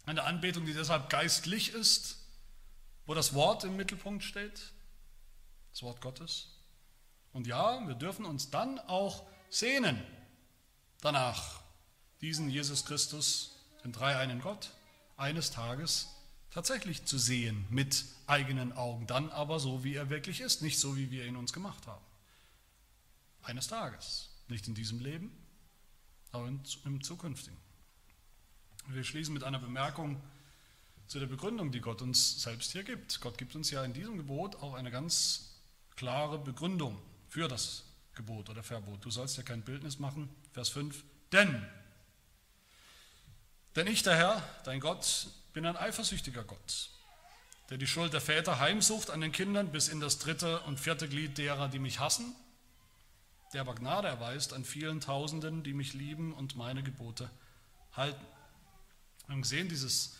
Eine 0.04 0.24
Anbetung, 0.24 0.66
die 0.66 0.74
deshalb 0.74 1.10
geistlich 1.10 1.72
ist, 1.72 2.18
wo 3.06 3.14
das 3.14 3.34
Wort 3.34 3.62
im 3.62 3.76
Mittelpunkt 3.76 4.24
steht, 4.24 4.72
das 5.70 5.84
Wort 5.84 6.00
Gottes. 6.00 6.48
Und 7.32 7.46
ja, 7.46 7.86
wir 7.86 7.94
dürfen 7.94 8.24
uns 8.24 8.50
dann 8.50 8.80
auch 8.80 9.24
sehnen 9.54 10.02
danach, 11.00 11.60
diesen 12.20 12.50
Jesus 12.50 12.84
Christus, 12.84 13.56
den 13.84 13.92
dreieinen 13.92 14.40
Gott, 14.40 14.70
eines 15.16 15.52
Tages 15.52 16.08
tatsächlich 16.50 17.04
zu 17.04 17.18
sehen 17.18 17.64
mit 17.70 18.04
eigenen 18.26 18.72
Augen, 18.72 19.06
dann 19.06 19.30
aber 19.30 19.60
so, 19.60 19.84
wie 19.84 19.94
er 19.94 20.10
wirklich 20.10 20.40
ist, 20.40 20.62
nicht 20.62 20.80
so, 20.80 20.96
wie 20.96 21.10
wir 21.10 21.24
ihn 21.24 21.36
uns 21.36 21.52
gemacht 21.52 21.86
haben. 21.86 22.04
Eines 23.42 23.68
Tages, 23.68 24.30
nicht 24.48 24.66
in 24.66 24.74
diesem 24.74 24.98
Leben, 24.98 25.30
aber 26.32 26.48
im 26.48 27.02
zukünftigen. 27.02 27.58
Wir 28.88 29.04
schließen 29.04 29.32
mit 29.32 29.44
einer 29.44 29.60
Bemerkung 29.60 30.20
zu 31.06 31.20
der 31.20 31.26
Begründung, 31.26 31.70
die 31.70 31.80
Gott 31.80 32.02
uns 32.02 32.42
selbst 32.42 32.72
hier 32.72 32.82
gibt. 32.82 33.20
Gott 33.20 33.38
gibt 33.38 33.54
uns 33.54 33.70
ja 33.70 33.84
in 33.84 33.92
diesem 33.92 34.16
Gebot 34.16 34.56
auch 34.56 34.74
eine 34.74 34.90
ganz 34.90 35.60
klare 35.94 36.38
Begründung 36.38 37.00
für 37.28 37.46
das 37.46 37.84
Gebot 38.14 38.48
oder 38.48 38.62
Verbot. 38.62 39.04
Du 39.04 39.10
sollst 39.10 39.36
ja 39.36 39.42
kein 39.42 39.62
Bildnis 39.62 39.98
machen. 39.98 40.28
Vers 40.52 40.68
5. 40.70 41.04
Denn, 41.32 41.66
denn 43.76 43.86
ich, 43.86 44.02
der 44.02 44.16
Herr, 44.16 44.42
dein 44.64 44.80
Gott, 44.80 45.28
bin 45.52 45.66
ein 45.66 45.76
eifersüchtiger 45.76 46.44
Gott, 46.44 46.90
der 47.70 47.78
die 47.78 47.86
Schuld 47.86 48.12
der 48.12 48.20
Väter 48.20 48.60
heimsucht 48.60 49.10
an 49.10 49.20
den 49.20 49.32
Kindern 49.32 49.72
bis 49.72 49.88
in 49.88 50.00
das 50.00 50.18
dritte 50.18 50.60
und 50.60 50.78
vierte 50.78 51.08
Glied 51.08 51.38
derer, 51.38 51.68
die 51.68 51.78
mich 51.78 52.00
hassen, 52.00 52.34
der 53.52 53.62
aber 53.62 53.74
Gnade 53.74 54.08
erweist 54.08 54.52
an 54.52 54.64
vielen 54.64 55.00
Tausenden, 55.00 55.62
die 55.62 55.72
mich 55.72 55.94
lieben 55.94 56.34
und 56.34 56.56
meine 56.56 56.82
Gebote 56.82 57.30
halten. 57.92 58.24
Wir 59.26 59.34
haben 59.34 59.42
gesehen, 59.42 59.68
dieses 59.68 60.16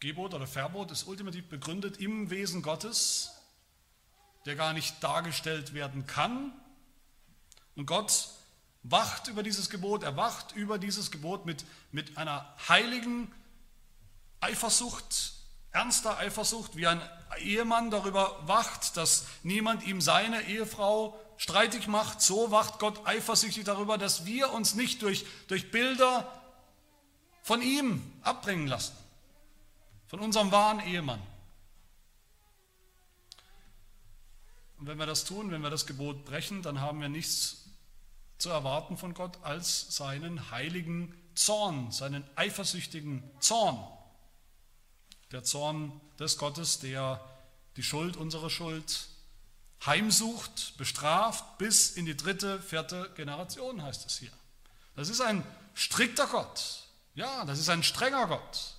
Gebot 0.00 0.34
oder 0.34 0.46
Verbot 0.46 0.90
ist 0.90 1.04
ultimativ 1.04 1.48
begründet 1.48 1.98
im 1.98 2.28
Wesen 2.28 2.60
Gottes, 2.60 3.32
der 4.44 4.56
gar 4.56 4.72
nicht 4.72 5.02
dargestellt 5.02 5.72
werden 5.72 6.06
kann. 6.06 6.52
Und 7.76 7.86
Gott 7.86 8.28
wacht 8.82 9.28
über 9.28 9.42
dieses 9.42 9.70
Gebot, 9.70 10.02
er 10.02 10.16
wacht 10.16 10.52
über 10.52 10.78
dieses 10.78 11.10
Gebot 11.10 11.46
mit, 11.46 11.64
mit 11.90 12.16
einer 12.16 12.54
heiligen 12.68 13.32
Eifersucht, 14.40 15.32
ernster 15.72 16.18
Eifersucht, 16.18 16.76
wie 16.76 16.86
ein 16.86 17.00
Ehemann 17.38 17.90
darüber 17.90 18.46
wacht, 18.46 18.96
dass 18.96 19.26
niemand 19.42 19.82
ihm 19.84 20.00
seine 20.00 20.42
Ehefrau 20.42 21.18
streitig 21.36 21.88
macht, 21.88 22.20
so 22.20 22.50
wacht 22.50 22.78
Gott 22.78 23.06
eifersüchtig 23.06 23.64
darüber, 23.64 23.98
dass 23.98 24.24
wir 24.24 24.52
uns 24.52 24.74
nicht 24.74 25.02
durch, 25.02 25.26
durch 25.48 25.70
Bilder 25.70 26.30
von 27.42 27.60
ihm 27.60 28.12
abbringen 28.22 28.68
lassen, 28.68 28.94
von 30.06 30.20
unserem 30.20 30.52
wahren 30.52 30.80
Ehemann. 30.80 31.20
Und 34.78 34.86
wenn 34.86 34.98
wir 34.98 35.06
das 35.06 35.24
tun, 35.24 35.50
wenn 35.50 35.62
wir 35.62 35.70
das 35.70 35.86
Gebot 35.86 36.24
brechen, 36.24 36.62
dann 36.62 36.80
haben 36.80 37.00
wir 37.00 37.08
nichts 37.08 37.63
zu 38.38 38.50
erwarten 38.50 38.96
von 38.96 39.14
Gott 39.14 39.38
als 39.42 39.94
seinen 39.96 40.50
heiligen 40.50 41.14
Zorn, 41.34 41.90
seinen 41.90 42.24
eifersüchtigen 42.36 43.22
Zorn 43.40 43.78
der 45.34 45.42
Zorn 45.42 46.00
des 46.18 46.38
Gottes, 46.38 46.78
der 46.78 47.20
die 47.76 47.82
Schuld, 47.82 48.16
unsere 48.16 48.50
Schuld, 48.50 49.08
heimsucht, 49.84 50.76
bestraft 50.78 51.58
bis 51.58 51.90
in 51.90 52.06
die 52.06 52.16
dritte, 52.16 52.62
vierte 52.62 53.10
Generation, 53.16 53.82
heißt 53.82 54.06
es 54.06 54.18
hier. 54.18 54.30
Das 54.94 55.08
ist 55.08 55.20
ein 55.20 55.44
strikter 55.74 56.28
Gott. 56.28 56.84
Ja, 57.16 57.44
das 57.44 57.58
ist 57.58 57.68
ein 57.68 57.82
strenger 57.82 58.28
Gott. 58.28 58.74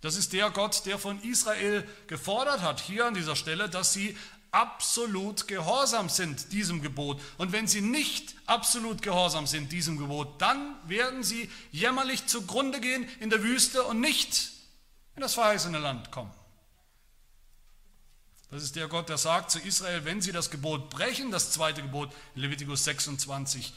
Das 0.00 0.14
ist 0.14 0.32
der 0.32 0.50
Gott, 0.50 0.86
der 0.86 0.98
von 1.00 1.20
Israel 1.22 1.86
gefordert 2.06 2.60
hat, 2.60 2.80
hier 2.80 3.06
an 3.06 3.14
dieser 3.14 3.34
Stelle, 3.34 3.68
dass 3.68 3.92
sie 3.92 4.16
absolut 4.56 5.46
gehorsam 5.48 6.08
sind 6.08 6.50
diesem 6.50 6.80
Gebot. 6.80 7.20
Und 7.36 7.52
wenn 7.52 7.66
sie 7.66 7.82
nicht 7.82 8.34
absolut 8.46 9.02
gehorsam 9.02 9.46
sind 9.46 9.70
diesem 9.70 9.98
Gebot, 9.98 10.40
dann 10.40 10.74
werden 10.88 11.22
sie 11.22 11.50
jämmerlich 11.72 12.26
zugrunde 12.26 12.80
gehen 12.80 13.06
in 13.20 13.28
der 13.28 13.42
Wüste 13.42 13.82
und 13.82 14.00
nicht 14.00 14.50
in 15.14 15.20
das 15.20 15.34
verheißene 15.34 15.78
Land 15.78 16.10
kommen. 16.10 16.32
Das 18.50 18.62
ist 18.62 18.76
der 18.76 18.88
Gott, 18.88 19.10
der 19.10 19.18
sagt 19.18 19.50
zu 19.50 19.58
Israel, 19.58 20.06
wenn 20.06 20.22
sie 20.22 20.32
das 20.32 20.50
Gebot 20.50 20.88
brechen, 20.88 21.30
das 21.30 21.50
zweite 21.50 21.82
Gebot, 21.82 22.10
Levitikus 22.34 22.84
26, 22.84 23.74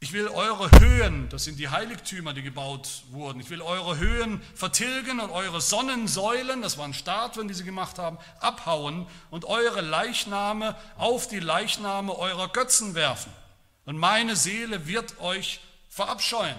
ich 0.00 0.12
will 0.12 0.28
eure 0.28 0.70
Höhen, 0.78 1.28
das 1.28 1.44
sind 1.44 1.58
die 1.58 1.70
Heiligtümer, 1.70 2.32
die 2.32 2.42
gebaut 2.42 3.02
wurden, 3.10 3.40
ich 3.40 3.50
will 3.50 3.60
eure 3.60 3.98
Höhen 3.98 4.40
vertilgen 4.54 5.18
und 5.18 5.30
eure 5.30 5.60
Sonnensäulen, 5.60 6.62
das 6.62 6.78
waren 6.78 6.94
Statuen, 6.94 7.48
die 7.48 7.54
sie 7.54 7.64
gemacht 7.64 7.98
haben, 7.98 8.18
abhauen 8.38 9.08
und 9.30 9.44
eure 9.44 9.80
Leichname 9.80 10.76
auf 10.96 11.26
die 11.26 11.40
Leichname 11.40 12.16
eurer 12.16 12.48
Götzen 12.48 12.94
werfen. 12.94 13.32
Und 13.86 13.98
meine 13.98 14.36
Seele 14.36 14.86
wird 14.86 15.20
euch 15.20 15.60
verabscheuen. 15.88 16.56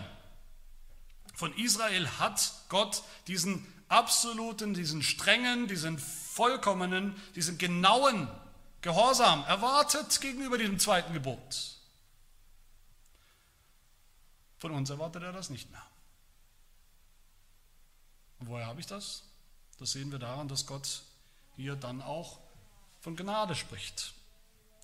Von 1.33 1.55
Israel 1.55 2.09
hat 2.19 2.51
Gott 2.67 3.03
diesen 3.27 3.65
absoluten, 3.87 4.73
diesen 4.73 5.01
strengen, 5.01 5.67
diesen 5.67 5.97
vollkommenen, 5.97 7.15
diesen 7.35 7.57
genauen 7.57 8.27
Gehorsam 8.81 9.45
erwartet 9.45 10.19
gegenüber 10.19 10.57
diesem 10.57 10.79
zweiten 10.79 11.13
Gebot. 11.13 11.78
Von 14.59 14.71
uns 14.71 14.89
erwartet 14.89 15.23
er 15.23 15.31
das 15.31 15.49
nicht 15.49 15.71
mehr. 15.71 15.85
Und 18.39 18.47
woher 18.47 18.67
habe 18.67 18.79
ich 18.79 18.87
das? 18.87 19.23
Das 19.79 19.91
sehen 19.91 20.11
wir 20.11 20.19
daran, 20.19 20.47
dass 20.47 20.65
Gott 20.65 21.03
hier 21.55 21.75
dann 21.75 22.01
auch 22.01 22.39
von 23.01 23.15
Gnade 23.15 23.55
spricht 23.55 24.13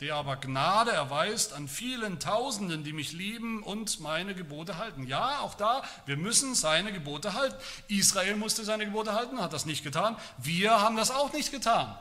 der 0.01 0.15
aber 0.15 0.36
Gnade 0.36 0.91
erweist 0.91 1.53
an 1.53 1.67
vielen 1.67 2.19
Tausenden, 2.19 2.84
die 2.84 2.91
mich 2.91 3.13
lieben 3.13 3.63
und 3.63 3.99
meine 4.01 4.36
Gebote 4.36 4.78
halten. 4.78 5.07
Ja, 5.07 5.39
auch 5.39 5.55
da, 5.55 5.84
wir 6.05 6.17
müssen 6.17 6.53
seine 6.53 6.91
Gebote 6.91 7.34
halten. 7.34 7.55
Israel 7.88 8.36
musste 8.36 8.65
seine 8.65 8.86
Gebote 8.86 9.13
halten, 9.13 9.39
hat 9.39 9.53
das 9.53 9.65
nicht 9.65 9.84
getan. 9.84 10.17
Wir 10.38 10.82
haben 10.82 10.97
das 10.97 11.11
auch 11.11 11.32
nicht 11.32 11.51
getan. 11.51 11.97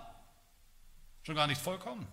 Schon 1.23 1.37
gar 1.37 1.47
nicht 1.47 1.61
vollkommen. 1.61 2.07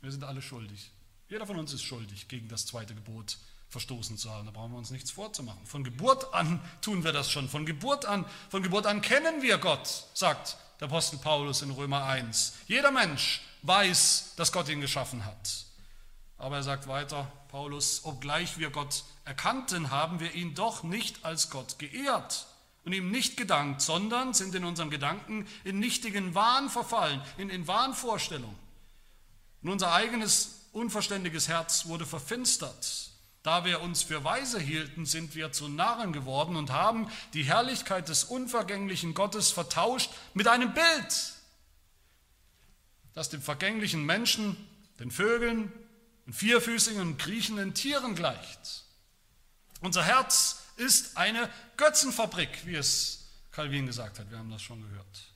Wir 0.00 0.12
sind 0.12 0.22
alle 0.22 0.42
schuldig. 0.42 0.92
Jeder 1.28 1.46
von 1.46 1.58
uns 1.58 1.72
ist 1.72 1.82
schuldig, 1.82 2.28
gegen 2.28 2.48
das 2.48 2.66
zweite 2.66 2.94
Gebot 2.94 3.38
verstoßen 3.68 4.16
zu 4.16 4.30
haben. 4.30 4.46
Da 4.46 4.52
brauchen 4.52 4.72
wir 4.72 4.78
uns 4.78 4.90
nichts 4.90 5.10
vorzumachen. 5.10 5.64
Von 5.66 5.82
Geburt 5.82 6.32
an 6.32 6.60
tun 6.80 7.02
wir 7.02 7.12
das 7.12 7.30
schon. 7.30 7.48
Von 7.48 7.66
Geburt 7.66 8.04
an, 8.04 8.24
von 8.48 8.62
Geburt 8.62 8.86
an 8.86 9.02
kennen 9.02 9.42
wir 9.42 9.58
Gott, 9.58 10.04
sagt 10.14 10.56
der 10.78 10.86
Apostel 10.88 11.18
Paulus 11.18 11.62
in 11.62 11.70
Römer 11.70 12.04
1. 12.04 12.54
Jeder 12.68 12.92
Mensch 12.92 13.42
weiß, 13.62 14.34
dass 14.36 14.52
Gott 14.52 14.68
ihn 14.68 14.80
geschaffen 14.80 15.24
hat. 15.24 15.64
Aber 16.38 16.56
er 16.56 16.62
sagt 16.62 16.86
weiter, 16.86 17.32
Paulus, 17.48 18.04
obgleich 18.04 18.58
wir 18.58 18.70
Gott 18.70 19.04
erkannten, 19.24 19.90
haben 19.90 20.20
wir 20.20 20.32
ihn 20.34 20.54
doch 20.54 20.82
nicht 20.82 21.24
als 21.24 21.50
Gott 21.50 21.78
geehrt 21.78 22.46
und 22.84 22.92
ihm 22.92 23.10
nicht 23.10 23.36
gedankt, 23.36 23.80
sondern 23.80 24.32
sind 24.32 24.54
in 24.54 24.64
unserem 24.64 24.90
Gedanken 24.90 25.48
in 25.64 25.80
nichtigen 25.80 26.34
Wahn 26.34 26.70
verfallen, 26.70 27.20
in, 27.36 27.48
in 27.48 27.66
Wahnvorstellungen. 27.66 28.56
Und 29.62 29.70
unser 29.70 29.92
eigenes 29.92 30.55
unverständiges 30.76 31.48
Herz 31.48 31.86
wurde 31.86 32.06
verfinstert. 32.06 33.10
Da 33.42 33.64
wir 33.64 33.80
uns 33.80 34.02
für 34.02 34.24
weise 34.24 34.60
hielten, 34.60 35.06
sind 35.06 35.34
wir 35.34 35.52
zu 35.52 35.68
Narren 35.68 36.12
geworden 36.12 36.56
und 36.56 36.70
haben 36.70 37.08
die 37.32 37.44
Herrlichkeit 37.44 38.08
des 38.08 38.24
unvergänglichen 38.24 39.14
Gottes 39.14 39.50
vertauscht 39.50 40.10
mit 40.34 40.48
einem 40.48 40.74
Bild, 40.74 41.32
das 43.14 43.30
dem 43.30 43.40
vergänglichen 43.40 44.04
Menschen, 44.04 44.56
den 44.98 45.10
Vögeln, 45.10 45.72
den 46.26 46.32
vierfüßigen 46.32 47.00
und 47.00 47.18
kriechenden 47.18 47.72
Tieren 47.72 48.14
gleicht. 48.14 48.84
Unser 49.80 50.02
Herz 50.02 50.64
ist 50.76 51.16
eine 51.16 51.48
Götzenfabrik, 51.76 52.66
wie 52.66 52.74
es 52.74 53.28
Calvin 53.52 53.86
gesagt 53.86 54.18
hat. 54.18 54.30
Wir 54.30 54.38
haben 54.38 54.50
das 54.50 54.62
schon 54.62 54.82
gehört. 54.82 55.35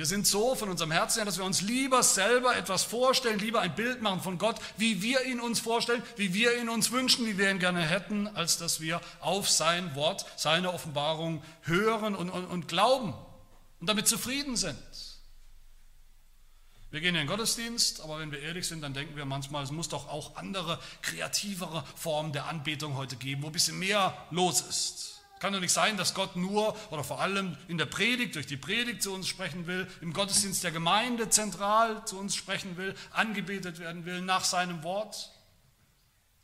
Wir 0.00 0.06
sind 0.06 0.26
so 0.26 0.54
von 0.54 0.70
unserem 0.70 0.92
Herzen 0.92 1.18
her, 1.18 1.26
dass 1.26 1.36
wir 1.36 1.44
uns 1.44 1.60
lieber 1.60 2.02
selber 2.02 2.56
etwas 2.56 2.84
vorstellen, 2.84 3.38
lieber 3.38 3.60
ein 3.60 3.74
Bild 3.74 4.00
machen 4.00 4.22
von 4.22 4.38
Gott, 4.38 4.56
wie 4.78 5.02
wir 5.02 5.26
ihn 5.26 5.40
uns 5.40 5.60
vorstellen, 5.60 6.02
wie 6.16 6.32
wir 6.32 6.56
ihn 6.56 6.70
uns 6.70 6.90
wünschen, 6.90 7.26
wie 7.26 7.36
wir 7.36 7.50
ihn 7.50 7.58
gerne 7.58 7.82
hätten, 7.82 8.26
als 8.28 8.56
dass 8.56 8.80
wir 8.80 9.02
auf 9.20 9.50
sein 9.50 9.94
Wort, 9.94 10.24
seine 10.38 10.72
Offenbarung 10.72 11.42
hören 11.64 12.14
und, 12.14 12.30
und, 12.30 12.46
und 12.46 12.66
glauben 12.66 13.12
und 13.78 13.90
damit 13.90 14.08
zufrieden 14.08 14.56
sind. 14.56 14.78
Wir 16.90 17.02
gehen 17.02 17.14
in 17.14 17.16
den 17.16 17.26
Gottesdienst, 17.26 18.00
aber 18.00 18.20
wenn 18.20 18.32
wir 18.32 18.40
ehrlich 18.40 18.66
sind, 18.66 18.80
dann 18.80 18.94
denken 18.94 19.16
wir 19.16 19.26
manchmal, 19.26 19.64
es 19.64 19.70
muss 19.70 19.90
doch 19.90 20.08
auch 20.08 20.34
andere, 20.36 20.80
kreativere 21.02 21.84
Formen 21.94 22.32
der 22.32 22.46
Anbetung 22.46 22.96
heute 22.96 23.16
geben, 23.16 23.42
wo 23.42 23.48
ein 23.48 23.52
bisschen 23.52 23.78
mehr 23.78 24.16
los 24.30 24.62
ist. 24.62 25.19
Kann 25.40 25.54
doch 25.54 25.60
nicht 25.60 25.72
sein, 25.72 25.96
dass 25.96 26.12
Gott 26.12 26.36
nur 26.36 26.76
oder 26.90 27.02
vor 27.02 27.22
allem 27.22 27.56
in 27.66 27.78
der 27.78 27.86
Predigt, 27.86 28.34
durch 28.34 28.46
die 28.46 28.58
Predigt 28.58 29.02
zu 29.02 29.12
uns 29.14 29.26
sprechen 29.26 29.66
will, 29.66 29.88
im 30.02 30.12
Gottesdienst 30.12 30.62
der 30.62 30.70
Gemeinde 30.70 31.30
zentral 31.30 32.04
zu 32.04 32.18
uns 32.18 32.36
sprechen 32.36 32.76
will, 32.76 32.94
angebetet 33.10 33.78
werden 33.78 34.04
will 34.04 34.20
nach 34.20 34.44
seinem 34.44 34.82
Wort. 34.82 35.32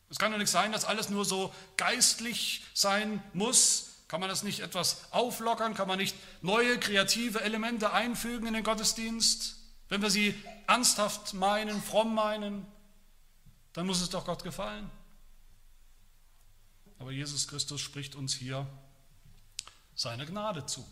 Es 0.09 0.19
kann 0.19 0.33
doch 0.33 0.39
nicht 0.39 0.51
sein, 0.51 0.73
dass 0.73 0.87
alles 0.87 1.11
nur 1.11 1.27
so 1.27 1.55
geistlich 1.77 2.65
sein 2.73 3.23
muss. 3.35 3.91
Kann 4.09 4.21
man 4.21 4.31
das 4.31 4.43
nicht 4.43 4.61
etwas 4.61 5.13
auflockern? 5.13 5.75
Kann 5.75 5.89
man 5.89 5.99
nicht 5.99 6.17
neue 6.41 6.81
kreative 6.81 7.43
Elemente 7.43 7.93
einfügen 7.93 8.47
in 8.47 8.55
den 8.55 8.65
Gottesdienst? 8.65 9.57
Wenn 9.91 10.01
wir 10.01 10.11
sie 10.11 10.35
ernsthaft 10.69 11.35
meinen, 11.35 11.83
fromm 11.83 12.15
meinen, 12.15 12.67
dann 13.75 13.87
muss 13.87 14.01
es 14.01 14.09
doch 14.09 14.25
Gott 14.25 14.43
gefallen. 14.43 14.91
Aber 16.99 17.11
Jesus 17.11 17.47
Christus 17.47 17.83
spricht 17.83 18.15
uns 18.15 18.33
hier 18.33 18.67
seine 19.97 20.27
Gnade 20.27 20.67
zu, 20.67 20.87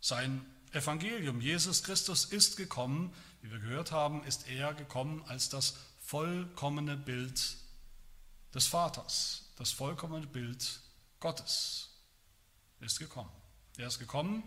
sein 0.00 0.44
Evangelium. 0.72 1.40
Jesus 1.40 1.84
Christus 1.84 2.24
ist 2.24 2.56
gekommen, 2.56 3.14
wie 3.42 3.50
wir 3.52 3.60
gehört 3.60 3.92
haben, 3.92 4.24
ist 4.24 4.48
er 4.48 4.74
gekommen 4.74 5.22
als 5.28 5.48
das 5.48 5.76
vollkommene 6.00 6.96
Bild 6.96 7.56
des 8.54 8.66
Vaters, 8.66 9.44
das 9.56 9.70
vollkommene 9.70 10.26
Bild 10.26 10.80
Gottes 11.20 11.90
ist 12.80 12.98
gekommen. 12.98 13.30
Er 13.76 13.86
ist 13.86 14.00
gekommen 14.00 14.42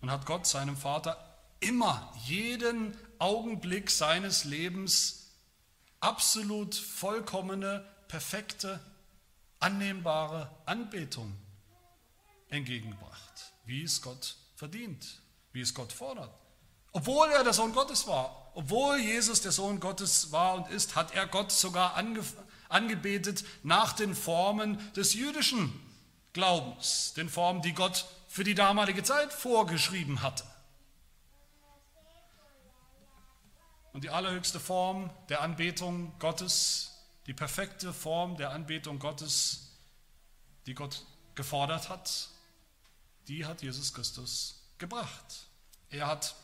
und 0.00 0.10
hat 0.10 0.24
Gott, 0.24 0.46
seinem 0.46 0.76
Vater, 0.76 1.18
immer, 1.58 2.12
jeden 2.24 2.96
Augenblick 3.18 3.90
seines 3.90 4.44
Lebens 4.44 5.32
absolut 6.00 6.74
vollkommene, 6.74 7.84
perfekte, 8.08 8.78
annehmbare 9.58 10.54
Anbetung 10.64 11.36
entgegengebracht, 12.48 13.52
wie 13.64 13.82
es 13.82 14.02
Gott 14.02 14.36
verdient, 14.54 15.20
wie 15.52 15.60
es 15.60 15.74
Gott 15.74 15.92
fordert. 15.92 16.32
Obwohl 16.92 17.28
er 17.30 17.44
der 17.44 17.52
Sohn 17.52 17.72
Gottes 17.72 18.06
war, 18.06 18.52
obwohl 18.54 18.98
Jesus 18.98 19.42
der 19.42 19.52
Sohn 19.52 19.80
Gottes 19.80 20.32
war 20.32 20.54
und 20.54 20.68
ist, 20.70 20.96
hat 20.96 21.14
er 21.14 21.26
Gott 21.26 21.52
sogar 21.52 21.94
ange, 21.94 22.24
angebetet 22.68 23.44
nach 23.62 23.92
den 23.92 24.14
Formen 24.14 24.78
des 24.94 25.12
jüdischen 25.12 25.78
Glaubens, 26.32 27.12
den 27.14 27.28
Formen, 27.28 27.60
die 27.62 27.74
Gott 27.74 28.06
für 28.28 28.44
die 28.44 28.54
damalige 28.54 29.02
Zeit 29.02 29.32
vorgeschrieben 29.32 30.22
hatte. 30.22 30.44
Und 33.92 34.04
die 34.04 34.10
allerhöchste 34.10 34.60
Form 34.60 35.10
der 35.28 35.40
Anbetung 35.40 36.18
Gottes, 36.18 37.04
die 37.26 37.34
perfekte 37.34 37.92
Form 37.92 38.36
der 38.36 38.50
Anbetung 38.50 38.98
Gottes, 38.98 39.78
die 40.66 40.74
Gott 40.74 41.04
gefordert 41.34 41.88
hat, 41.88 42.28
die 43.28 43.44
hat 43.44 43.62
Jesus 43.62 43.92
Christus 43.92 44.62
gebracht. 44.78 45.46
Er 45.90 46.06
hat 46.06 46.34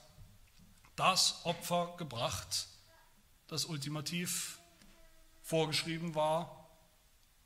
das 0.97 1.45
Opfer 1.45 1.95
gebracht, 1.97 2.67
das 3.47 3.65
ultimativ 3.65 4.59
vorgeschrieben 5.43 6.15
war, 6.15 6.69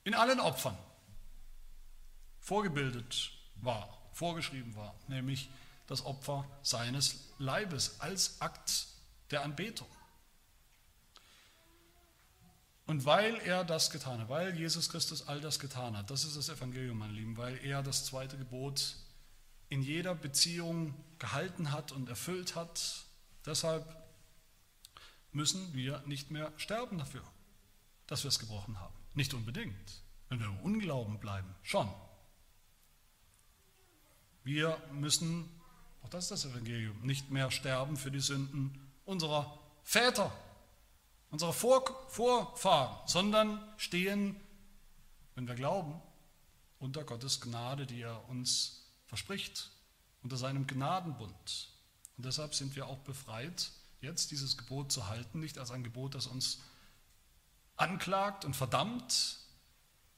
in 0.05 0.15
allen 0.15 0.41
Opfern 0.41 0.77
vorgebildet 2.41 3.33
war, 3.57 3.99
vorgeschrieben 4.13 4.77
war, 4.77 4.95
nämlich 5.09 5.51
das 5.89 6.05
Opfer 6.05 6.49
seines 6.63 7.33
Leibes 7.39 8.01
als 8.01 8.41
Akt 8.41 8.87
der 9.31 9.43
Anbetung. 9.43 9.89
Und 12.87 13.05
weil 13.05 13.35
er 13.39 13.65
das 13.65 13.91
getan 13.91 14.21
hat, 14.21 14.29
weil 14.29 14.57
Jesus 14.57 14.89
Christus 14.89 15.27
all 15.27 15.41
das 15.41 15.59
getan 15.59 15.97
hat, 15.97 16.09
das 16.11 16.25
ist 16.25 16.37
das 16.37 16.49
Evangelium, 16.49 16.99
meine 16.99 17.13
Lieben, 17.13 17.37
weil 17.37 17.59
er 17.65 17.83
das 17.83 18.05
zweite 18.07 18.39
Gebot 18.39 18.97
in 19.69 19.83
jeder 19.83 20.15
Beziehung 20.15 20.95
gehalten 21.19 21.73
hat 21.73 21.93
und 21.93 22.09
erfüllt 22.09 22.55
hat. 22.55 23.07
Deshalb 23.45 23.85
müssen 25.33 25.75
wir 25.75 26.03
nicht 26.07 26.31
mehr 26.31 26.53
sterben 26.57 26.99
dafür, 26.99 27.23
dass 28.07 28.25
wir 28.25 28.29
es 28.29 28.39
gebrochen 28.39 28.79
haben. 28.81 28.95
Nicht 29.15 29.35
unbedingt. 29.35 30.03
Wenn 30.29 30.41
wir 30.41 30.47
im 30.47 30.61
Unglauben 30.61 31.19
bleiben, 31.19 31.55
schon. 31.63 31.89
Wir 34.43 34.81
müssen, 34.93 35.49
auch 36.03 36.09
das 36.09 36.25
ist 36.25 36.31
das 36.31 36.53
Evangelium, 36.53 37.01
nicht 37.03 37.31
mehr 37.31 37.51
sterben 37.51 37.97
für 37.97 38.11
die 38.11 38.21
Sünden 38.21 38.81
unserer 39.05 39.59
Väter, 39.83 40.33
unserer 41.31 41.53
Vorfahren, 41.53 43.09
sondern 43.09 43.61
stehen, 43.77 44.37
wenn 45.35 45.47
wir 45.47 45.55
glauben, 45.55 46.01
unter 46.79 47.05
Gottes 47.05 47.41
Gnade, 47.41 47.87
die 47.87 48.03
er 48.03 48.29
uns 48.29 48.86
verspricht, 49.07 49.71
unter 50.23 50.37
seinem 50.37 50.67
Gnadenbund. 50.67 51.69
Und 52.17 52.27
deshalb 52.27 52.55
sind 52.55 52.77
wir 52.77 52.87
auch 52.87 52.99
befreit, 52.99 53.71
jetzt 54.01 54.31
dieses 54.31 54.57
Gebot 54.57 54.93
zu 54.93 55.09
halten, 55.09 55.41
nicht 55.41 55.59
als 55.59 55.71
ein 55.71 55.85
Gebot, 55.85 56.15
das 56.15 56.27
uns 56.27 56.61
anklagt 57.77 58.45
und 58.45 58.55
verdammt. 58.55 59.39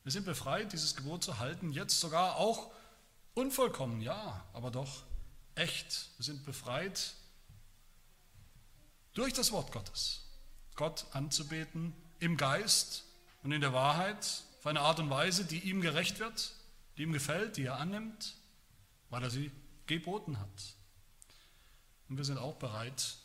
Wir 0.05 0.13
sind 0.13 0.25
befreit, 0.25 0.73
dieses 0.73 0.97
Gebot 0.97 1.25
zu 1.25 1.39
halten, 1.39 1.73
jetzt 1.73 2.01
sogar 2.01 2.37
auch 2.37 2.71
unvollkommen, 3.35 4.01
ja, 4.01 4.45
aber 4.53 4.71
doch 4.71 5.03
echt. 5.55 6.11
Wir 6.17 6.25
sind 6.25 6.45
befreit 6.45 7.15
durch 9.13 9.33
das 9.33 9.53
Wort 9.53 9.73
Gottes. 9.73 10.25
Gott 10.75 11.07
anzubeten 11.13 11.93
im 12.21 12.37
Geist 12.37 13.05
und 13.43 13.53
in 13.53 13.61
der 13.61 13.73
Wahrheit 13.73 14.45
auf 14.59 14.67
eine 14.67 14.81
Art 14.81 15.01
und 15.01 15.11
Weise, 15.11 15.45
die 15.45 15.59
ihm 15.59 15.81
gerecht 15.81 16.19
wird, 16.21 16.53
die 16.97 17.03
ihm 17.03 17.13
gefällt, 17.13 17.57
die 17.57 17.65
er 17.65 17.77
annimmt 17.77 18.38
weil 19.11 19.23
er 19.23 19.31
sie 19.31 19.51
geboten 19.87 20.39
hat. 20.39 20.77
Und 22.09 22.17
wir 22.17 22.25
sind 22.25 22.39
auch 22.39 22.57
bereit, 22.57 23.19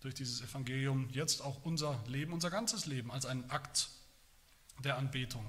durch 0.00 0.14
dieses 0.14 0.40
Evangelium 0.40 1.08
jetzt 1.10 1.42
auch 1.42 1.64
unser 1.64 2.02
Leben, 2.06 2.32
unser 2.32 2.50
ganzes 2.50 2.86
Leben 2.86 3.10
als 3.10 3.26
einen 3.26 3.50
Akt 3.50 3.88
der 4.84 4.98
Anbetung 4.98 5.44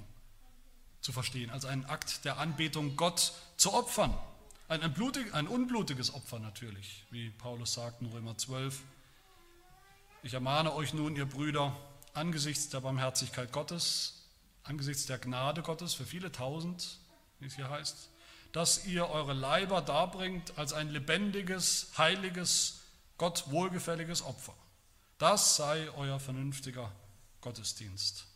zu 1.00 1.12
verstehen, 1.12 1.50
als 1.50 1.64
einen 1.64 1.84
Akt 1.84 2.24
der 2.24 2.38
Anbetung 2.38 2.96
Gott 2.96 3.32
zu 3.56 3.72
opfern. 3.72 4.12
Ein, 4.68 4.82
ein, 4.82 4.92
blutig, 4.92 5.32
ein 5.34 5.46
unblutiges 5.46 6.12
Opfer 6.12 6.38
natürlich, 6.38 7.06
wie 7.10 7.30
Paulus 7.30 7.74
sagt 7.74 8.02
in 8.02 8.08
Römer 8.08 8.36
12. 8.36 8.82
Ich 10.22 10.34
ermahne 10.34 10.74
euch 10.74 10.92
nun, 10.92 11.14
ihr 11.16 11.26
Brüder, 11.26 11.76
angesichts 12.12 12.68
der 12.68 12.80
Barmherzigkeit 12.80 13.52
Gottes, 13.52 14.26
angesichts 14.64 15.06
der 15.06 15.18
Gnade 15.18 15.62
Gottes 15.62 15.94
für 15.94 16.04
viele 16.04 16.32
tausend, 16.32 16.98
wie 17.38 17.46
es 17.46 17.54
hier 17.54 17.70
heißt, 17.70 18.10
dass 18.52 18.86
ihr 18.86 19.08
eure 19.08 19.34
Leiber 19.34 19.82
darbringt 19.82 20.56
als 20.58 20.72
ein 20.72 20.88
lebendiges, 20.88 21.90
heiliges, 21.98 22.80
Gott 23.18 23.50
wohlgefälliges 23.50 24.22
Opfer. 24.22 24.54
Das 25.18 25.56
sei 25.56 25.90
euer 25.90 26.20
vernünftiger 26.20 26.92
Gottesdienst. 27.40 28.26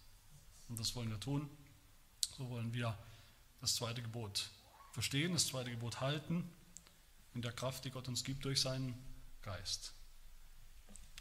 Und 0.68 0.78
das 0.78 0.94
wollen 0.96 1.10
wir 1.10 1.20
tun. 1.20 1.48
So 2.36 2.48
wollen 2.50 2.72
wir 2.72 2.96
das 3.60 3.76
zweite 3.76 4.02
Gebot 4.02 4.50
verstehen, 4.92 5.32
das 5.32 5.46
zweite 5.46 5.70
Gebot 5.70 6.00
halten, 6.00 6.50
in 7.34 7.42
der 7.42 7.52
Kraft, 7.52 7.84
die 7.84 7.90
Gott 7.90 8.08
uns 8.08 8.24
gibt 8.24 8.44
durch 8.44 8.60
seinen 8.60 8.94
Geist. 9.42 9.92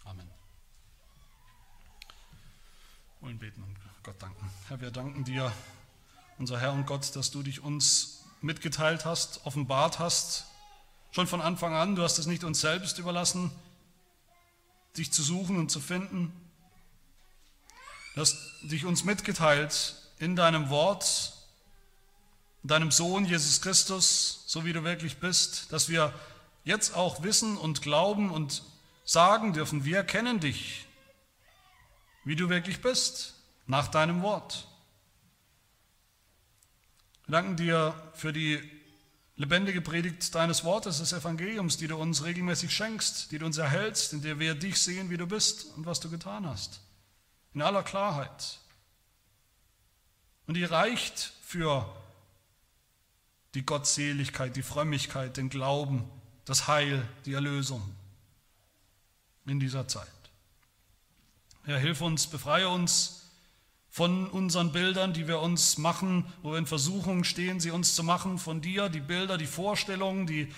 Amen. 0.03 0.27
Und 3.19 3.27
wollen 3.27 3.39
beten 3.39 3.63
und 3.63 3.77
Gott 4.03 4.21
danken. 4.21 4.51
Herr, 4.67 4.81
wir 4.81 4.91
danken 4.91 5.23
dir, 5.23 5.53
unser 6.37 6.59
Herr 6.59 6.73
und 6.73 6.85
Gott, 6.85 7.15
dass 7.15 7.31
du 7.31 7.43
dich 7.43 7.61
uns 7.61 8.11
mitgeteilt 8.41 9.05
hast, 9.05 9.45
offenbart 9.45 9.99
hast, 9.99 10.45
schon 11.11 11.27
von 11.27 11.41
Anfang 11.41 11.73
an. 11.73 11.95
Du 11.95 12.03
hast 12.03 12.17
es 12.17 12.25
nicht 12.25 12.43
uns 12.43 12.61
selbst 12.61 12.97
überlassen, 12.99 13.51
dich 14.97 15.11
zu 15.11 15.23
suchen 15.23 15.57
und 15.57 15.69
zu 15.69 15.79
finden. 15.79 16.33
Du 18.15 18.21
hast 18.21 18.37
dich 18.63 18.85
uns 18.85 19.03
mitgeteilt 19.03 19.95
in 20.19 20.35
deinem 20.35 20.69
Wort, 20.69 21.33
in 22.63 22.69
deinem 22.69 22.91
Sohn 22.91 23.25
Jesus 23.25 23.61
Christus, 23.61 24.43
so 24.47 24.65
wie 24.65 24.73
du 24.73 24.83
wirklich 24.83 25.17
bist, 25.17 25.71
dass 25.71 25.89
wir 25.89 26.13
jetzt 26.63 26.95
auch 26.95 27.23
wissen 27.23 27.57
und 27.57 27.81
glauben 27.81 28.31
und 28.31 28.63
sagen 29.03 29.53
dürfen, 29.53 29.85
wir 29.85 30.03
kennen 30.03 30.39
dich, 30.39 30.87
wie 32.23 32.35
du 32.35 32.49
wirklich 32.49 32.81
bist, 32.81 33.35
nach 33.65 33.87
deinem 33.87 34.21
Wort. 34.21 34.67
Wir 37.32 37.38
danken 37.38 37.55
dir 37.55 37.95
für 38.13 38.34
die 38.34 38.59
lebendige 39.38 39.79
Predigt 39.79 40.36
deines 40.36 40.65
Wortes, 40.65 40.97
des 40.97 41.13
Evangeliums, 41.13 41.77
die 41.77 41.88
du 41.88 41.95
uns 41.95 42.25
regelmäßig 42.25 42.75
schenkst, 42.75 43.32
die 43.32 43.39
du 43.39 43.45
uns 43.45 43.57
erhältst, 43.57 44.11
in 44.11 44.21
der 44.21 44.38
wir 44.39 44.53
dich 44.53 44.77
sehen, 44.82 45.09
wie 45.09 45.15
du 45.15 45.25
bist 45.25 45.67
und 45.77 45.86
was 45.86 46.01
du 46.01 46.09
getan 46.09 46.45
hast. 46.45 46.82
In 47.53 47.61
aller 47.61 47.84
Klarheit. 47.84 48.59
Und 50.45 50.55
die 50.55 50.65
reicht 50.65 51.32
für 51.41 51.89
die 53.53 53.65
Gottseligkeit, 53.65 54.57
die 54.57 54.61
Frömmigkeit, 54.61 55.38
den 55.38 55.47
Glauben, 55.47 56.03
das 56.43 56.67
Heil, 56.67 57.07
die 57.23 57.32
Erlösung 57.32 57.95
in 59.45 59.61
dieser 59.61 59.88
Zeit. 59.88 60.11
Herr, 61.63 61.79
hilf 61.79 62.01
uns, 62.01 62.27
befreie 62.27 62.67
uns 62.67 63.20
von 63.91 64.27
unseren 64.29 64.71
Bildern, 64.71 65.13
die 65.13 65.27
wir 65.27 65.41
uns 65.41 65.77
machen, 65.77 66.25
wo 66.41 66.51
wir 66.51 66.57
in 66.57 66.65
Versuchung 66.65 67.25
stehen, 67.25 67.59
sie 67.59 67.71
uns 67.71 67.93
zu 67.93 68.03
machen, 68.03 68.39
von 68.39 68.61
dir, 68.61 68.87
die 68.87 69.01
Bilder, 69.01 69.37
die 69.37 69.45
Vorstellungen, 69.45 70.25
die 70.25 70.51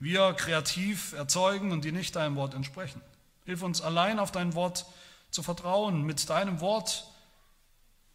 wir 0.00 0.32
kreativ 0.32 1.12
erzeugen 1.12 1.70
und 1.70 1.84
die 1.84 1.92
nicht 1.92 2.16
deinem 2.16 2.36
Wort 2.36 2.54
entsprechen. 2.54 3.02
Hilf 3.44 3.62
uns 3.62 3.82
allein 3.82 4.18
auf 4.18 4.32
dein 4.32 4.54
Wort 4.54 4.86
zu 5.30 5.42
vertrauen, 5.42 6.02
mit 6.02 6.30
deinem 6.30 6.60
Wort 6.60 7.12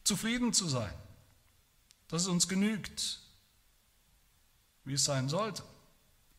zufrieden 0.03 0.53
zu 0.53 0.67
sein, 0.67 0.93
dass 2.07 2.23
es 2.23 2.27
uns 2.27 2.47
genügt, 2.47 3.19
wie 4.85 4.93
es 4.93 5.05
sein 5.05 5.29
sollte, 5.29 5.63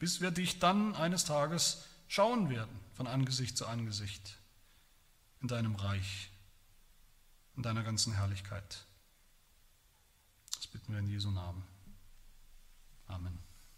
bis 0.01 0.21
wir 0.21 0.33
dich 0.33 0.59
dann 0.59 0.97
eines 0.97 1.25
Tages 1.25 1.85
schauen 2.09 2.51
werden, 2.51 2.81
von 2.95 3.07
Angesicht 3.07 3.57
zu 3.57 3.67
Angesicht 3.67 4.39
in 5.41 5.47
deinem 5.47 5.77
Reich, 5.77 6.31
in 7.57 7.63
deiner 7.63 7.83
ganzen 7.83 8.15
Herrlichkeit. 8.15 8.85
Das 10.57 10.67
bitten 10.67 10.93
wir 10.93 11.01
in 11.01 11.09
Jesu 11.09 11.31
Namen. 11.31 11.65
Amen. 13.07 13.44